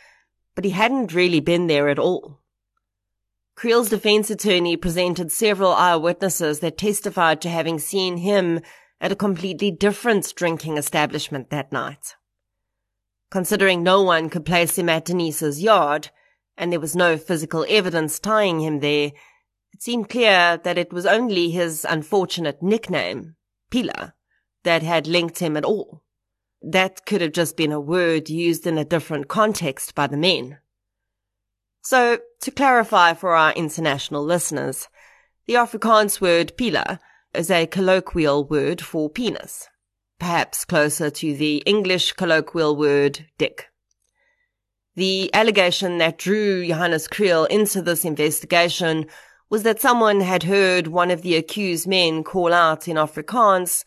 but 0.54 0.64
he 0.64 0.70
hadn't 0.70 1.14
really 1.14 1.40
been 1.40 1.66
there 1.66 1.88
at 1.88 1.98
all. 1.98 2.40
Kriel's 3.56 3.88
defense 3.88 4.30
attorney 4.30 4.76
presented 4.76 5.32
several 5.32 5.72
eyewitnesses 5.72 6.60
that 6.60 6.76
testified 6.76 7.40
to 7.40 7.48
having 7.48 7.78
seen 7.78 8.18
him 8.18 8.60
at 9.00 9.12
a 9.12 9.16
completely 9.16 9.70
different 9.70 10.34
drinking 10.34 10.76
establishment 10.76 11.50
that 11.50 11.72
night. 11.72 12.16
Considering 13.30 13.82
no 13.82 14.02
one 14.02 14.30
could 14.30 14.44
place 14.44 14.76
him 14.78 14.88
at 14.88 15.06
Denise's 15.06 15.62
yard, 15.62 16.10
and 16.56 16.72
there 16.72 16.80
was 16.80 16.96
no 16.96 17.16
physical 17.16 17.66
evidence 17.68 18.18
tying 18.18 18.60
him 18.60 18.80
there, 18.80 19.12
it 19.76 19.82
seemed 19.82 20.08
clear 20.08 20.58
that 20.64 20.78
it 20.78 20.90
was 20.90 21.04
only 21.04 21.50
his 21.50 21.84
unfortunate 21.86 22.62
nickname, 22.62 23.36
Pila, 23.70 24.14
that 24.64 24.82
had 24.82 25.06
linked 25.06 25.40
him 25.40 25.54
at 25.54 25.66
all. 25.66 26.02
That 26.62 27.04
could 27.04 27.20
have 27.20 27.32
just 27.32 27.58
been 27.58 27.72
a 27.72 27.78
word 27.78 28.30
used 28.30 28.66
in 28.66 28.78
a 28.78 28.86
different 28.86 29.28
context 29.28 29.94
by 29.94 30.06
the 30.06 30.16
men. 30.16 30.60
So, 31.82 32.20
to 32.40 32.50
clarify 32.50 33.12
for 33.12 33.36
our 33.36 33.52
international 33.52 34.24
listeners, 34.24 34.88
the 35.44 35.56
Afrikaans 35.56 36.22
word 36.22 36.56
pila 36.56 36.98
is 37.34 37.50
a 37.50 37.66
colloquial 37.66 38.46
word 38.46 38.80
for 38.80 39.10
penis, 39.10 39.68
perhaps 40.18 40.64
closer 40.64 41.10
to 41.10 41.36
the 41.36 41.58
English 41.66 42.12
colloquial 42.12 42.76
word 42.76 43.26
dick. 43.36 43.66
The 44.94 45.28
allegation 45.34 45.98
that 45.98 46.16
drew 46.16 46.66
Johannes 46.66 47.08
Kriel 47.08 47.46
into 47.48 47.82
this 47.82 48.06
investigation 48.06 49.08
was 49.48 49.62
that 49.62 49.80
someone 49.80 50.20
had 50.20 50.42
heard 50.42 50.88
one 50.88 51.10
of 51.10 51.22
the 51.22 51.36
accused 51.36 51.86
men 51.86 52.24
call 52.24 52.52
out 52.52 52.88
in 52.88 52.96
Afrikaans 52.96 53.84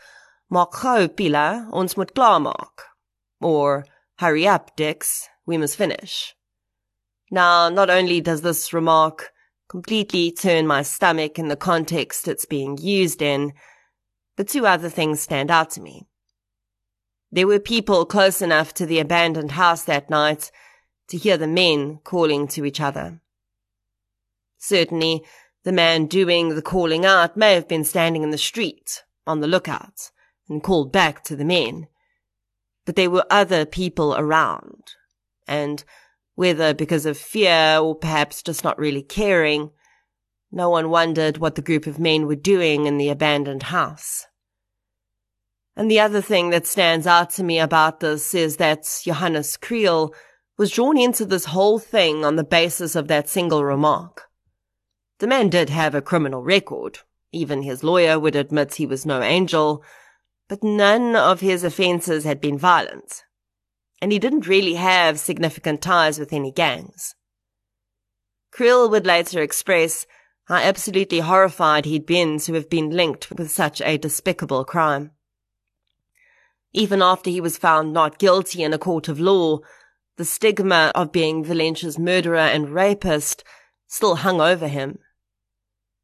Maak 0.52 0.82
gou, 0.82 1.08
Pila, 1.08 1.70
ons 1.72 1.96
moet 1.96 2.14
klaarmaak. 2.16 2.82
Or, 3.40 3.86
hurry 4.18 4.48
up, 4.48 4.76
Dix, 4.76 5.30
we 5.46 5.58
must 5.58 5.76
finish. 5.76 6.36
Now, 7.30 7.70
not 7.70 7.90
only 7.90 8.20
does 8.20 8.42
this 8.42 8.74
remark 8.74 9.32
completely 9.70 10.32
turn 10.32 10.66
my 10.66 10.82
stomach 10.82 11.38
in 11.38 11.48
the 11.48 11.56
context 11.56 12.28
it's 12.28 12.46
being 12.46 12.78
used 12.80 13.22
in, 13.22 13.54
but 14.36 14.48
two 14.48 14.66
other 14.66 14.90
things 14.90 15.20
stand 15.20 15.52
out 15.52 15.70
to 15.72 15.82
me. 15.82 16.08
There 17.32 17.46
were 17.46 17.60
people 17.60 18.06
close 18.06 18.42
enough 18.42 18.74
to 18.76 18.88
the 18.88 19.00
abandoned 19.00 19.52
house 19.52 19.84
that 19.84 20.10
night 20.10 20.52
to 21.10 21.18
hear 21.18 21.38
the 21.38 21.48
men 21.48 22.00
calling 22.04 22.48
to 22.50 22.66
each 22.66 22.82
other. 22.82 23.22
Certainly, 24.58 25.24
the 25.64 25.72
man 25.72 26.06
doing 26.06 26.50
the 26.50 26.62
calling 26.62 27.06
out 27.06 27.36
may 27.36 27.54
have 27.54 27.68
been 27.68 27.84
standing 27.84 28.24
in 28.24 28.30
the 28.30 28.38
street 28.38 29.04
on 29.28 29.40
the 29.40 29.48
lookout 29.48 30.12
and 30.48 30.64
called 30.64 30.92
back 30.92 31.24
to 31.24 31.36
the 31.36 31.46
men. 31.46 31.88
But 32.86 32.96
there 32.96 33.10
were 33.10 33.26
other 33.30 33.66
people 33.66 34.16
around, 34.16 34.96
and 35.48 35.84
whether 36.36 36.74
because 36.74 37.06
of 37.06 37.18
fear 37.18 37.78
or 37.80 37.94
perhaps 37.96 38.42
just 38.42 38.64
not 38.64 38.80
really 38.80 39.04
caring, 39.04 39.72
no 40.52 40.70
one 40.70 40.90
wondered 40.90 41.38
what 41.38 41.56
the 41.56 41.62
group 41.62 41.86
of 41.86 42.00
men 42.00 42.26
were 42.26 42.36
doing 42.36 42.86
in 42.86 42.98
the 42.98 43.10
abandoned 43.10 43.64
house. 43.64 44.26
And 45.76 45.92
the 45.92 46.00
other 46.00 46.22
thing 46.22 46.50
that 46.50 46.66
stands 46.66 47.06
out 47.06 47.30
to 47.32 47.44
me 47.44 47.60
about 47.60 48.00
this 48.00 48.34
is 48.34 48.58
that 48.58 49.02
Johannes 49.04 49.58
Kriel 49.58 50.14
was 50.58 50.72
drawn 50.72 50.98
into 50.98 51.26
this 51.26 51.46
whole 51.46 51.80
thing 51.80 52.26
on 52.26 52.36
the 52.36 52.44
basis 52.44 52.96
of 52.96 53.08
that 53.08 53.30
single 53.30 53.64
remark. 53.64 54.29
The 55.20 55.28
man 55.28 55.50
did 55.50 55.70
have 55.70 55.96
a 55.96 56.02
criminal 56.02 56.42
record. 56.42 57.00
Even 57.32 57.62
his 57.62 57.84
lawyer 57.84 58.20
would 58.20 58.36
admit 58.36 58.76
he 58.76 58.86
was 58.86 59.06
no 59.06 59.22
angel, 59.22 59.84
but 60.48 60.64
none 60.64 61.16
of 61.16 61.42
his 61.42 61.64
offences 61.64 62.24
had 62.24 62.42
been 62.42 62.58
violent 62.58 63.24
and 64.02 64.12
he 64.12 64.20
didn't 64.20 64.48
really 64.48 64.76
have 64.76 65.20
significant 65.20 65.82
ties 65.82 66.20
with 66.20 66.32
any 66.34 66.52
gangs. 66.52 67.16
Kriel 68.52 68.90
would 68.90 69.06
later 69.06 69.42
express 69.42 70.06
how 70.46 70.56
absolutely 70.56 71.20
horrified 71.20 71.86
he'd 71.86 72.06
been 72.06 72.40
to 72.40 72.54
have 72.54 72.70
been 72.70 72.90
linked 72.90 73.30
with 73.32 73.52
such 73.52 73.82
a 73.82 73.98
despicable 73.98 74.66
crime. 74.66 75.12
Even 76.74 77.02
after 77.02 77.30
he 77.30 77.42
was 77.42 77.58
found 77.58 77.94
not 77.94 78.20
guilty 78.20 78.64
in 78.64 78.74
a 78.74 78.80
court 78.80 79.08
of 79.08 79.20
law, 79.20 79.60
the 80.18 80.26
stigma 80.26 80.92
of 80.96 81.12
being 81.12 81.44
Valencia's 81.44 82.00
murderer 82.00 82.38
and 82.38 82.70
rapist 82.70 83.44
still 83.88 84.16
hung 84.16 84.42
over 84.42 84.68
him. 84.68 85.00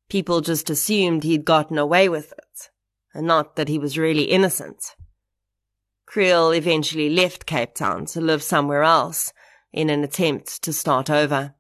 People 0.10 0.42
just 0.42 0.70
assumed 0.70 1.24
he'd 1.24 1.46
gotten 1.46 1.78
away 1.78 2.08
with 2.10 2.32
it, 2.32 2.70
and 3.14 3.26
not 3.26 3.56
that 3.56 3.68
he 3.68 3.80
was 3.80 3.98
really 3.98 4.24
innocent. 4.24 4.96
Kriel 6.08 6.56
eventually 6.56 7.10
left 7.10 7.46
Cape 7.46 7.74
Town 7.74 8.06
to 8.08 8.22
live 8.22 8.44
somewhere 8.44 8.84
else 8.84 9.34
in 9.74 9.90
an 9.90 10.04
attempt 10.04 10.64
to 10.64 10.72
start 10.72 11.10
over. 11.10 11.56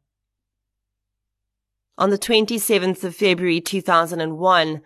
On 1.97 2.09
the 2.09 2.17
27th 2.17 3.03
of 3.03 3.15
February 3.15 3.61
2001, 3.61 4.81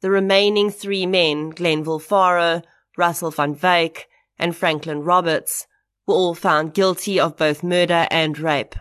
the 0.00 0.10
remaining 0.10 0.70
three 0.70 1.06
men, 1.06 1.50
Glenville 1.50 1.98
Faro, 1.98 2.62
Russell 2.96 3.30
van 3.30 3.54
Wyk, 3.54 4.06
and 4.38 4.54
Franklin 4.54 5.00
Roberts, 5.02 5.66
were 6.06 6.14
all 6.14 6.34
found 6.34 6.74
guilty 6.74 7.18
of 7.18 7.36
both 7.36 7.62
murder 7.62 8.06
and 8.10 8.38
rape. 8.38 8.74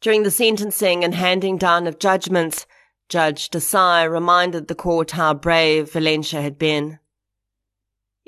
During 0.00 0.22
the 0.22 0.30
sentencing 0.30 1.02
and 1.02 1.14
handing 1.14 1.58
down 1.58 1.86
of 1.86 1.98
judgments, 1.98 2.66
Judge 3.08 3.50
Desai 3.50 4.08
reminded 4.10 4.68
the 4.68 4.74
court 4.74 5.12
how 5.12 5.34
brave 5.34 5.92
Valencia 5.92 6.40
had 6.40 6.58
been. 6.58 7.00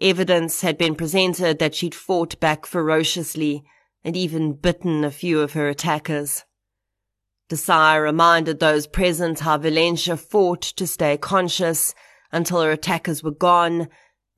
Evidence 0.00 0.62
had 0.62 0.78
been 0.78 0.94
presented 0.94 1.58
that 1.58 1.74
she'd 1.74 1.94
fought 1.94 2.40
back 2.40 2.66
ferociously 2.66 3.62
and 4.02 4.16
even 4.16 4.54
bitten 4.54 5.04
a 5.04 5.10
few 5.10 5.40
of 5.40 5.52
her 5.52 5.68
attackers. 5.68 6.44
Desai 7.50 8.02
reminded 8.02 8.58
those 8.58 8.86
present 8.86 9.40
how 9.40 9.58
Valencia 9.58 10.16
fought 10.16 10.62
to 10.62 10.86
stay 10.86 11.18
conscious 11.18 11.94
until 12.32 12.62
her 12.62 12.70
attackers 12.70 13.22
were 13.22 13.30
gone 13.30 13.88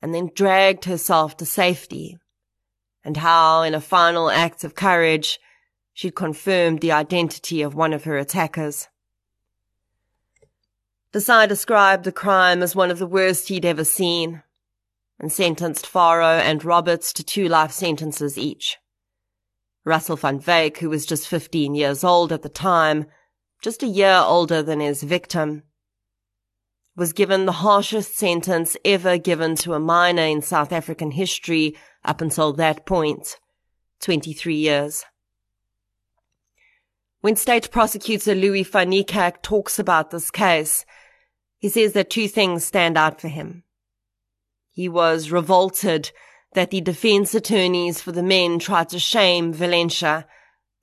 and 0.01 0.13
then 0.13 0.29
dragged 0.35 0.85
herself 0.85 1.37
to 1.37 1.45
safety, 1.45 2.17
and 3.03 3.17
how, 3.17 3.61
in 3.61 3.73
a 3.73 3.79
final 3.79 4.29
act 4.29 4.65
of 4.65 4.75
courage, 4.75 5.39
she'd 5.93 6.15
confirmed 6.15 6.81
the 6.81 6.91
identity 6.91 7.61
of 7.61 7.75
one 7.75 7.93
of 7.93 8.03
her 8.03 8.17
attackers. 8.17 8.89
Desai 11.13 11.47
described 11.47 12.03
the 12.03 12.11
crime 12.11 12.63
as 12.63 12.75
one 12.75 12.89
of 12.89 12.97
the 12.97 13.07
worst 13.07 13.47
he'd 13.47 13.65
ever 13.65 13.83
seen, 13.83 14.41
and 15.19 15.31
sentenced 15.31 15.85
Faro 15.85 16.39
and 16.39 16.65
Roberts 16.65 17.13
to 17.13 17.23
two 17.23 17.47
life 17.47 17.71
sentences 17.71 18.37
each. 18.37 18.77
Russell 19.85 20.15
van 20.15 20.39
Wyk, 20.39 20.77
who 20.77 20.89
was 20.89 21.05
just 21.05 21.27
15 21.27 21.75
years 21.75 22.03
old 22.03 22.31
at 22.31 22.41
the 22.41 22.49
time, 22.49 23.05
just 23.61 23.83
a 23.83 23.87
year 23.87 24.21
older 24.25 24.63
than 24.63 24.79
his 24.79 25.03
victim, 25.03 25.63
was 26.95 27.13
given 27.13 27.45
the 27.45 27.51
harshest 27.51 28.15
sentence 28.15 28.77
ever 28.83 29.17
given 29.17 29.55
to 29.55 29.73
a 29.73 29.79
minor 29.79 30.23
in 30.23 30.41
South 30.41 30.71
African 30.71 31.11
history 31.11 31.75
up 32.03 32.21
until 32.21 32.53
that 32.53 32.85
point 32.85 33.37
23 34.01 34.55
years. 34.55 35.05
When 37.23 37.37
State 37.37 37.71
Prosecutor 37.71 38.35
Louis 38.35 38.63
van 38.63 38.91
Niekerk 38.91 39.41
talks 39.41 39.79
about 39.79 40.11
this 40.11 40.29
case, 40.29 40.85
he 41.57 41.69
says 41.69 41.93
that 41.93 42.09
two 42.09 42.27
things 42.27 42.65
stand 42.65 42.97
out 42.97 43.21
for 43.21 43.29
him. 43.29 43.63
He 44.71 44.89
was 44.89 45.31
revolted 45.31 46.11
that 46.51 46.69
the 46.69 46.81
defense 46.81 47.33
attorneys 47.33 48.01
for 48.01 48.11
the 48.11 48.21
men 48.21 48.59
tried 48.59 48.89
to 48.89 48.99
shame 48.99 49.53
Valencia 49.53 50.27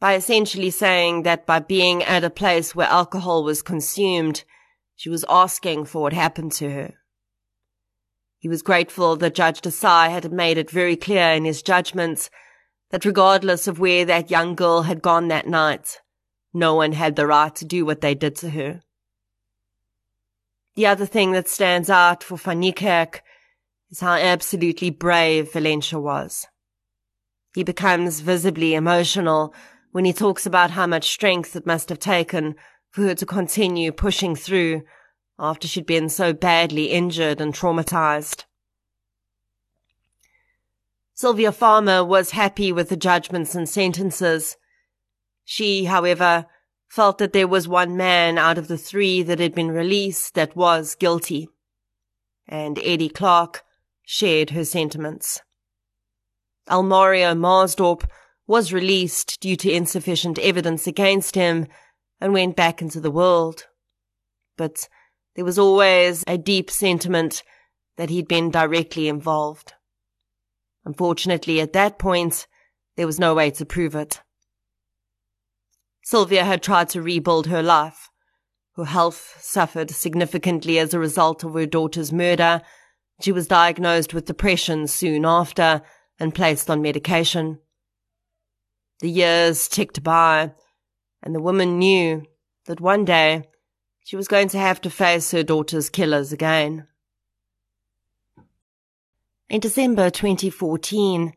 by 0.01 0.15
essentially 0.15 0.71
saying 0.71 1.25
that 1.25 1.45
by 1.45 1.59
being 1.59 2.03
at 2.05 2.25
a 2.25 2.31
place 2.31 2.75
where 2.75 2.89
alcohol 2.89 3.45
was 3.45 3.61
consumed, 3.61 4.45
she 4.97 5.11
was 5.11 5.27
asking 5.29 5.85
for 5.85 6.01
what 6.01 6.15
happened 6.15 6.53
to 6.53 6.71
her. 6.71 6.95
He 8.39 8.49
was 8.49 8.63
grateful 8.63 9.15
that 9.17 9.35
Judge 9.35 9.61
Desai 9.61 10.09
had 10.09 10.33
made 10.33 10.57
it 10.57 10.71
very 10.71 10.97
clear 10.97 11.33
in 11.33 11.45
his 11.45 11.61
judgments 11.61 12.31
that 12.93 13.05
regardless 13.05 13.69
of 13.69 13.79
where 13.79 14.07
that 14.07 14.31
young 14.31 14.55
girl 14.55 14.85
had 14.85 15.03
gone 15.03 15.29
that 15.29 15.47
night, 15.47 15.99
no 16.53 16.75
one 16.75 16.93
had 16.93 17.17
the 17.17 17.27
right 17.27 17.55
to 17.57 17.65
do 17.65 17.85
what 17.85 18.01
they 18.01 18.15
did 18.15 18.37
to 18.37 18.51
her. 18.51 18.81
The 20.75 20.87
other 20.87 21.07
thing 21.07 21.33
that 21.33 21.49
stands 21.49 21.91
out 21.91 22.23
for 22.23 22.37
Van 22.37 22.63
Niekerk 22.63 23.21
is 23.91 24.01
how 24.01 24.15
absolutely 24.15 24.91
brave 24.91 25.53
Valencia 25.53 25.99
was. 25.99 26.47
He 27.55 27.65
becomes 27.65 28.21
visibly 28.21 28.75
emotional 28.75 29.53
when 29.93 30.05
he 30.05 30.13
talks 30.13 30.47
about 30.47 30.71
how 30.71 30.87
much 30.87 31.11
strength 31.11 31.57
it 31.57 31.67
must 31.67 31.89
have 31.89 31.99
taken 31.99 32.55
for 32.91 33.03
her 33.03 33.15
to 33.15 33.27
continue 33.27 33.93
pushing 33.93 34.37
through 34.37 34.83
after 35.39 35.67
she'd 35.67 35.87
been 35.87 36.09
so 36.09 36.33
badly 36.33 36.87
injured 36.87 37.41
and 37.41 37.55
traumatized. 37.55 38.45
Sylvia 41.15 41.53
Farmer 41.53 42.05
was 42.05 42.31
happy 42.31 42.73
with 42.73 42.89
the 42.89 42.97
judgments 42.97 43.55
and 43.55 43.69
sentences. 43.69 44.57
She, 45.53 45.87
however, 45.87 46.47
felt 46.89 47.19
that 47.19 47.33
there 47.33 47.49
was 47.49 47.67
one 47.67 47.97
man 47.97 48.39
out 48.39 48.57
of 48.57 48.69
the 48.69 48.79
three 48.79 49.21
that 49.25 49.41
had 49.41 49.53
been 49.53 49.73
released 49.73 50.35
that 50.35 50.55
was 50.55 50.95
guilty. 50.95 51.49
And 52.47 52.79
Eddie 52.85 53.09
Clark 53.09 53.65
shared 54.05 54.51
her 54.51 54.65
sentiments. 54.65 55.43
Almario 56.69 57.37
Marsdorp 57.37 58.09
was 58.47 58.73
released 58.73 59.41
due 59.41 59.57
to 59.57 59.73
insufficient 59.73 60.39
evidence 60.39 60.87
against 60.87 61.35
him 61.35 61.67
and 62.21 62.33
went 62.33 62.55
back 62.55 62.81
into 62.81 63.01
the 63.01 63.11
world. 63.11 63.67
But 64.57 64.89
there 65.35 65.45
was 65.45 65.59
always 65.59 66.23
a 66.29 66.39
deep 66.39 66.71
sentiment 66.71 67.43
that 67.97 68.09
he'd 68.09 68.29
been 68.29 68.53
directly 68.53 69.09
involved. 69.09 69.73
Unfortunately, 70.85 71.61
at 71.61 71.73
that 71.73 71.99
point, 71.99 72.47
there 72.97 73.07
was 73.09 73.19
no 73.19 73.35
way 73.35 73.51
to 73.51 73.67
prove 73.67 73.97
it. 73.97 74.21
Sylvia 76.03 76.45
had 76.45 76.63
tried 76.63 76.89
to 76.91 77.03
rebuild 77.03 77.47
her 77.47 77.63
life. 77.63 78.11
Her 78.77 78.85
health 78.85 79.37
suffered 79.41 79.91
significantly 79.91 80.79
as 80.79 80.95
a 80.95 80.99
result 80.99 81.45
of 81.45 81.55
her 81.55 81.67
daughter's 81.67 82.13
murder 82.13 82.63
she 83.21 83.33
was 83.33 83.47
diagnosed 83.47 84.15
with 84.15 84.25
depression 84.25 84.87
soon 84.87 85.25
after 85.25 85.83
and 86.19 86.35
placed 86.35 86.71
on 86.71 86.83
medication. 86.83 87.59
The 89.01 89.11
years 89.11 89.69
ticked 89.69 90.03
by, 90.03 90.53
and 91.23 91.35
the 91.35 91.41
woman 91.41 91.79
knew 91.79 92.25
that 92.67 92.81
one 92.81 93.05
day 93.05 93.45
she 94.05 94.17
was 94.17 94.29
going 94.29 94.49
to 94.49 94.59
have 94.59 94.81
to 94.83 94.91
face 94.91 95.31
her 95.33 95.43
daughter's 95.43 95.91
killers 95.91 96.33
again. 96.33 96.87
In 99.49 99.61
December 99.61 100.11
2014, 100.11 101.33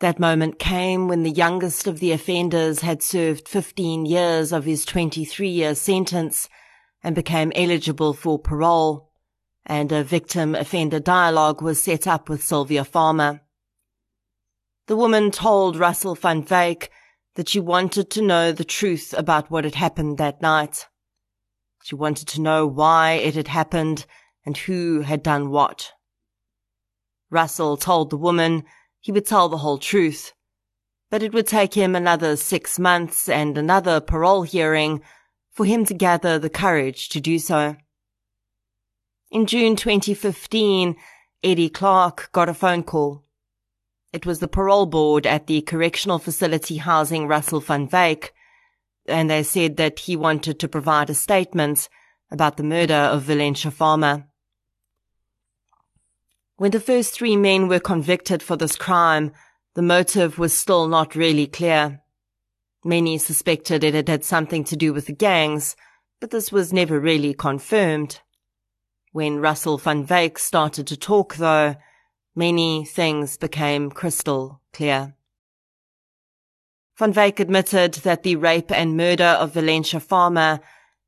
that 0.00 0.18
moment 0.18 0.58
came 0.58 1.08
when 1.08 1.22
the 1.22 1.30
youngest 1.30 1.86
of 1.86 2.00
the 2.00 2.12
offenders 2.12 2.80
had 2.80 3.02
served 3.02 3.46
15 3.46 4.06
years 4.06 4.52
of 4.52 4.64
his 4.64 4.84
23 4.84 5.48
year 5.48 5.74
sentence 5.74 6.48
and 7.02 7.14
became 7.14 7.52
eligible 7.54 8.12
for 8.12 8.38
parole 8.38 9.10
and 9.66 9.92
a 9.92 10.02
victim 10.02 10.54
offender 10.54 10.98
dialogue 10.98 11.62
was 11.62 11.82
set 11.82 12.06
up 12.06 12.28
with 12.28 12.42
Sylvia 12.42 12.82
Farmer. 12.82 13.42
The 14.86 14.96
woman 14.96 15.30
told 15.30 15.76
Russell 15.76 16.14
van 16.14 16.42
Wyk 16.44 16.88
that 17.36 17.48
she 17.48 17.60
wanted 17.60 18.10
to 18.10 18.22
know 18.22 18.52
the 18.52 18.64
truth 18.64 19.14
about 19.16 19.50
what 19.50 19.64
had 19.64 19.76
happened 19.76 20.18
that 20.18 20.42
night. 20.42 20.88
She 21.84 21.94
wanted 21.94 22.26
to 22.28 22.40
know 22.40 22.66
why 22.66 23.12
it 23.12 23.34
had 23.34 23.48
happened 23.48 24.06
and 24.44 24.56
who 24.56 25.02
had 25.02 25.22
done 25.22 25.50
what. 25.50 25.92
Russell 27.30 27.76
told 27.76 28.10
the 28.10 28.16
woman 28.16 28.64
he 29.00 29.10
would 29.12 29.26
tell 29.26 29.48
the 29.48 29.58
whole 29.58 29.78
truth, 29.78 30.32
but 31.10 31.22
it 31.22 31.32
would 31.32 31.46
take 31.46 31.74
him 31.74 31.96
another 31.96 32.36
six 32.36 32.78
months 32.78 33.28
and 33.28 33.56
another 33.56 34.00
parole 34.00 34.42
hearing 34.42 35.02
for 35.50 35.66
him 35.66 35.84
to 35.86 35.94
gather 35.94 36.38
the 36.38 36.50
courage 36.50 37.08
to 37.08 37.20
do 37.20 37.38
so. 37.38 37.76
In 39.30 39.46
June 39.46 39.76
2015, 39.76 40.96
Eddie 41.42 41.68
Clark 41.68 42.30
got 42.32 42.48
a 42.48 42.54
phone 42.54 42.82
call. 42.82 43.24
It 44.12 44.26
was 44.26 44.40
the 44.40 44.48
parole 44.48 44.86
board 44.86 45.26
at 45.26 45.46
the 45.46 45.62
correctional 45.62 46.18
facility 46.18 46.78
housing 46.78 47.26
Russell 47.26 47.60
van 47.60 47.88
Wyk, 47.88 48.32
and 49.06 49.30
they 49.30 49.42
said 49.42 49.76
that 49.76 50.00
he 50.00 50.16
wanted 50.16 50.58
to 50.58 50.68
provide 50.68 51.10
a 51.10 51.14
statement 51.14 51.88
about 52.30 52.56
the 52.56 52.62
murder 52.62 52.94
of 52.94 53.22
Valencia 53.22 53.70
Farmer. 53.70 54.26
When 56.60 56.72
the 56.72 56.78
first 56.78 57.14
three 57.14 57.38
men 57.38 57.68
were 57.68 57.80
convicted 57.80 58.42
for 58.42 58.54
this 58.54 58.76
crime, 58.76 59.32
the 59.74 59.80
motive 59.80 60.38
was 60.38 60.54
still 60.54 60.88
not 60.88 61.14
really 61.14 61.46
clear. 61.46 62.02
Many 62.84 63.16
suspected 63.16 63.82
it 63.82 63.94
had 63.94 64.10
had 64.10 64.24
something 64.24 64.64
to 64.64 64.76
do 64.76 64.92
with 64.92 65.06
the 65.06 65.14
gangs, 65.14 65.74
but 66.20 66.30
this 66.30 66.52
was 66.52 66.70
never 66.70 67.00
really 67.00 67.32
confirmed. 67.32 68.20
When 69.12 69.40
Russell 69.40 69.78
van 69.78 70.06
Wyk 70.06 70.38
started 70.38 70.86
to 70.88 70.98
talk, 70.98 71.36
though, 71.36 71.76
many 72.36 72.84
things 72.84 73.38
became 73.38 73.90
crystal 73.90 74.60
clear. 74.74 75.14
Van 76.98 77.14
Wyk 77.14 77.40
admitted 77.40 77.94
that 78.04 78.22
the 78.22 78.36
rape 78.36 78.70
and 78.70 78.98
murder 78.98 79.24
of 79.40 79.54
Valencia 79.54 79.98
Farmer 79.98 80.60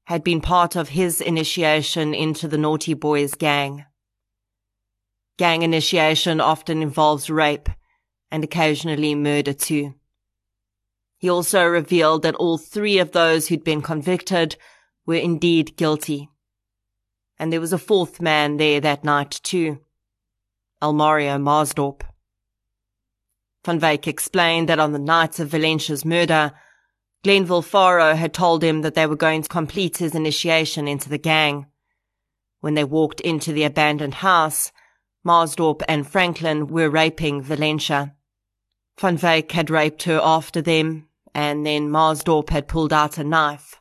had 0.05 0.25
been 0.25 0.41
part 0.41 0.77
of 0.77 0.89
his 0.89 1.21
initiation 1.21 2.15
into 2.15 2.49
the 2.49 2.57
Naughty 2.57 2.95
Boys 2.95 3.35
gang. 3.35 3.85
Gang 5.39 5.63
initiation 5.63 6.41
often 6.41 6.83
involves 6.83 7.31
rape 7.31 7.69
and 8.31 8.45
occasionally 8.45 9.15
murder 9.15 9.53
too. 9.53 9.95
He 11.19 11.31
also 11.31 11.65
revealed 11.65 12.23
that 12.23 12.35
all 12.35 12.59
three 12.59 12.99
of 12.99 13.13
those 13.13 13.47
who'd 13.47 13.65
been 13.65 13.83
convicted 13.83 14.57
were 15.07 15.15
indeed 15.15 15.77
guilty. 15.77 16.29
And 17.39 17.53
there 17.53 17.61
was 17.61 17.73
a 17.73 17.79
fourth 17.79 18.21
man 18.21 18.57
there 18.57 18.81
that 18.81 19.05
night 19.05 19.41
too. 19.43 19.81
Almario 20.83 21.41
Marsdorp. 21.41 22.03
Van 23.65 23.79
Wyk 23.79 24.09
explained 24.09 24.69
that 24.69 24.81
on 24.81 24.93
the 24.93 24.99
night 24.99 25.39
of 25.39 25.49
Valencia's 25.49 26.05
murder, 26.05 26.53
Glenville 27.23 27.63
Faro 27.63 28.17
had 28.17 28.35
told 28.35 28.65
him 28.65 28.83
that 28.83 28.95
they 28.95 29.07
were 29.07 29.15
going 29.15 29.43
to 29.43 29.49
complete 29.49 29.99
his 29.99 30.17
initiation 30.17 30.89
into 30.89 31.09
the 31.09 31.19
gang. 31.19 31.67
When 32.61 32.75
they 32.75 32.85
walked 32.85 33.21
into 33.21 33.53
the 33.53 33.63
abandoned 33.63 34.15
house, 34.15 34.73
Marsdorp 35.25 35.83
and 35.89 36.07
Franklin 36.07 36.67
were 36.67 36.91
raping 36.91 37.43
Valencia. 37.43 38.15
Van 38.99 39.17
Wyk 39.17 39.53
had 39.53 39.71
raped 39.71 40.03
her 40.05 40.21
after 40.23 40.61
them, 40.61 41.09
and 41.35 41.65
then 41.65 41.89
Marsdorp 41.91 42.51
had 42.51 42.69
pulled 42.69 42.93
out 42.93 43.19
a 43.19 43.25
knife 43.25 43.81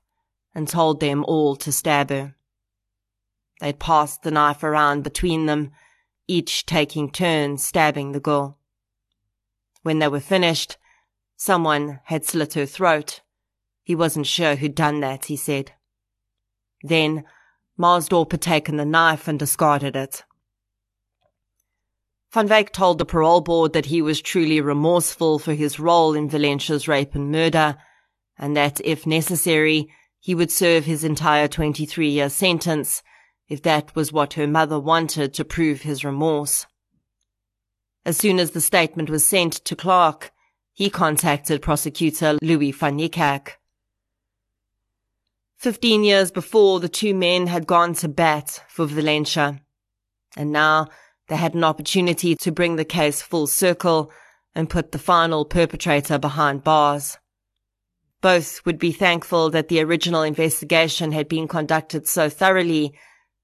and 0.53 0.67
told 0.67 0.99
them 0.99 1.25
all 1.25 1.55
to 1.55 1.71
stab 1.71 2.09
her. 2.09 2.35
They'd 3.59 3.79
passed 3.79 4.23
the 4.23 4.31
knife 4.31 4.63
around 4.63 5.03
between 5.03 5.45
them, 5.45 5.71
each 6.27 6.65
taking 6.65 7.11
turns 7.11 7.63
stabbing 7.63 8.11
the 8.11 8.19
girl. 8.19 8.57
When 9.83 9.99
they 9.99 10.07
were 10.07 10.19
finished, 10.19 10.77
someone 11.35 11.99
had 12.05 12.25
slit 12.25 12.53
her 12.53 12.65
throat. 12.65 13.21
He 13.83 13.95
wasn't 13.95 14.27
sure 14.27 14.55
who'd 14.55 14.75
done 14.75 14.99
that, 14.99 15.25
he 15.25 15.35
said. 15.35 15.73
Then 16.83 17.23
Marsdorp 17.77 18.31
had 18.31 18.41
taken 18.41 18.77
the 18.77 18.85
knife 18.85 19.27
and 19.27 19.39
discarded 19.39 19.95
it. 19.95 20.23
Van 22.33 22.47
Wyk 22.47 22.71
told 22.71 22.97
the 22.97 23.05
parole 23.05 23.41
board 23.41 23.73
that 23.73 23.87
he 23.87 24.01
was 24.01 24.21
truly 24.21 24.61
remorseful 24.61 25.37
for 25.37 25.53
his 25.53 25.79
role 25.79 26.15
in 26.15 26.29
Valencia's 26.29 26.87
rape 26.87 27.13
and 27.13 27.29
murder, 27.29 27.77
and 28.37 28.55
that, 28.55 28.79
if 28.85 29.05
necessary, 29.05 29.89
he 30.17 30.33
would 30.33 30.49
serve 30.49 30.85
his 30.85 31.03
entire 31.03 31.49
23 31.49 32.09
year 32.09 32.29
sentence 32.29 33.03
if 33.49 33.61
that 33.63 33.93
was 33.95 34.13
what 34.13 34.33
her 34.33 34.47
mother 34.47 34.79
wanted 34.79 35.33
to 35.33 35.43
prove 35.43 35.81
his 35.81 36.05
remorse. 36.05 36.65
As 38.05 38.17
soon 38.17 38.39
as 38.39 38.51
the 38.51 38.61
statement 38.61 39.09
was 39.09 39.25
sent 39.25 39.53
to 39.65 39.75
Clark, 39.75 40.31
he 40.73 40.89
contacted 40.89 41.61
prosecutor 41.61 42.37
Louis 42.41 42.71
van 42.71 42.97
Niekerk. 42.97 43.57
Fifteen 45.57 46.05
years 46.05 46.31
before, 46.31 46.79
the 46.79 46.89
two 46.89 47.13
men 47.13 47.47
had 47.47 47.67
gone 47.67 47.93
to 47.95 48.07
bat 48.07 48.63
for 48.69 48.85
Valencia, 48.85 49.61
and 50.37 50.53
now 50.53 50.87
they 51.31 51.37
had 51.37 51.55
an 51.55 51.63
opportunity 51.63 52.35
to 52.35 52.51
bring 52.51 52.75
the 52.75 52.83
case 52.83 53.21
full 53.21 53.47
circle 53.47 54.11
and 54.53 54.69
put 54.69 54.91
the 54.91 54.99
final 54.99 55.45
perpetrator 55.45 56.19
behind 56.19 56.61
bars. 56.61 57.17
Both 58.19 58.65
would 58.65 58.77
be 58.77 58.91
thankful 58.91 59.49
that 59.51 59.69
the 59.69 59.81
original 59.81 60.23
investigation 60.23 61.13
had 61.13 61.29
been 61.29 61.47
conducted 61.47 62.05
so 62.05 62.27
thoroughly 62.27 62.93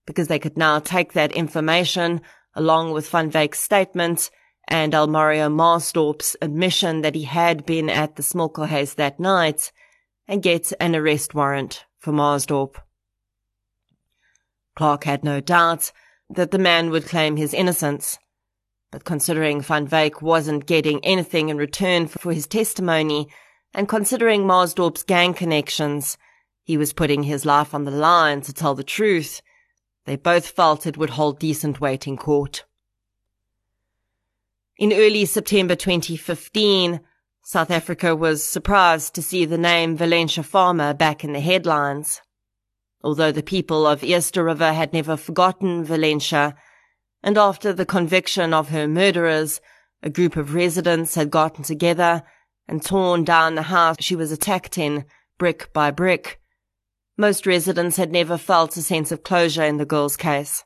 because 0.05 0.27
they 0.27 0.38
could 0.38 0.57
now 0.57 0.79
take 0.79 1.13
that 1.13 1.31
information 1.31 2.19
along 2.55 2.91
with 2.91 3.09
Van 3.09 3.31
Wyk's 3.31 3.61
statement 3.61 4.31
and 4.67 4.91
Almario 4.91 5.49
Marsdorp's 5.49 6.35
admission 6.41 7.03
that 7.03 7.15
he 7.15 7.23
had 7.23 7.65
been 7.65 7.89
at 7.89 8.17
the 8.17 8.21
Smokkelhuis 8.21 8.95
that 8.95 9.17
night 9.17 9.71
and 10.27 10.43
get 10.43 10.73
an 10.81 10.93
arrest 10.93 11.33
warrant 11.33 11.85
for 11.99 12.11
Marsdorp. 12.11 12.75
Clark 14.75 15.05
had 15.05 15.23
no 15.23 15.39
doubt 15.39 15.93
that 16.30 16.51
the 16.51 16.59
man 16.59 16.89
would 16.89 17.05
claim 17.05 17.36
his 17.36 17.53
innocence. 17.53 18.19
But 18.91 19.03
considering 19.03 19.61
Van 19.61 19.88
Wyk 19.88 20.21
wasn't 20.21 20.65
getting 20.65 21.03
anything 21.03 21.49
in 21.49 21.57
return 21.57 22.07
for 22.07 22.32
his 22.32 22.47
testimony, 22.47 23.28
and 23.73 23.88
considering 23.88 24.45
Marsdorp's 24.45 25.03
gang 25.03 25.34
connections, 25.34 26.17
he 26.63 26.78
was 26.78 26.93
putting 26.93 27.23
his 27.23 27.45
life 27.45 27.73
on 27.73 27.86
the 27.86 27.91
line 27.91 28.41
to 28.41 28.53
tell 28.53 28.75
the 28.75 28.84
truth. 28.84 29.41
They 30.05 30.15
both 30.15 30.47
felt 30.47 30.86
it 30.86 30.97
would 30.97 31.11
hold 31.11 31.39
decent 31.39 31.82
weight 31.82 32.07
in 32.07 32.17
court. 32.17 32.65
In 34.78 34.93
early 34.93 35.25
September 35.25 35.75
2015, 35.75 36.99
South 37.43 37.71
Africa 37.71 38.15
was 38.15 38.43
surprised 38.43 39.15
to 39.15 39.21
see 39.21 39.45
the 39.45 39.57
name 39.57 39.95
Valencia 39.95 40.43
Farmer 40.43 40.93
back 40.93 41.23
in 41.23 41.34
the 41.34 41.39
headlines. 41.39 42.21
Although 43.04 43.32
the 43.32 43.43
people 43.43 43.86
of 43.86 44.04
Eerste 44.04 44.38
River 44.38 44.74
had 44.74 44.93
never 44.93 45.18
forgotten 45.18 45.84
Valencia, 45.84 46.56
and 47.24 47.38
after 47.38 47.74
the 47.74 47.86
conviction 47.86 48.54
of 48.54 48.70
her 48.70 48.88
murderers, 48.88 49.62
a 50.04 50.10
group 50.10 50.36
of 50.36 50.54
residents 50.54 51.16
had 51.16 51.32
gotten 51.32 51.64
together 51.64 52.24
and 52.68 52.84
torn 52.84 53.24
down 53.24 53.56
the 53.56 53.64
house 53.64 53.98
she 54.00 54.16
was 54.16 54.32
attacked 54.32 54.78
in, 54.78 55.06
brick 55.38 55.72
by 55.74 55.91
brick. 55.91 56.39
Most 57.18 57.48
residents 57.48 57.98
had 57.98 58.12
never 58.12 58.38
felt 58.38 58.78
a 58.78 58.82
sense 58.82 59.12
of 59.12 59.24
closure 59.24 59.64
in 59.64 59.78
the 59.78 59.86
girl's 59.86 60.18
case. 60.18 60.64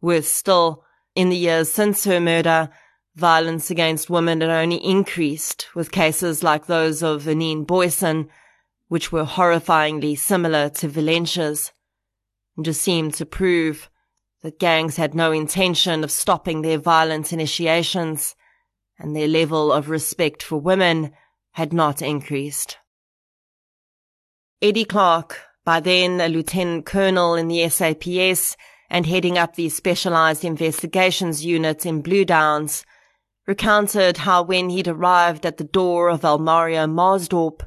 Worse 0.00 0.28
still, 0.28 0.84
in 1.14 1.28
the 1.28 1.36
years 1.36 1.70
since 1.70 2.04
her 2.04 2.20
murder, 2.20 2.70
violence 3.14 3.70
against 3.70 4.10
women 4.10 4.40
had 4.40 4.50
only 4.50 4.84
increased, 4.84 5.68
with 5.74 5.92
cases 5.92 6.42
like 6.42 6.66
those 6.66 7.02
of 7.02 7.26
Anene 7.26 7.64
Booysen, 7.64 8.28
which 8.88 9.10
were 9.10 9.24
horrifyingly 9.24 10.16
similar 10.18 10.68
to 10.68 10.88
Valencia's, 10.88 11.72
and 12.56 12.64
just 12.64 12.80
seemed 12.80 13.14
to 13.14 13.26
prove 13.26 13.90
that 14.42 14.58
gangs 14.58 14.96
had 14.96 15.14
no 15.14 15.32
intention 15.32 16.04
of 16.04 16.10
stopping 16.10 16.62
their 16.62 16.78
violent 16.78 17.32
initiations, 17.32 18.36
and 18.98 19.14
their 19.14 19.28
level 19.28 19.72
of 19.72 19.90
respect 19.90 20.42
for 20.42 20.58
women 20.58 21.12
had 21.52 21.72
not 21.72 22.00
increased. 22.00 22.78
Eddie 24.62 24.84
Clark, 24.84 25.40
by 25.64 25.80
then 25.80 26.20
a 26.20 26.28
lieutenant 26.28 26.86
colonel 26.86 27.34
in 27.34 27.48
the 27.48 27.68
SAPS 27.68 28.56
and 28.88 29.04
heading 29.04 29.36
up 29.36 29.56
the 29.56 29.68
specialized 29.68 30.44
investigations 30.44 31.44
unit 31.44 31.84
in 31.84 32.02
Blue 32.02 32.24
Downs, 32.24 32.84
recounted 33.46 34.18
how 34.18 34.42
when 34.42 34.70
he'd 34.70 34.88
arrived 34.88 35.44
at 35.44 35.56
the 35.56 35.64
door 35.64 36.08
of 36.08 36.22
Almario 36.22 36.88
Marsdorp, 36.88 37.62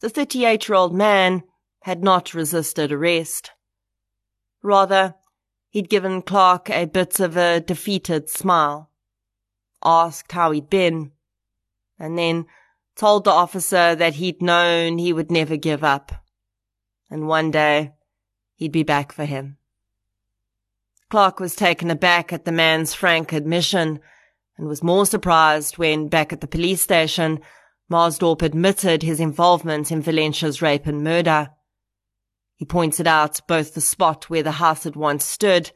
the 0.00 0.08
38 0.08 0.68
year 0.68 0.76
old 0.76 0.94
man 0.94 1.42
had 1.82 2.02
not 2.02 2.34
resisted 2.34 2.92
arrest. 2.92 3.52
Rather, 4.62 5.14
he'd 5.68 5.88
given 5.88 6.22
Clark 6.22 6.68
a 6.70 6.86
bit 6.86 7.20
of 7.20 7.36
a 7.36 7.60
defeated 7.60 8.28
smile, 8.28 8.90
asked 9.84 10.32
how 10.32 10.50
he'd 10.50 10.68
been, 10.68 11.12
and 11.98 12.18
then 12.18 12.46
told 12.96 13.24
the 13.24 13.30
officer 13.30 13.94
that 13.94 14.14
he'd 14.14 14.42
known 14.42 14.98
he 14.98 15.12
would 15.12 15.30
never 15.30 15.56
give 15.56 15.82
up, 15.82 16.12
and 17.10 17.28
one 17.28 17.50
day 17.50 17.92
he'd 18.56 18.72
be 18.72 18.82
back 18.82 19.12
for 19.12 19.24
him. 19.24 19.56
Clark 21.08 21.40
was 21.40 21.56
taken 21.56 21.90
aback 21.90 22.32
at 22.32 22.44
the 22.44 22.52
man's 22.52 22.94
frank 22.94 23.32
admission 23.32 24.00
and 24.56 24.68
was 24.68 24.82
more 24.82 25.06
surprised 25.06 25.78
when, 25.78 26.08
back 26.08 26.32
at 26.32 26.40
the 26.40 26.46
police 26.46 26.82
station, 26.82 27.40
Marsdorp 27.90 28.40
admitted 28.40 29.02
his 29.02 29.18
involvement 29.18 29.90
in 29.90 30.00
Valencia's 30.00 30.62
rape 30.62 30.86
and 30.86 31.02
murder. 31.02 31.50
He 32.54 32.64
pointed 32.64 33.08
out 33.08 33.40
both 33.48 33.74
the 33.74 33.80
spot 33.80 34.30
where 34.30 34.44
the 34.44 34.52
house 34.52 34.84
had 34.84 34.94
once 34.94 35.24
stood, 35.24 35.72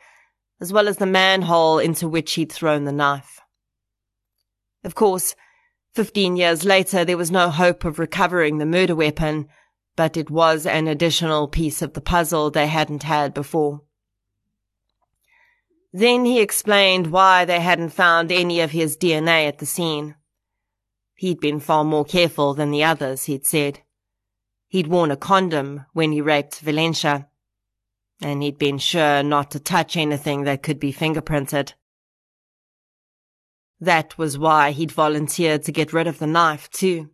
as 0.60 0.72
well 0.72 0.86
as 0.86 0.98
the 0.98 1.06
manhole 1.06 1.78
into 1.78 2.08
which 2.08 2.34
he'd 2.34 2.52
thrown 2.52 2.84
the 2.84 2.92
knife. 2.92 3.40
Of 4.84 4.94
course, 4.94 5.34
fifteen 5.92 6.36
years 6.36 6.64
later, 6.64 7.04
there 7.04 7.16
was 7.16 7.30
no 7.30 7.50
hope 7.50 7.84
of 7.84 7.98
recovering 7.98 8.58
the 8.58 8.66
murder 8.66 8.94
weapon, 8.94 9.48
but 9.96 10.16
it 10.16 10.30
was 10.30 10.66
an 10.66 10.86
additional 10.86 11.48
piece 11.48 11.82
of 11.82 11.94
the 11.94 12.00
puzzle 12.00 12.50
they 12.50 12.66
hadn't 12.68 13.02
had 13.02 13.34
before. 13.34 13.80
Then 15.92 16.24
he 16.24 16.40
explained 16.40 17.08
why 17.08 17.44
they 17.44 17.60
hadn't 17.60 17.90
found 17.90 18.30
any 18.30 18.60
of 18.60 18.72
his 18.72 18.96
DNA 18.96 19.48
at 19.48 19.58
the 19.58 19.66
scene. 19.66 20.16
He'd 21.16 21.40
been 21.40 21.60
far 21.60 21.84
more 21.84 22.04
careful 22.04 22.54
than 22.54 22.70
the 22.70 22.84
others, 22.84 23.24
he'd 23.24 23.46
said. 23.46 23.80
He'd 24.68 24.88
worn 24.88 25.10
a 25.10 25.16
condom 25.16 25.86
when 25.92 26.12
he 26.12 26.20
raped 26.20 26.60
Valencia, 26.60 27.28
and 28.20 28.42
he'd 28.42 28.58
been 28.58 28.78
sure 28.78 29.22
not 29.22 29.50
to 29.52 29.60
touch 29.60 29.96
anything 29.96 30.44
that 30.44 30.62
could 30.62 30.80
be 30.80 30.92
fingerprinted. 30.92 31.74
That 33.80 34.18
was 34.18 34.38
why 34.38 34.72
he'd 34.72 34.92
volunteered 34.92 35.62
to 35.64 35.72
get 35.72 35.92
rid 35.92 36.06
of 36.06 36.18
the 36.18 36.26
knife, 36.26 36.70
too. 36.70 37.10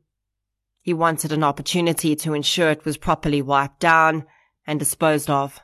He 0.81 0.95
wanted 0.95 1.33
an 1.33 1.45
opportunity 1.45 2.17
to 2.17 2.33
ensure 2.33 2.71
it 2.71 2.85
was 2.85 2.97
properly 2.97 3.43
wiped 3.43 3.81
down 3.81 4.25
and 4.67 4.79
disposed 4.79 5.29
of. 5.29 5.61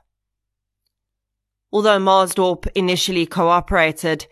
Although 1.72 1.99
Marsdorp 1.99 2.66
initially 2.74 3.26
cooperated, 3.26 4.26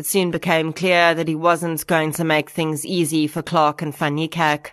it 0.00 0.06
soon 0.06 0.30
became 0.30 0.72
clear 0.72 1.14
that 1.14 1.28
he 1.28 1.34
wasn't 1.34 1.86
going 1.86 2.10
to 2.10 2.24
make 2.24 2.48
things 2.48 2.86
easy 2.86 3.26
for 3.26 3.42
Clark 3.42 3.82
and 3.82 3.94
Van 3.94 4.16
Niekerk. 4.16 4.68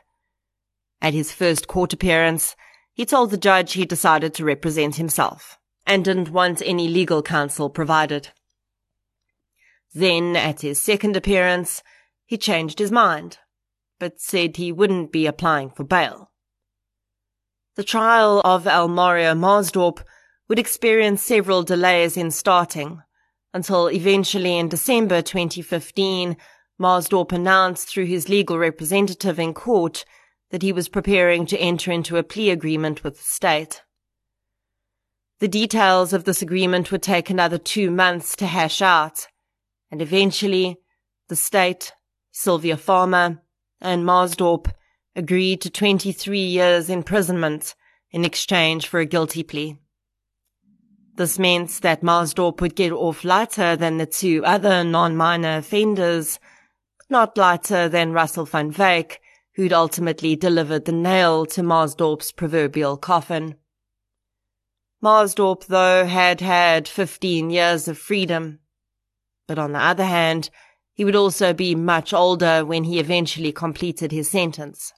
At 1.01 1.13
his 1.13 1.33
first 1.33 1.67
court 1.67 1.91
appearance, 1.91 2.55
he 2.93 3.05
told 3.05 3.31
the 3.31 3.37
judge 3.37 3.73
he 3.73 3.83
decided 3.83 4.33
to 4.33 4.45
represent 4.45 4.95
himself 4.95 5.59
and 5.85 6.05
didn't 6.05 6.29
want 6.29 6.61
any 6.65 6.87
legal 6.87 7.21
counsel 7.21 7.69
provided. 7.69 8.29
Then, 9.93 10.37
at 10.37 10.61
his 10.61 10.79
second 10.79 11.17
appearance, 11.17 11.83
he 12.25 12.37
changed 12.37 12.79
his 12.79 12.91
mind, 12.91 13.37
but 13.99 14.21
said 14.21 14.55
he 14.55 14.71
wouldn't 14.71 15.11
be 15.11 15.25
applying 15.25 15.71
for 15.71 15.83
bail. 15.83 16.31
The 17.75 17.83
trial 17.83 18.39
of 18.45 18.63
Almario 18.63 19.37
Marsdorp 19.37 20.01
would 20.47 20.57
experience 20.57 21.21
several 21.21 21.63
delays 21.63 22.15
in 22.15 22.31
starting, 22.31 23.01
until 23.53 23.87
eventually 23.87 24.57
in 24.57 24.69
December 24.69 25.21
2015, 25.21 26.37
Marsdorp 26.79 27.31
announced 27.31 27.87
through 27.87 28.05
his 28.05 28.29
legal 28.29 28.57
representative 28.57 29.39
in 29.39 29.53
court 29.53 30.05
that 30.51 30.61
he 30.61 30.71
was 30.71 30.89
preparing 30.89 31.45
to 31.47 31.57
enter 31.57 31.91
into 31.91 32.17
a 32.17 32.23
plea 32.23 32.49
agreement 32.51 33.03
with 33.03 33.17
the 33.17 33.23
state. 33.23 33.81
The 35.39 35.47
details 35.47 36.13
of 36.13 36.23
this 36.23 36.41
agreement 36.41 36.91
would 36.91 37.03
take 37.03 37.29
another 37.29 37.57
two 37.57 37.91
months 37.91 38.35
to 38.37 38.47
hash 38.47 38.81
out, 38.81 39.27
and 39.91 40.01
eventually 40.01 40.77
the 41.27 41.35
state, 41.35 41.93
Sylvia 42.31 42.77
Farmer, 42.77 43.41
and 43.81 44.03
Marsdorp 44.03 44.71
agreed 45.15 45.61
to 45.61 45.69
23 45.69 46.39
years 46.39 46.89
imprisonment 46.89 47.75
in 48.11 48.23
exchange 48.23 48.87
for 48.87 48.99
a 48.99 49.05
guilty 49.05 49.43
plea. 49.43 49.77
This 51.17 51.39
meant 51.39 51.81
that 51.81 52.03
Marsdorp 52.03 52.61
would 52.61 52.75
get 52.75 52.91
off 52.91 53.23
lighter 53.23 53.75
than 53.75 53.97
the 53.97 54.05
two 54.05 54.45
other 54.45 54.83
non-minor 54.83 55.57
offenders, 55.57 56.39
not 57.09 57.35
lighter 57.35 57.89
than 57.89 58.13
Russell 58.13 58.45
van 58.45 58.71
Wyk, 58.71 59.17
who'd 59.55 59.73
ultimately 59.73 60.35
delivered 60.35 60.85
the 60.85 60.91
nail 60.91 61.47
to 61.47 61.63
Marsdorp's 61.63 62.31
proverbial 62.31 62.97
coffin. 62.97 63.55
Marsdorp, 65.03 65.65
though, 65.65 66.05
had 66.05 66.39
had 66.39 66.87
15 66.87 67.49
years 67.49 67.87
of 67.87 67.97
freedom. 67.97 68.59
But 69.47 69.57
on 69.57 69.71
the 69.71 69.83
other 69.83 70.05
hand, 70.05 70.51
he 70.93 71.03
would 71.03 71.15
also 71.15 71.51
be 71.51 71.73
much 71.73 72.13
older 72.13 72.63
when 72.63 72.83
he 72.83 72.99
eventually 72.99 73.51
completed 73.51 74.11
his 74.11 74.29
sentence. 74.29 74.93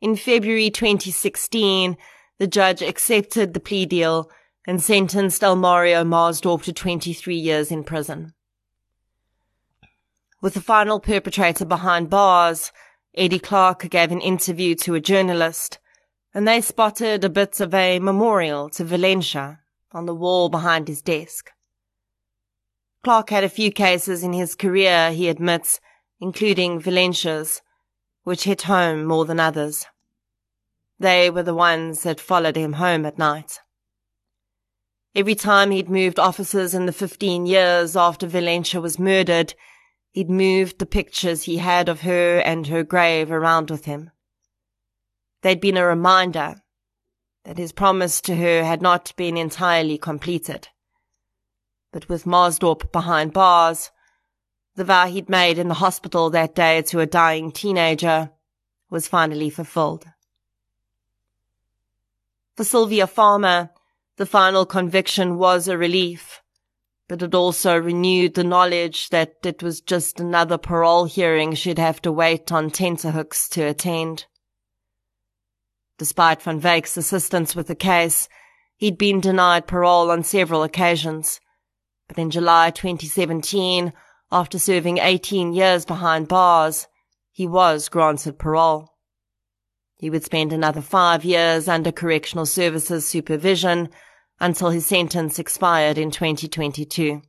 In 0.00 0.14
February 0.14 0.70
2016, 0.70 1.96
the 2.38 2.46
judge 2.46 2.80
accepted 2.80 3.54
the 3.54 3.60
plea 3.60 3.86
deal 3.86 4.30
and 4.66 4.82
sentenced 4.82 5.42
Almario 5.42 6.04
Marsdorp 6.06 6.62
to 6.62 6.72
23 6.72 7.34
years 7.34 7.70
in 7.70 7.84
prison. 7.84 8.34
With 10.40 10.54
the 10.54 10.60
final 10.60 11.00
perpetrator 11.00 11.64
behind 11.64 12.10
bars, 12.10 12.72
Eddie 13.14 13.38
Clark 13.38 13.88
gave 13.90 14.10
an 14.10 14.20
interview 14.20 14.74
to 14.76 14.94
a 14.94 15.00
journalist, 15.00 15.78
and 16.34 16.48
they 16.48 16.60
spotted 16.60 17.24
a 17.24 17.28
bit 17.28 17.60
of 17.60 17.74
a 17.74 17.98
memorial 17.98 18.70
to 18.70 18.84
Valencia 18.84 19.60
on 19.92 20.06
the 20.06 20.14
wall 20.14 20.48
behind 20.48 20.88
his 20.88 21.02
desk. 21.02 21.50
Clark 23.04 23.30
had 23.30 23.44
a 23.44 23.48
few 23.48 23.70
cases 23.70 24.22
in 24.22 24.32
his 24.32 24.54
career, 24.54 25.12
he 25.12 25.28
admits, 25.28 25.80
including 26.20 26.80
Valencia's, 26.80 27.60
which 28.22 28.44
hit 28.44 28.62
home 28.62 29.04
more 29.04 29.24
than 29.24 29.40
others. 29.40 29.86
They 30.98 31.28
were 31.28 31.42
the 31.42 31.54
ones 31.54 32.04
that 32.04 32.20
followed 32.20 32.56
him 32.56 32.74
home 32.74 33.04
at 33.04 33.18
night. 33.18 33.58
Every 35.14 35.34
time 35.34 35.70
he'd 35.70 35.90
moved 35.90 36.18
offices 36.18 36.74
in 36.74 36.86
the 36.86 36.92
15 36.92 37.44
years 37.44 37.96
after 37.96 38.26
Valencia 38.26 38.80
was 38.80 38.98
murdered, 38.98 39.54
he'd 40.10 40.30
moved 40.30 40.78
the 40.78 40.86
pictures 40.86 41.42
he 41.42 41.58
had 41.58 41.90
of 41.90 42.00
her 42.00 42.38
and 42.38 42.66
her 42.68 42.82
grave 42.82 43.30
around 43.30 43.70
with 43.70 43.84
him. 43.84 44.10
They'd 45.42 45.60
been 45.60 45.76
a 45.76 45.84
reminder 45.84 46.62
that 47.44 47.58
his 47.58 47.72
promise 47.72 48.22
to 48.22 48.36
her 48.36 48.64
had 48.64 48.80
not 48.80 49.12
been 49.16 49.36
entirely 49.36 49.98
completed. 49.98 50.68
But 51.92 52.08
with 52.08 52.24
Marsdorp 52.24 52.90
behind 52.90 53.34
bars, 53.34 53.90
the 54.76 54.84
vow 54.84 55.06
he'd 55.08 55.28
made 55.28 55.58
in 55.58 55.68
the 55.68 55.74
hospital 55.74 56.30
that 56.30 56.54
day 56.54 56.80
to 56.82 57.00
a 57.00 57.06
dying 57.06 57.52
teenager 57.52 58.30
was 58.88 59.08
finally 59.08 59.50
fulfilled. 59.50 60.06
For 62.56 62.64
Sylvia 62.64 63.06
Farmer, 63.06 63.70
the 64.22 64.26
final 64.26 64.64
conviction 64.64 65.36
was 65.36 65.66
a 65.66 65.76
relief, 65.76 66.42
but 67.08 67.22
it 67.22 67.34
also 67.34 67.76
renewed 67.76 68.34
the 68.34 68.44
knowledge 68.44 69.08
that 69.08 69.34
it 69.42 69.64
was 69.64 69.80
just 69.80 70.20
another 70.20 70.56
parole 70.56 71.06
hearing 71.06 71.54
she'd 71.54 71.76
have 71.76 72.00
to 72.00 72.12
wait 72.12 72.52
on 72.52 72.70
tenterhooks 72.70 73.48
to 73.48 73.62
attend. 73.62 74.26
Despite 75.98 76.40
Van 76.40 76.60
Wyk's 76.60 76.96
assistance 76.96 77.56
with 77.56 77.66
the 77.66 77.74
case, 77.74 78.28
he'd 78.76 78.96
been 78.96 79.20
denied 79.20 79.66
parole 79.66 80.08
on 80.08 80.22
several 80.22 80.62
occasions, 80.62 81.40
but 82.06 82.16
in 82.16 82.30
July 82.30 82.70
2017, 82.70 83.92
after 84.30 84.56
serving 84.56 84.98
18 84.98 85.52
years 85.52 85.84
behind 85.84 86.28
bars, 86.28 86.86
he 87.32 87.48
was 87.48 87.88
granted 87.88 88.38
parole. 88.38 88.88
He 89.96 90.10
would 90.10 90.22
spend 90.22 90.52
another 90.52 90.80
five 90.80 91.24
years 91.24 91.66
under 91.66 91.90
correctional 91.90 92.46
services 92.46 93.04
supervision 93.04 93.88
until 94.42 94.70
his 94.70 94.84
sentence 94.84 95.38
expired 95.38 95.96
in 95.96 96.10
2022. 96.10 97.22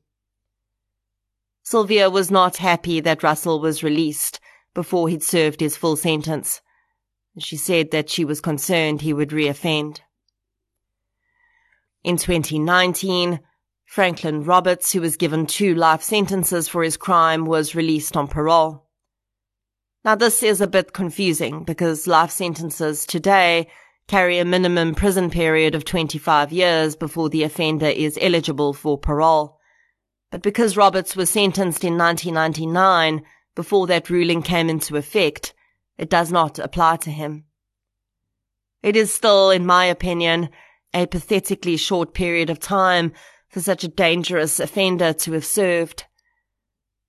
Sylvia 1.62 2.10
was 2.10 2.32
not 2.32 2.58
happy 2.58 3.00
that 3.00 3.22
Russell 3.22 3.62
was 3.62 3.84
released 3.84 4.40
before 4.74 5.08
he'd 5.08 5.22
served 5.22 5.60
his 5.60 5.78
full 5.78 5.96
sentence. 5.96 6.60
She 7.38 7.56
said 7.56 7.92
that 7.92 8.10
she 8.10 8.26
was 8.26 8.42
concerned 8.42 9.02
he 9.02 9.14
would 9.14 9.30
reoffend. 9.30 10.00
In 12.04 12.18
2019, 12.18 13.40
Franklin 13.86 14.44
Roberts, 14.44 14.92
who 14.92 15.00
was 15.00 15.16
given 15.16 15.46
two 15.46 15.76
life 15.76 16.02
sentences 16.02 16.68
for 16.68 16.82
his 16.82 16.98
crime, 16.98 17.46
was 17.46 17.76
released 17.76 18.18
on 18.18 18.28
parole. 18.28 18.88
Now 20.04 20.16
this 20.16 20.42
is 20.42 20.62
a 20.62 20.68
bit 20.68 20.94
confusing 20.94 21.64
because 21.64 22.08
life 22.08 22.32
sentences 22.32 23.06
today 23.06 23.68
carry 24.08 24.38
a 24.38 24.46
minimum 24.46 24.96
prison 24.96 25.30
period 25.30 25.76
of 25.76 25.86
25 25.86 26.52
years 26.52 26.96
before 26.96 27.30
the 27.30 27.44
offender 27.44 27.88
is 27.88 28.20
eligible 28.22 28.74
for 28.74 28.98
parole. 28.98 29.60
But 30.32 30.42
because 30.42 30.78
Roberts 30.78 31.16
was 31.16 31.30
sentenced 31.30 31.84
in 31.84 31.98
1999, 31.98 33.24
before 33.56 33.88
that 33.88 34.10
ruling 34.10 34.42
came 34.42 34.70
into 34.70 34.98
effect, 34.98 35.54
it 35.98 36.10
does 36.10 36.32
not 36.32 36.60
apply 36.60 36.98
to 36.98 37.12
him. 37.12 37.46
It 38.82 38.96
is 38.96 39.14
still, 39.14 39.50
in 39.52 39.66
my 39.66 39.86
opinion, 39.86 40.50
a 40.94 41.06
pathetically 41.06 41.78
short 41.78 42.14
period 42.14 42.50
of 42.50 42.60
time 42.60 43.14
for 43.48 43.62
such 43.62 43.84
a 43.84 43.88
dangerous 43.88 44.60
offender 44.60 45.14
to 45.14 45.32
have 45.34 45.46
served. 45.46 46.06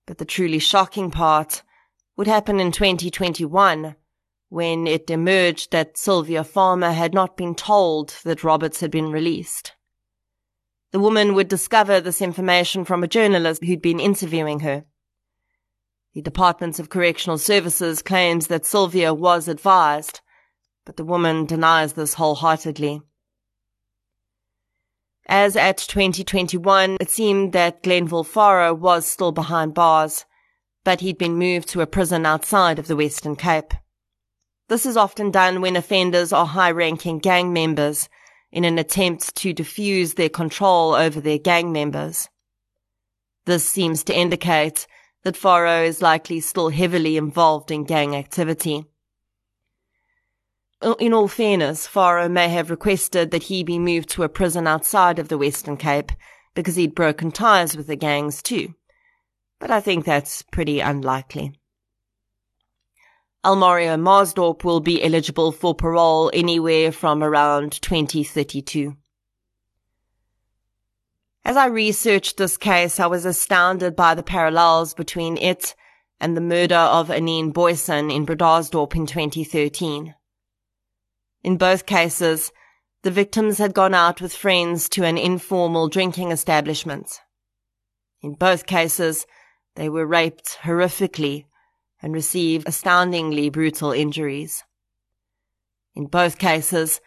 But 0.05 0.19
the 0.19 0.25
truly 0.25 0.59
shocking 0.59 1.11
part 1.11 1.63
would 2.15 2.27
happen 2.27 2.59
in 2.59 2.71
2021 2.71 3.95
when 4.55 4.87
it 4.87 5.09
emerged 5.09 5.73
that 5.73 5.97
Sylvia 5.97 6.41
Farmer 6.41 6.93
had 6.93 7.13
not 7.13 7.35
been 7.35 7.53
told 7.53 8.15
that 8.23 8.41
Roberts 8.41 8.79
had 8.79 8.89
been 8.89 9.11
released. 9.11 9.73
The 10.93 10.99
woman 11.01 11.35
would 11.35 11.49
discover 11.49 11.99
this 11.99 12.21
information 12.21 12.85
from 12.85 13.03
a 13.03 13.07
journalist 13.09 13.65
who'd 13.65 13.81
been 13.81 13.99
interviewing 13.99 14.61
her. 14.61 14.85
The 16.13 16.21
Department 16.21 16.79
of 16.79 16.87
Correctional 16.87 17.37
Services 17.37 18.01
claims 18.01 18.47
that 18.47 18.65
Sylvia 18.65 19.13
was 19.13 19.49
advised, 19.49 20.21
but 20.85 20.95
the 20.95 21.03
woman 21.03 21.45
denies 21.45 21.91
this 21.91 22.13
wholeheartedly. 22.13 23.01
As 25.27 25.57
at 25.57 25.79
2021, 25.79 26.95
it 27.01 27.09
seemed 27.09 27.51
that 27.51 27.83
Glenville 27.83 28.23
Faro 28.23 28.73
was 28.73 29.05
still 29.05 29.33
behind 29.33 29.73
bars, 29.73 30.23
but 30.85 31.01
he'd 31.01 31.17
been 31.17 31.35
moved 31.35 31.67
to 31.67 31.81
a 31.81 31.85
prison 31.85 32.25
outside 32.25 32.79
of 32.79 32.87
the 32.87 32.95
Western 32.95 33.35
Cape. 33.35 33.73
This 34.67 34.85
is 34.85 34.97
often 34.97 35.29
done 35.29 35.61
when 35.61 35.75
offenders 35.75 36.33
are 36.33 36.45
high-ranking 36.45 37.19
gang 37.19 37.53
members 37.53 38.09
in 38.51 38.65
an 38.65 38.79
attempt 38.79 39.35
to 39.35 39.53
diffuse 39.53 40.15
their 40.15 40.29
control 40.29 40.95
over 40.95 41.21
their 41.21 41.37
gang 41.37 41.71
members. 41.71 42.29
This 43.45 43.63
seems 43.63 44.03
to 44.05 44.17
indicate 44.17 44.87
that 45.23 45.37
Faro 45.37 45.83
is 45.83 46.01
likely 46.01 46.39
still 46.39 46.69
heavily 46.69 47.15
involved 47.15 47.69
in 47.69 47.83
gang 47.83 48.15
activity. 48.15 48.85
In 50.99 51.13
all 51.13 51.27
fairness, 51.27 51.85
Faro 51.85 52.27
may 52.27 52.49
have 52.49 52.69
requested 52.69 53.31
that 53.31 53.43
he 53.43 53.63
be 53.63 53.77
moved 53.77 54.09
to 54.09 54.23
a 54.23 54.29
prison 54.29 54.67
outside 54.67 55.19
of 55.19 55.27
the 55.27 55.37
Western 55.37 55.77
Cape 55.77 56.11
because 56.53 56.75
he'd 56.75 56.95
broken 56.95 57.31
ties 57.31 57.77
with 57.77 57.87
the 57.87 57.95
gangs 57.95 58.41
too. 58.41 58.73
But 59.59 59.69
I 59.69 59.79
think 59.79 60.05
that's 60.05 60.41
pretty 60.41 60.79
unlikely. 60.79 61.59
Almario 63.45 63.95
Marsdorp 63.95 64.63
will 64.63 64.79
be 64.79 65.03
eligible 65.03 65.51
for 65.51 65.75
parole 65.75 66.31
anywhere 66.33 66.91
from 66.91 67.23
around 67.23 67.79
2032. 67.79 68.97
As 71.45 71.55
I 71.55 71.67
researched 71.67 72.37
this 72.37 72.57
case, 72.57 72.99
I 72.99 73.05
was 73.05 73.23
astounded 73.23 73.95
by 73.95 74.15
the 74.15 74.23
parallels 74.23 74.95
between 74.95 75.37
it 75.37 75.75
and 76.19 76.35
the 76.35 76.41
murder 76.41 76.75
of 76.75 77.11
Anene 77.11 77.53
Booysen 77.53 78.11
in 78.11 78.25
Bredasdorp 78.25 78.95
in 78.95 79.05
2013. 79.05 80.15
In 81.43 81.57
both 81.57 81.85
cases, 81.85 82.51
the 83.03 83.11
victims 83.11 83.59
had 83.59 83.75
gone 83.75 83.93
out 83.93 84.21
with 84.21 84.33
friends 84.33 84.89
to 84.89 85.03
an 85.03 85.19
informal 85.19 85.87
drinking 85.87 86.31
establishment. 86.31 87.19
In 88.23 88.33
both 88.33 88.65
cases, 88.65 89.27
they 89.75 89.87
were 89.87 90.07
raped 90.07 90.57
horrifically 90.63 91.45
and 92.01 92.13
received 92.13 92.67
astoundingly 92.67 93.49
brutal 93.49 93.91
injuries. 93.91 94.63
In 95.95 96.07
both 96.07 96.37
cases, 96.37 96.99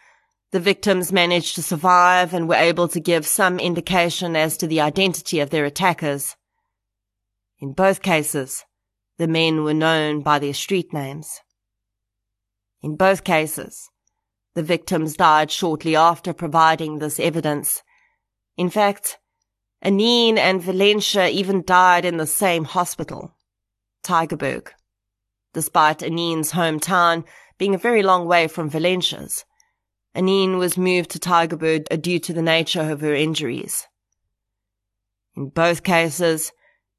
the 0.51 0.59
victims 0.59 1.11
managed 1.11 1.55
to 1.55 1.61
survive 1.61 2.33
and 2.33 2.49
were 2.49 2.55
able 2.55 2.87
to 2.87 2.99
give 2.99 3.27
some 3.27 3.59
indication 3.59 4.35
as 4.35 4.57
to 4.57 4.67
the 4.67 4.81
identity 4.81 5.39
of 5.39 5.51
their 5.51 5.65
attackers. 5.65 6.35
In 7.59 7.73
both 7.73 8.01
cases, 8.01 8.65
the 9.17 9.27
men 9.27 9.63
were 9.63 9.73
known 9.73 10.21
by 10.21 10.39
their 10.39 10.53
street 10.53 10.91
names. 10.91 11.41
In 12.81 12.95
both 12.95 13.23
cases, 13.23 13.89
the 14.55 14.63
victims 14.63 15.15
died 15.15 15.51
shortly 15.51 15.95
after 15.95 16.33
providing 16.33 16.97
this 16.97 17.19
evidence. 17.19 17.83
In 18.57 18.69
fact, 18.69 19.19
Anene 19.83 20.37
and 20.37 20.61
Valencia 20.61 21.27
even 21.29 21.63
died 21.63 22.05
in 22.05 22.17
the 22.17 22.25
same 22.25 22.63
hospital, 22.63 23.35
Tygerberg, 24.03 24.69
despite 25.53 25.99
Anene's 25.99 26.51
hometown 26.53 27.25
being 27.57 27.75
a 27.75 27.79
very 27.79 28.03
long 28.03 28.25
way 28.25 28.47
from 28.47 28.69
Valencia's. 28.69 29.45
Anene 30.15 30.57
was 30.57 30.77
moved 30.77 31.11
to 31.11 31.19
Tygerberg 31.19 31.85
due 32.01 32.19
to 32.19 32.33
the 32.33 32.41
nature 32.41 32.91
of 32.91 33.01
her 33.01 33.13
injuries. 33.13 33.87
In 35.35 35.49
both 35.49 35.83
cases, 35.83 36.51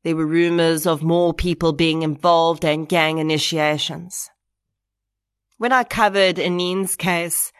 there 0.04 0.16
were 0.16 0.26
rumors 0.26 0.86
of 0.86 1.02
more 1.02 1.34
people 1.34 1.72
being 1.72 2.02
involved 2.02 2.64
and 2.64 2.88
gang 2.88 3.18
initiations. 3.18 4.30
When 5.58 5.72
I 5.72 5.84
covered 5.84 6.38
Anene's 6.38 6.96
case, 6.96 7.52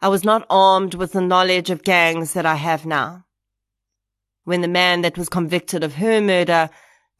I 0.00 0.08
was 0.08 0.24
not 0.24 0.46
armed 0.48 0.94
with 0.94 1.12
the 1.12 1.20
knowledge 1.20 1.70
of 1.70 1.82
gangs 1.82 2.34
that 2.34 2.46
I 2.46 2.56
have 2.56 2.86
now. 2.86 3.24
When 4.44 4.60
the 4.60 4.68
man 4.68 5.02
that 5.02 5.16
was 5.16 5.28
convicted 5.28 5.82
of 5.82 5.94
her 5.94 6.20
murder 6.20 6.70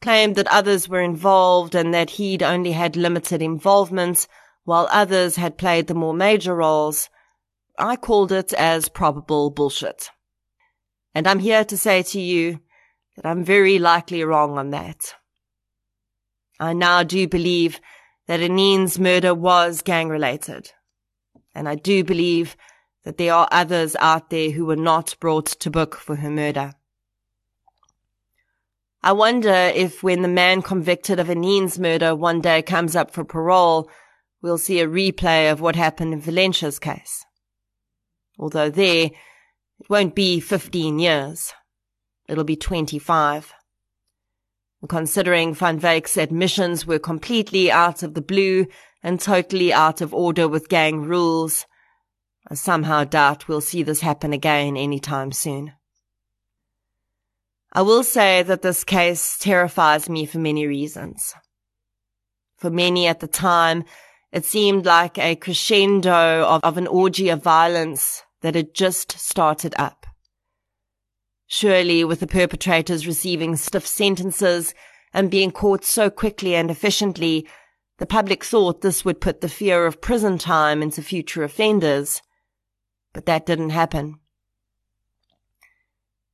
claimed 0.03 0.35
that 0.35 0.47
others 0.47 0.89
were 0.89 0.99
involved 0.99 1.73
and 1.73 1.93
that 1.93 2.09
he'd 2.09 2.43
only 2.43 2.73
had 2.73 2.97
limited 2.97 3.41
involvement, 3.41 4.27
while 4.65 4.85
others 4.91 5.37
had 5.37 5.57
played 5.57 5.87
the 5.87 5.93
more 5.93 6.13
major 6.13 6.53
roles, 6.53 7.09
I 7.79 7.95
called 7.95 8.33
it 8.33 8.51
as 8.51 8.89
probable 8.89 9.49
bullshit. 9.49 10.09
And 11.15 11.25
I'm 11.25 11.39
here 11.39 11.63
to 11.63 11.77
say 11.77 12.03
to 12.03 12.19
you 12.19 12.59
that 13.15 13.25
I'm 13.25 13.45
very 13.45 13.79
likely 13.79 14.25
wrong 14.25 14.57
on 14.57 14.71
that. 14.71 15.15
I 16.59 16.73
now 16.73 17.03
do 17.03 17.25
believe 17.25 17.79
that 18.27 18.41
Anene's 18.41 18.99
murder 18.99 19.33
was 19.33 19.81
gang 19.81 20.09
related. 20.09 20.73
And 21.55 21.69
I 21.69 21.75
do 21.75 22.03
believe 22.03 22.57
that 23.05 23.17
there 23.17 23.33
are 23.33 23.47
others 23.51 23.95
out 23.99 24.29
there 24.29 24.51
who 24.51 24.65
were 24.65 24.75
not 24.75 25.15
brought 25.21 25.45
to 25.45 25.71
book 25.71 25.95
for 25.95 26.17
her 26.17 26.29
murder. 26.29 26.73
I 29.03 29.11
wonder 29.11 29.53
if 29.53 30.01
when 30.01 30.21
the 30.21 30.27
man 30.27 30.61
convicted 30.61 31.19
of 31.19 31.29
Anene's 31.29 31.77
murder 31.77 32.15
one 32.15 32.41
day 32.41 32.61
comes 32.61 32.95
up 32.95 33.11
for 33.11 33.23
parole, 33.23 33.89
we'll 34.41 34.57
see 34.57 34.79
a 34.79 34.87
replay 34.87 35.51
of 35.51 35.61
what 35.61 35.75
happened 35.75 36.13
in 36.13 36.21
Valencia's 36.21 36.79
case 36.79 37.25
although 38.37 38.69
there 38.69 39.05
it 39.79 39.89
won't 39.89 40.15
be 40.15 40.39
15 40.39 40.99
years. 40.99 41.53
It'll 42.27 42.43
be 42.43 42.55
25. 42.55 43.53
Considering 44.87 45.53
Van 45.53 45.79
Wyk's 45.79 46.17
admissions 46.17 46.85
were 46.85 46.99
completely 46.99 47.71
out 47.71 48.03
of 48.03 48.13
the 48.13 48.21
blue 48.21 48.67
and 49.01 49.19
totally 49.19 49.71
out 49.73 50.01
of 50.01 50.13
order 50.13 50.47
with 50.47 50.69
gang 50.69 51.01
rules, 51.01 51.65
I 52.49 52.55
somehow 52.55 53.05
doubt 53.05 53.47
we'll 53.47 53.61
see 53.61 53.83
this 53.83 54.01
happen 54.01 54.33
again 54.33 54.75
anytime 54.75 55.31
soon. 55.31 55.73
I 57.75 57.81
will 57.81 58.03
say 58.03 58.43
that 58.43 58.61
this 58.61 58.83
case 58.83 59.39
terrifies 59.39 60.07
me 60.07 60.27
for 60.27 60.37
many 60.37 60.67
reasons. 60.67 61.33
For 62.55 62.69
many 62.69 63.07
at 63.07 63.19
the 63.19 63.27
time, 63.27 63.83
it 64.31 64.45
seemed 64.45 64.85
like 64.85 65.17
a 65.17 65.35
crescendo 65.35 66.45
of, 66.45 66.63
of 66.63 66.77
an 66.77 66.85
orgy 66.85 67.29
of 67.29 67.41
violence 67.41 68.21
that 68.41 68.53
had 68.53 68.75
just 68.75 69.17
started 69.17 69.73
up. 69.79 70.05
Surely, 71.47 72.03
with 72.03 72.19
the 72.19 72.27
perpetrators 72.27 73.07
receiving 73.07 73.55
stiff 73.55 73.87
sentences 73.87 74.75
and 75.11 75.31
being 75.31 75.51
caught 75.51 75.83
so 75.83 76.11
quickly 76.11 76.53
and 76.55 76.69
efficiently, 76.69 77.47
the 77.97 78.05
public 78.05 78.43
thought 78.43 78.81
this 78.81 79.03
would 79.03 79.19
put 79.19 79.41
the 79.41 79.49
fear 79.49 79.87
of 79.87 80.01
prison 80.01 80.37
time 80.37 80.83
into 80.83 81.01
future 81.01 81.43
offenders. 81.43 82.21
But 83.13 83.25
that 83.25 83.45
didn't 83.47 83.71
happen. 83.71 84.19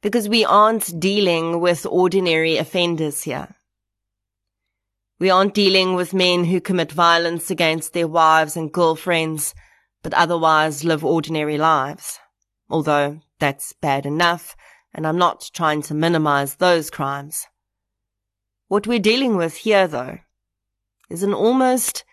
Because 0.01 0.29
we 0.29 0.45
aren't 0.45 0.99
dealing 0.99 1.59
with 1.59 1.85
ordinary 1.85 2.57
offenders 2.57 3.23
here. 3.23 3.55
We 5.19 5.29
aren't 5.29 5.53
dealing 5.53 5.95
with 5.95 6.13
men 6.13 6.45
who 6.45 6.61
commit 6.61 6.93
violence 6.93 7.51
against 7.51 7.91
their 7.91 8.07
wives 8.07 8.55
and 8.55 8.71
girlfriends, 8.71 9.53
but 10.01 10.13
otherwise 10.13 10.85
live 10.85 11.03
ordinary 11.03 11.57
lives. 11.57 12.19
Although 12.69 13.19
that's 13.39 13.73
bad 13.73 14.05
enough, 14.05 14.55
and 14.93 15.05
I'm 15.05 15.17
not 15.17 15.49
trying 15.53 15.81
to 15.83 15.93
minimize 15.93 16.55
those 16.55 16.89
crimes. 16.89 17.47
What 18.69 18.87
we're 18.87 18.99
dealing 18.99 19.35
with 19.35 19.57
here, 19.57 19.87
though, 19.87 20.19
is 21.09 21.23
an 21.23 21.33
almost 21.33 22.05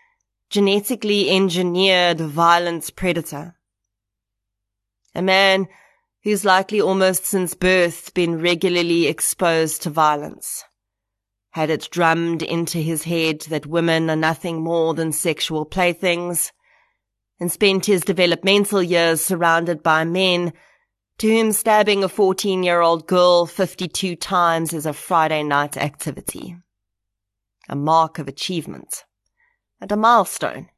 genetically 0.50 1.30
engineered 1.30 2.20
violence 2.20 2.90
predator. 2.90 3.54
A 5.14 5.22
man 5.22 5.68
who's 6.26 6.44
likely 6.44 6.80
almost 6.80 7.24
since 7.24 7.54
birth 7.54 8.12
been 8.12 8.42
regularly 8.42 9.06
exposed 9.06 9.80
to 9.80 9.88
violence 9.88 10.64
had 11.56 11.70
it 11.70 11.88
drummed 11.90 12.42
into 12.42 12.78
his 12.78 13.04
head 13.04 13.40
that 13.48 13.64
women 13.64 14.10
are 14.10 14.16
nothing 14.16 14.60
more 14.60 14.92
than 14.92 15.10
sexual 15.10 15.64
playthings, 15.64 16.52
and 17.40 17.50
spent 17.50 17.86
his 17.86 18.02
developmental 18.02 18.82
years 18.82 19.22
surrounded 19.22 19.82
by 19.82 20.04
men 20.04 20.52
to 21.16 21.28
whom 21.28 21.52
stabbing 21.52 22.04
a 22.04 22.10
14 22.10 22.62
year 22.62 22.82
old 22.82 23.06
girl 23.06 23.46
52 23.46 24.16
times 24.16 24.74
is 24.74 24.84
a 24.84 24.92
Friday 24.92 25.42
night 25.42 25.78
activity, 25.78 26.56
a 27.70 27.76
mark 27.76 28.18
of 28.18 28.28
achievement, 28.28 29.04
and 29.80 29.90
a 29.90 29.96
milestone. 29.96 30.68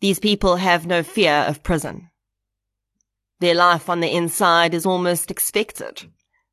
These 0.00 0.18
people 0.18 0.56
have 0.56 0.86
no 0.86 1.02
fear 1.02 1.44
of 1.46 1.64
prison. 1.64 2.08
Their 3.40 3.54
life 3.54 3.88
on 3.88 4.00
the 4.00 4.12
inside 4.14 4.72
is 4.72 4.86
almost 4.86 5.30
expected 5.30 6.10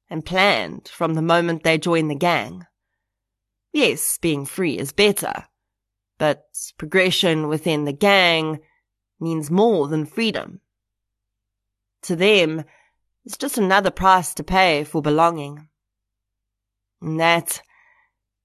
and 0.10 0.26
planned 0.26 0.90
from 0.90 1.14
the 1.14 1.22
moment 1.22 1.64
they 1.64 1.78
join 1.78 2.08
the 2.08 2.16
gang. 2.16 2.66
Yes, 3.72 4.18
being 4.18 4.46
free 4.46 4.78
is 4.78 4.92
better, 4.92 5.46
but 6.18 6.46
progression 6.78 7.48
within 7.48 7.86
the 7.86 7.94
gang 7.94 8.60
means 9.20 9.50
more 9.50 9.88
than 9.88 10.06
freedom. 10.06 10.60
To 12.04 12.16
them, 12.16 12.66
it's 13.26 13.38
just 13.38 13.58
another 13.58 13.90
price 13.90 14.34
to 14.36 14.44
pay 14.44 14.84
for 14.84 15.02
belonging. 15.02 15.70
And 17.02 17.20
that 17.20 17.62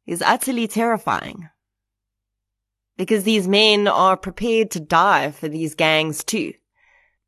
is 0.06 0.22
utterly 0.22 0.68
terrifying. 0.68 1.50
Because 2.96 3.24
these 3.24 3.46
men 3.46 3.86
are 3.86 4.16
prepared 4.16 4.70
to 4.72 4.80
die 4.80 5.32
for 5.32 5.48
these 5.48 5.74
gangs 5.74 6.24
too. 6.24 6.54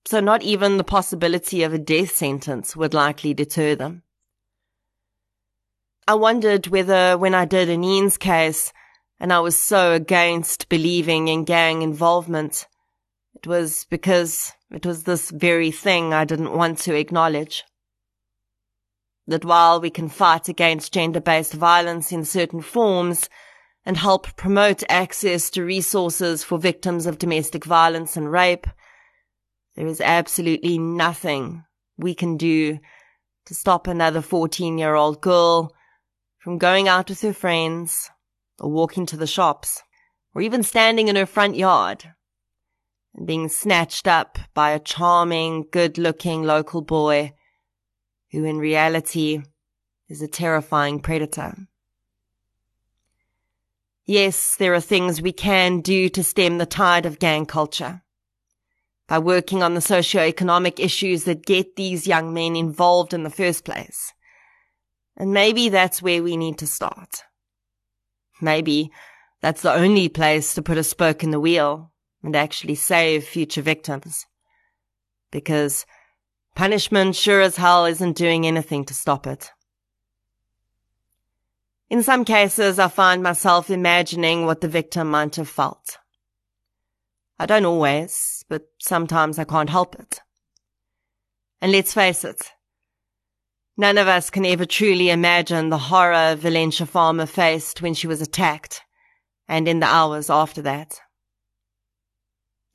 So 0.06 0.20
not 0.20 0.42
even 0.42 0.76
the 0.76 0.84
possibility 0.84 1.62
of 1.62 1.74
a 1.74 1.78
death 1.78 2.16
sentence 2.16 2.74
would 2.74 2.94
likely 2.94 3.34
deter 3.34 3.74
them. 3.74 4.02
I 6.08 6.14
wondered 6.14 6.66
whether 6.68 7.16
when 7.16 7.34
I 7.34 7.44
did 7.44 7.68
Anene's 7.68 8.16
case, 8.16 8.72
and 9.20 9.32
I 9.32 9.40
was 9.40 9.58
so 9.58 9.92
against 9.92 10.68
believing 10.68 11.28
in 11.28 11.44
gang 11.44 11.82
involvement, 11.82 12.66
it 13.34 13.46
was 13.46 13.86
because 13.90 14.52
it 14.70 14.86
was 14.86 15.04
this 15.04 15.30
very 15.30 15.70
thing 15.70 16.12
I 16.12 16.24
didn't 16.24 16.56
want 16.56 16.78
to 16.78 16.94
acknowledge. 16.94 17.64
That 19.26 19.44
while 19.44 19.80
we 19.80 19.90
can 19.90 20.08
fight 20.08 20.48
against 20.48 20.94
gender-based 20.94 21.52
violence 21.52 22.10
in 22.10 22.24
certain 22.24 22.62
forms 22.62 23.28
and 23.84 23.96
help 23.96 24.34
promote 24.36 24.82
access 24.88 25.50
to 25.50 25.62
resources 25.62 26.42
for 26.42 26.58
victims 26.58 27.06
of 27.06 27.18
domestic 27.18 27.64
violence 27.64 28.16
and 28.16 28.32
rape, 28.32 28.66
there 29.76 29.86
is 29.86 30.00
absolutely 30.00 30.78
nothing 30.78 31.64
we 31.96 32.14
can 32.14 32.36
do 32.36 32.78
to 33.46 33.54
stop 33.54 33.86
another 33.86 34.20
14 34.20 34.78
year 34.78 34.94
old 34.94 35.20
girl 35.20 35.74
from 36.38 36.58
going 36.58 36.88
out 36.88 37.08
with 37.08 37.20
her 37.20 37.32
friends 37.32 38.10
or 38.58 38.70
walking 38.70 39.06
to 39.06 39.16
the 39.16 39.26
shops 39.26 39.82
or 40.34 40.42
even 40.42 40.62
standing 40.62 41.08
in 41.08 41.16
her 41.16 41.26
front 41.26 41.56
yard 41.56 42.12
and 43.14 43.26
being 43.26 43.48
snatched 43.48 44.06
up 44.06 44.38
by 44.54 44.70
a 44.70 44.78
charming, 44.78 45.66
good 45.70 45.98
looking 45.98 46.42
local 46.42 46.80
boy 46.80 47.32
who 48.30 48.44
in 48.44 48.58
reality 48.58 49.42
is 50.08 50.22
a 50.22 50.28
terrifying 50.28 51.00
predator. 51.00 51.54
Yes, 54.06 54.56
there 54.56 54.74
are 54.74 54.80
things 54.80 55.22
we 55.22 55.32
can 55.32 55.80
do 55.80 56.08
to 56.08 56.24
stem 56.24 56.58
the 56.58 56.66
tide 56.66 57.06
of 57.06 57.18
gang 57.18 57.46
culture. 57.46 58.02
By 59.10 59.18
working 59.18 59.60
on 59.64 59.74
the 59.74 59.80
socio-economic 59.80 60.78
issues 60.78 61.24
that 61.24 61.44
get 61.44 61.74
these 61.74 62.06
young 62.06 62.32
men 62.32 62.54
involved 62.54 63.12
in 63.12 63.24
the 63.24 63.28
first 63.28 63.64
place. 63.64 64.12
And 65.16 65.32
maybe 65.32 65.68
that's 65.68 66.00
where 66.00 66.22
we 66.22 66.36
need 66.36 66.58
to 66.58 66.66
start. 66.68 67.24
Maybe 68.40 68.92
that's 69.40 69.62
the 69.62 69.74
only 69.74 70.08
place 70.08 70.54
to 70.54 70.62
put 70.62 70.78
a 70.78 70.84
spoke 70.84 71.24
in 71.24 71.32
the 71.32 71.40
wheel 71.40 71.90
and 72.22 72.36
actually 72.36 72.76
save 72.76 73.24
future 73.24 73.62
victims. 73.62 74.26
Because 75.32 75.86
punishment 76.54 77.16
sure 77.16 77.40
as 77.40 77.56
hell 77.56 77.86
isn't 77.86 78.16
doing 78.16 78.46
anything 78.46 78.84
to 78.84 78.94
stop 78.94 79.26
it. 79.26 79.50
In 81.88 82.04
some 82.04 82.24
cases, 82.24 82.78
I 82.78 82.86
find 82.86 83.24
myself 83.24 83.70
imagining 83.70 84.46
what 84.46 84.60
the 84.60 84.68
victim 84.68 85.10
might 85.10 85.34
have 85.34 85.48
felt. 85.48 85.98
I 87.40 87.46
don't 87.46 87.64
always, 87.64 88.44
but 88.50 88.64
sometimes 88.78 89.38
I 89.38 89.44
can't 89.44 89.70
help 89.70 89.98
it. 89.98 90.20
And 91.62 91.72
let's 91.72 91.94
face 91.94 92.22
it, 92.22 92.52
none 93.78 93.96
of 93.96 94.08
us 94.08 94.28
can 94.28 94.44
ever 94.44 94.66
truly 94.66 95.08
imagine 95.08 95.70
the 95.70 95.78
horror 95.78 96.34
Valencia 96.34 96.84
Farmer 96.84 97.24
faced 97.24 97.80
when 97.80 97.94
she 97.94 98.06
was 98.06 98.20
attacked, 98.20 98.82
and 99.48 99.66
in 99.66 99.80
the 99.80 99.86
hours 99.86 100.28
after 100.28 100.60
that. 100.60 101.00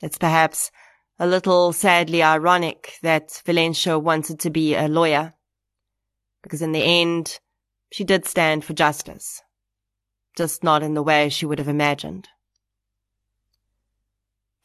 It's 0.02 0.18
perhaps 0.18 0.72
a 1.20 1.28
little 1.28 1.72
sadly 1.72 2.24
ironic 2.24 2.94
that 3.02 3.40
Valencia 3.46 4.00
wanted 4.00 4.40
to 4.40 4.50
be 4.50 4.74
a 4.74 4.88
lawyer, 4.88 5.34
because 6.42 6.60
in 6.60 6.72
the 6.72 6.82
end, 6.82 7.38
she 7.92 8.02
did 8.02 8.26
stand 8.26 8.64
for 8.64 8.72
justice, 8.72 9.42
just 10.36 10.64
not 10.64 10.82
in 10.82 10.94
the 10.94 11.04
way 11.04 11.28
she 11.28 11.46
would 11.46 11.60
have 11.60 11.68
imagined. 11.68 12.28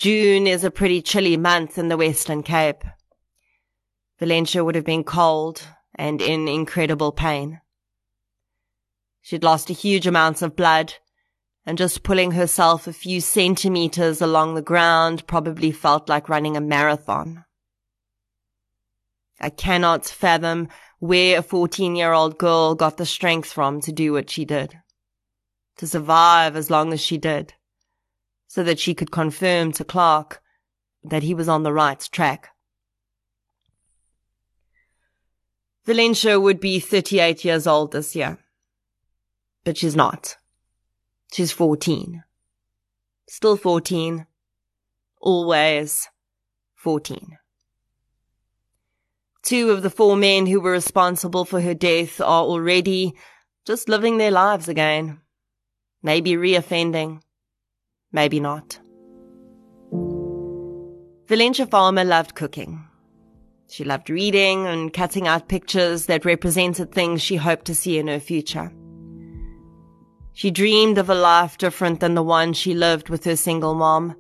June 0.02 0.47
is 0.47 0.64
a 0.64 0.72
pretty 0.72 0.99
chilly 0.99 1.38
month 1.38 1.78
in 1.78 1.88
the 1.88 1.95
Western 1.95 2.41
Cape. 2.41 2.84
Valencia 4.18 4.64
would 4.64 4.74
have 4.74 4.84
been 4.84 5.04
cold 5.04 5.62
and 5.93 6.24
in 6.24 6.47
incredible 6.47 7.12
pain. 7.12 7.62
She'd 9.22 9.43
lost 9.43 9.70
a 9.70 9.74
huge 9.74 10.08
amount 10.08 10.41
of 10.41 10.56
blood 10.56 10.95
and 11.68 11.78
just 11.78 12.02
pulling 12.02 12.32
herself 12.32 12.88
a 12.88 12.93
few 12.93 13.22
centimeters 13.22 14.24
along 14.24 14.56
the 14.56 14.64
ground 14.64 15.28
probably 15.28 15.72
felt 15.72 16.10
like 16.10 16.30
running 16.30 16.58
a 16.58 16.62
marathon. 16.62 17.45
I 19.39 19.52
cannot 19.52 20.06
fathom 20.06 20.70
where 20.97 21.38
a 21.38 21.43
14 21.43 21.95
year 21.95 22.12
old 22.12 22.39
girl 22.39 22.74
got 22.74 22.97
the 22.97 23.06
strength 23.06 23.54
from 23.54 23.82
to 23.82 23.91
do 23.91 24.14
what 24.14 24.32
she 24.32 24.45
did. 24.45 24.80
To 25.78 25.86
survive 25.86 26.56
as 26.56 26.72
long 26.72 26.91
as 26.91 27.02
she 27.02 27.20
did. 27.20 27.54
So 28.52 28.64
that 28.64 28.80
she 28.80 28.93
could 28.93 29.12
confirm 29.12 29.72
to 29.72 29.86
Clark 29.86 30.41
that 31.06 31.24
he 31.24 31.34
was 31.34 31.47
on 31.47 31.64
the 31.64 31.72
right 31.72 32.02
track. 32.12 32.49
Valencia 35.86 36.38
would 36.38 36.60
be 36.60 36.82
38 36.82 37.45
years 37.45 37.66
old 37.66 37.93
this 37.93 38.14
year. 38.14 38.39
But 39.64 39.78
she's 39.78 39.95
not. 39.95 40.36
She's 41.32 41.54
14. 41.54 42.26
Still 43.30 43.56
14. 43.56 44.28
Always 45.22 46.10
14. 46.76 47.38
Two 49.43 49.72
of 49.72 49.82
the 49.82 49.89
four 49.89 50.18
men 50.18 50.45
who 50.45 50.60
were 50.60 50.72
responsible 50.72 51.45
for 51.45 51.62
her 51.62 51.74
death 51.74 52.20
are 52.20 52.43
already 52.43 53.14
just 53.66 53.88
living 53.88 54.18
their 54.18 54.32
lives 54.32 54.68
again. 54.68 55.22
Maybe 56.04 56.32
reoffending. 56.32 57.22
Maybe 58.12 58.39
not. 58.39 58.80
Valencia 61.28 61.66
Farmer 61.66 62.03
loved 62.03 62.36
cooking. 62.36 62.84
She 63.70 63.86
loved 63.86 64.09
reading 64.09 64.68
and 64.68 64.91
cutting 64.91 65.28
out 65.28 65.47
pictures 65.47 66.07
that 66.07 66.26
represented 66.26 66.91
things 66.91 67.22
she 67.22 67.38
hoped 67.38 67.65
to 67.65 67.76
see 67.76 67.98
in 67.98 68.07
her 68.07 68.19
future. 68.19 68.72
She 70.34 70.52
dreamed 70.52 70.98
of 70.98 71.10
a 71.10 71.15
life 71.15 71.57
different 71.57 72.02
than 72.02 72.15
the 72.15 72.23
one 72.23 72.52
she 72.52 72.73
lived 72.73 73.10
with 73.10 73.23
her 73.23 73.38
single 73.38 73.76
mom, 73.76 74.15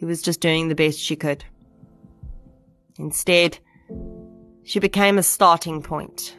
who 0.00 0.06
was 0.06 0.22
just 0.22 0.40
doing 0.40 0.68
the 0.68 0.74
best 0.74 0.98
she 0.98 1.16
could. 1.16 1.44
Instead, 2.98 3.58
she 4.62 4.78
became 4.78 5.18
a 5.18 5.22
starting 5.22 5.82
point. 5.82 6.34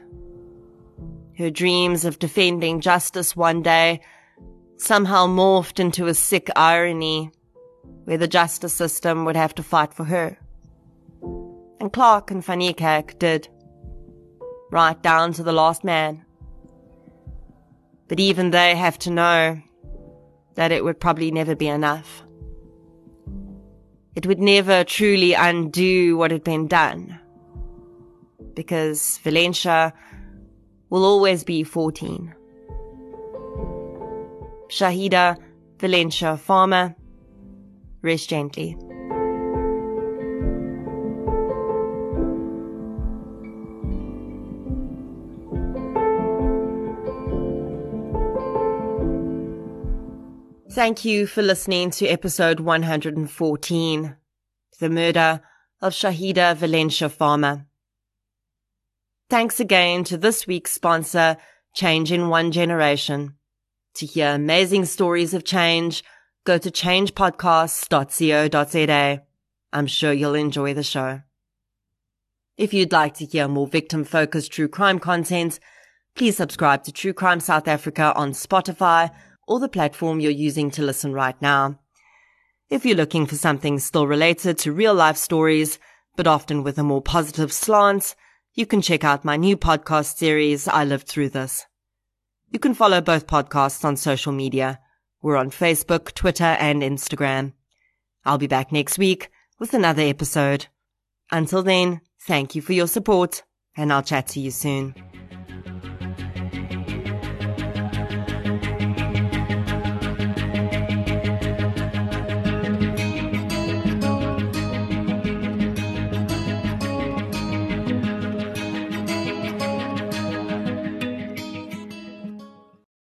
Her 1.38 1.50
dreams 1.50 2.04
of 2.04 2.20
defending 2.20 2.82
justice 2.82 3.36
one 3.36 3.62
day 3.62 4.02
somehow 4.80 5.28
morphed 5.28 5.80
into 5.80 6.08
a 6.08 6.14
sick 6.14 6.50
irony 6.56 7.32
where 8.06 8.18
the 8.18 8.28
justice 8.28 8.74
system 8.74 9.26
would 9.26 9.36
have 9.36 9.54
to 9.56 9.64
fight 9.64 9.94
for 9.94 10.06
her. 10.06 10.38
And 11.80 11.92
Clark 11.94 12.32
and 12.32 12.44
Van 12.44 12.60
Niekerk 12.60 13.20
did. 13.20 13.48
Right 14.72 15.02
down 15.02 15.34
to 15.34 15.44
the 15.44 15.52
last 15.52 15.84
man. 15.84 16.26
But 18.08 18.20
even 18.20 18.52
they 18.52 18.76
have 18.76 18.98
to 19.00 19.12
know 19.12 19.62
that 20.56 20.72
it 20.72 20.84
would 20.84 21.00
probably 21.00 21.32
never 21.32 21.56
be 21.56 21.68
enough. 21.68 22.24
It 24.16 24.26
would 24.26 24.40
never 24.40 24.84
truly 24.84 25.34
undo 25.34 26.18
what 26.18 26.32
had 26.32 26.44
been 26.44 26.68
done. 26.68 27.20
Because 28.54 29.20
Valencia 29.20 29.94
will 30.90 31.06
always 31.06 31.44
be 31.44 31.64
14. 31.64 32.34
Shahieda 34.70 35.38
Valencia 35.80 36.38
Farmer, 36.38 36.96
rest 38.02 38.30
gently. 38.30 38.78
Thank 50.72 51.04
you 51.04 51.26
for 51.26 51.42
listening 51.42 51.90
to 51.92 52.08
episode 52.08 52.60
114, 52.60 54.16
The 54.80 54.90
Murder 54.90 55.42
of 55.82 55.94
Shahieda 55.94 56.56
Valencia 56.56 57.10
Farmer. 57.10 57.66
Thanks 59.30 59.60
again 59.60 60.04
to 60.06 60.18
this 60.18 60.46
week's 60.46 60.72
sponsor, 60.72 61.38
Change 61.74 62.12
in 62.12 62.30
One 62.30 62.52
Generation. 62.52 63.39
To 63.96 64.06
hear 64.06 64.30
amazing 64.30 64.86
stories 64.86 65.34
of 65.34 65.44
change, 65.44 66.04
go 66.46 66.58
to 66.58 66.72
changepodcasts.co.za. 66.72 69.22
I'm 69.72 69.88
sure 69.88 70.14
you'll 70.14 70.36
enjoy 70.36 70.74
the 70.74 70.84
show. 70.84 71.22
If 72.58 72.74
you'd 72.74 72.92
like 72.92 73.14
to 73.16 73.26
hear 73.26 73.48
more 73.48 73.68
victim 73.68 74.04
focused 74.04 74.52
true 74.52 74.68
crime 74.68 75.00
content, 75.00 75.60
please 76.16 76.38
subscribe 76.38 76.84
to 76.84 76.92
True 76.92 77.14
Crime 77.14 77.40
South 77.40 77.68
Africa 77.68 78.14
on 78.16 78.32
Spotify, 78.32 79.12
or 79.48 79.60
the 79.60 79.70
platform 79.70 80.20
you're 80.20 80.32
using 80.32 80.70
to 80.72 80.84
listen 80.84 81.14
right 81.14 81.40
now. 81.42 81.80
If 82.70 82.86
you're 82.86 82.96
looking 82.96 83.26
for 83.26 83.36
something 83.36 83.80
still 83.80 84.06
related 84.06 84.58
to 84.60 84.74
real 84.74 84.94
life 84.94 85.18
stories, 85.18 85.80
but 86.16 86.28
often 86.28 86.64
with 86.64 86.78
a 86.78 86.84
more 86.84 87.02
positive 87.02 87.54
slant, 87.54 88.16
you 88.54 88.66
can 88.66 88.82
check 88.82 89.04
out 89.04 89.24
my 89.24 89.38
new 89.38 89.56
podcast 89.56 90.18
series, 90.18 90.68
I 90.68 90.84
Lived 90.84 91.08
Through 91.08 91.30
This. 91.30 91.66
You 92.52 92.60
can 92.60 92.74
follow 92.74 93.00
both 93.00 93.28
podcasts 93.28 93.86
on 93.86 93.96
social 93.96 94.32
media. 94.32 94.80
We're 95.22 95.38
on 95.38 95.52
Facebook, 95.52 96.14
Twitter, 96.14 96.44
and 96.44 96.82
Instagram. 96.82 97.54
I'll 98.26 98.38
be 98.38 98.48
back 98.48 98.72
next 98.72 98.98
week 98.98 99.30
with 99.60 99.74
another 99.74 100.02
episode. 100.02 100.68
Until 101.32 101.62
then, 101.62 102.02
thank 102.22 102.56
you 102.56 102.62
for 102.62 102.74
your 102.74 102.88
support, 102.88 103.44
and 103.78 103.94
I'll 103.94 104.02
chat 104.02 104.28
to 104.30 104.40
you 104.40 104.50
soon. 104.50 104.96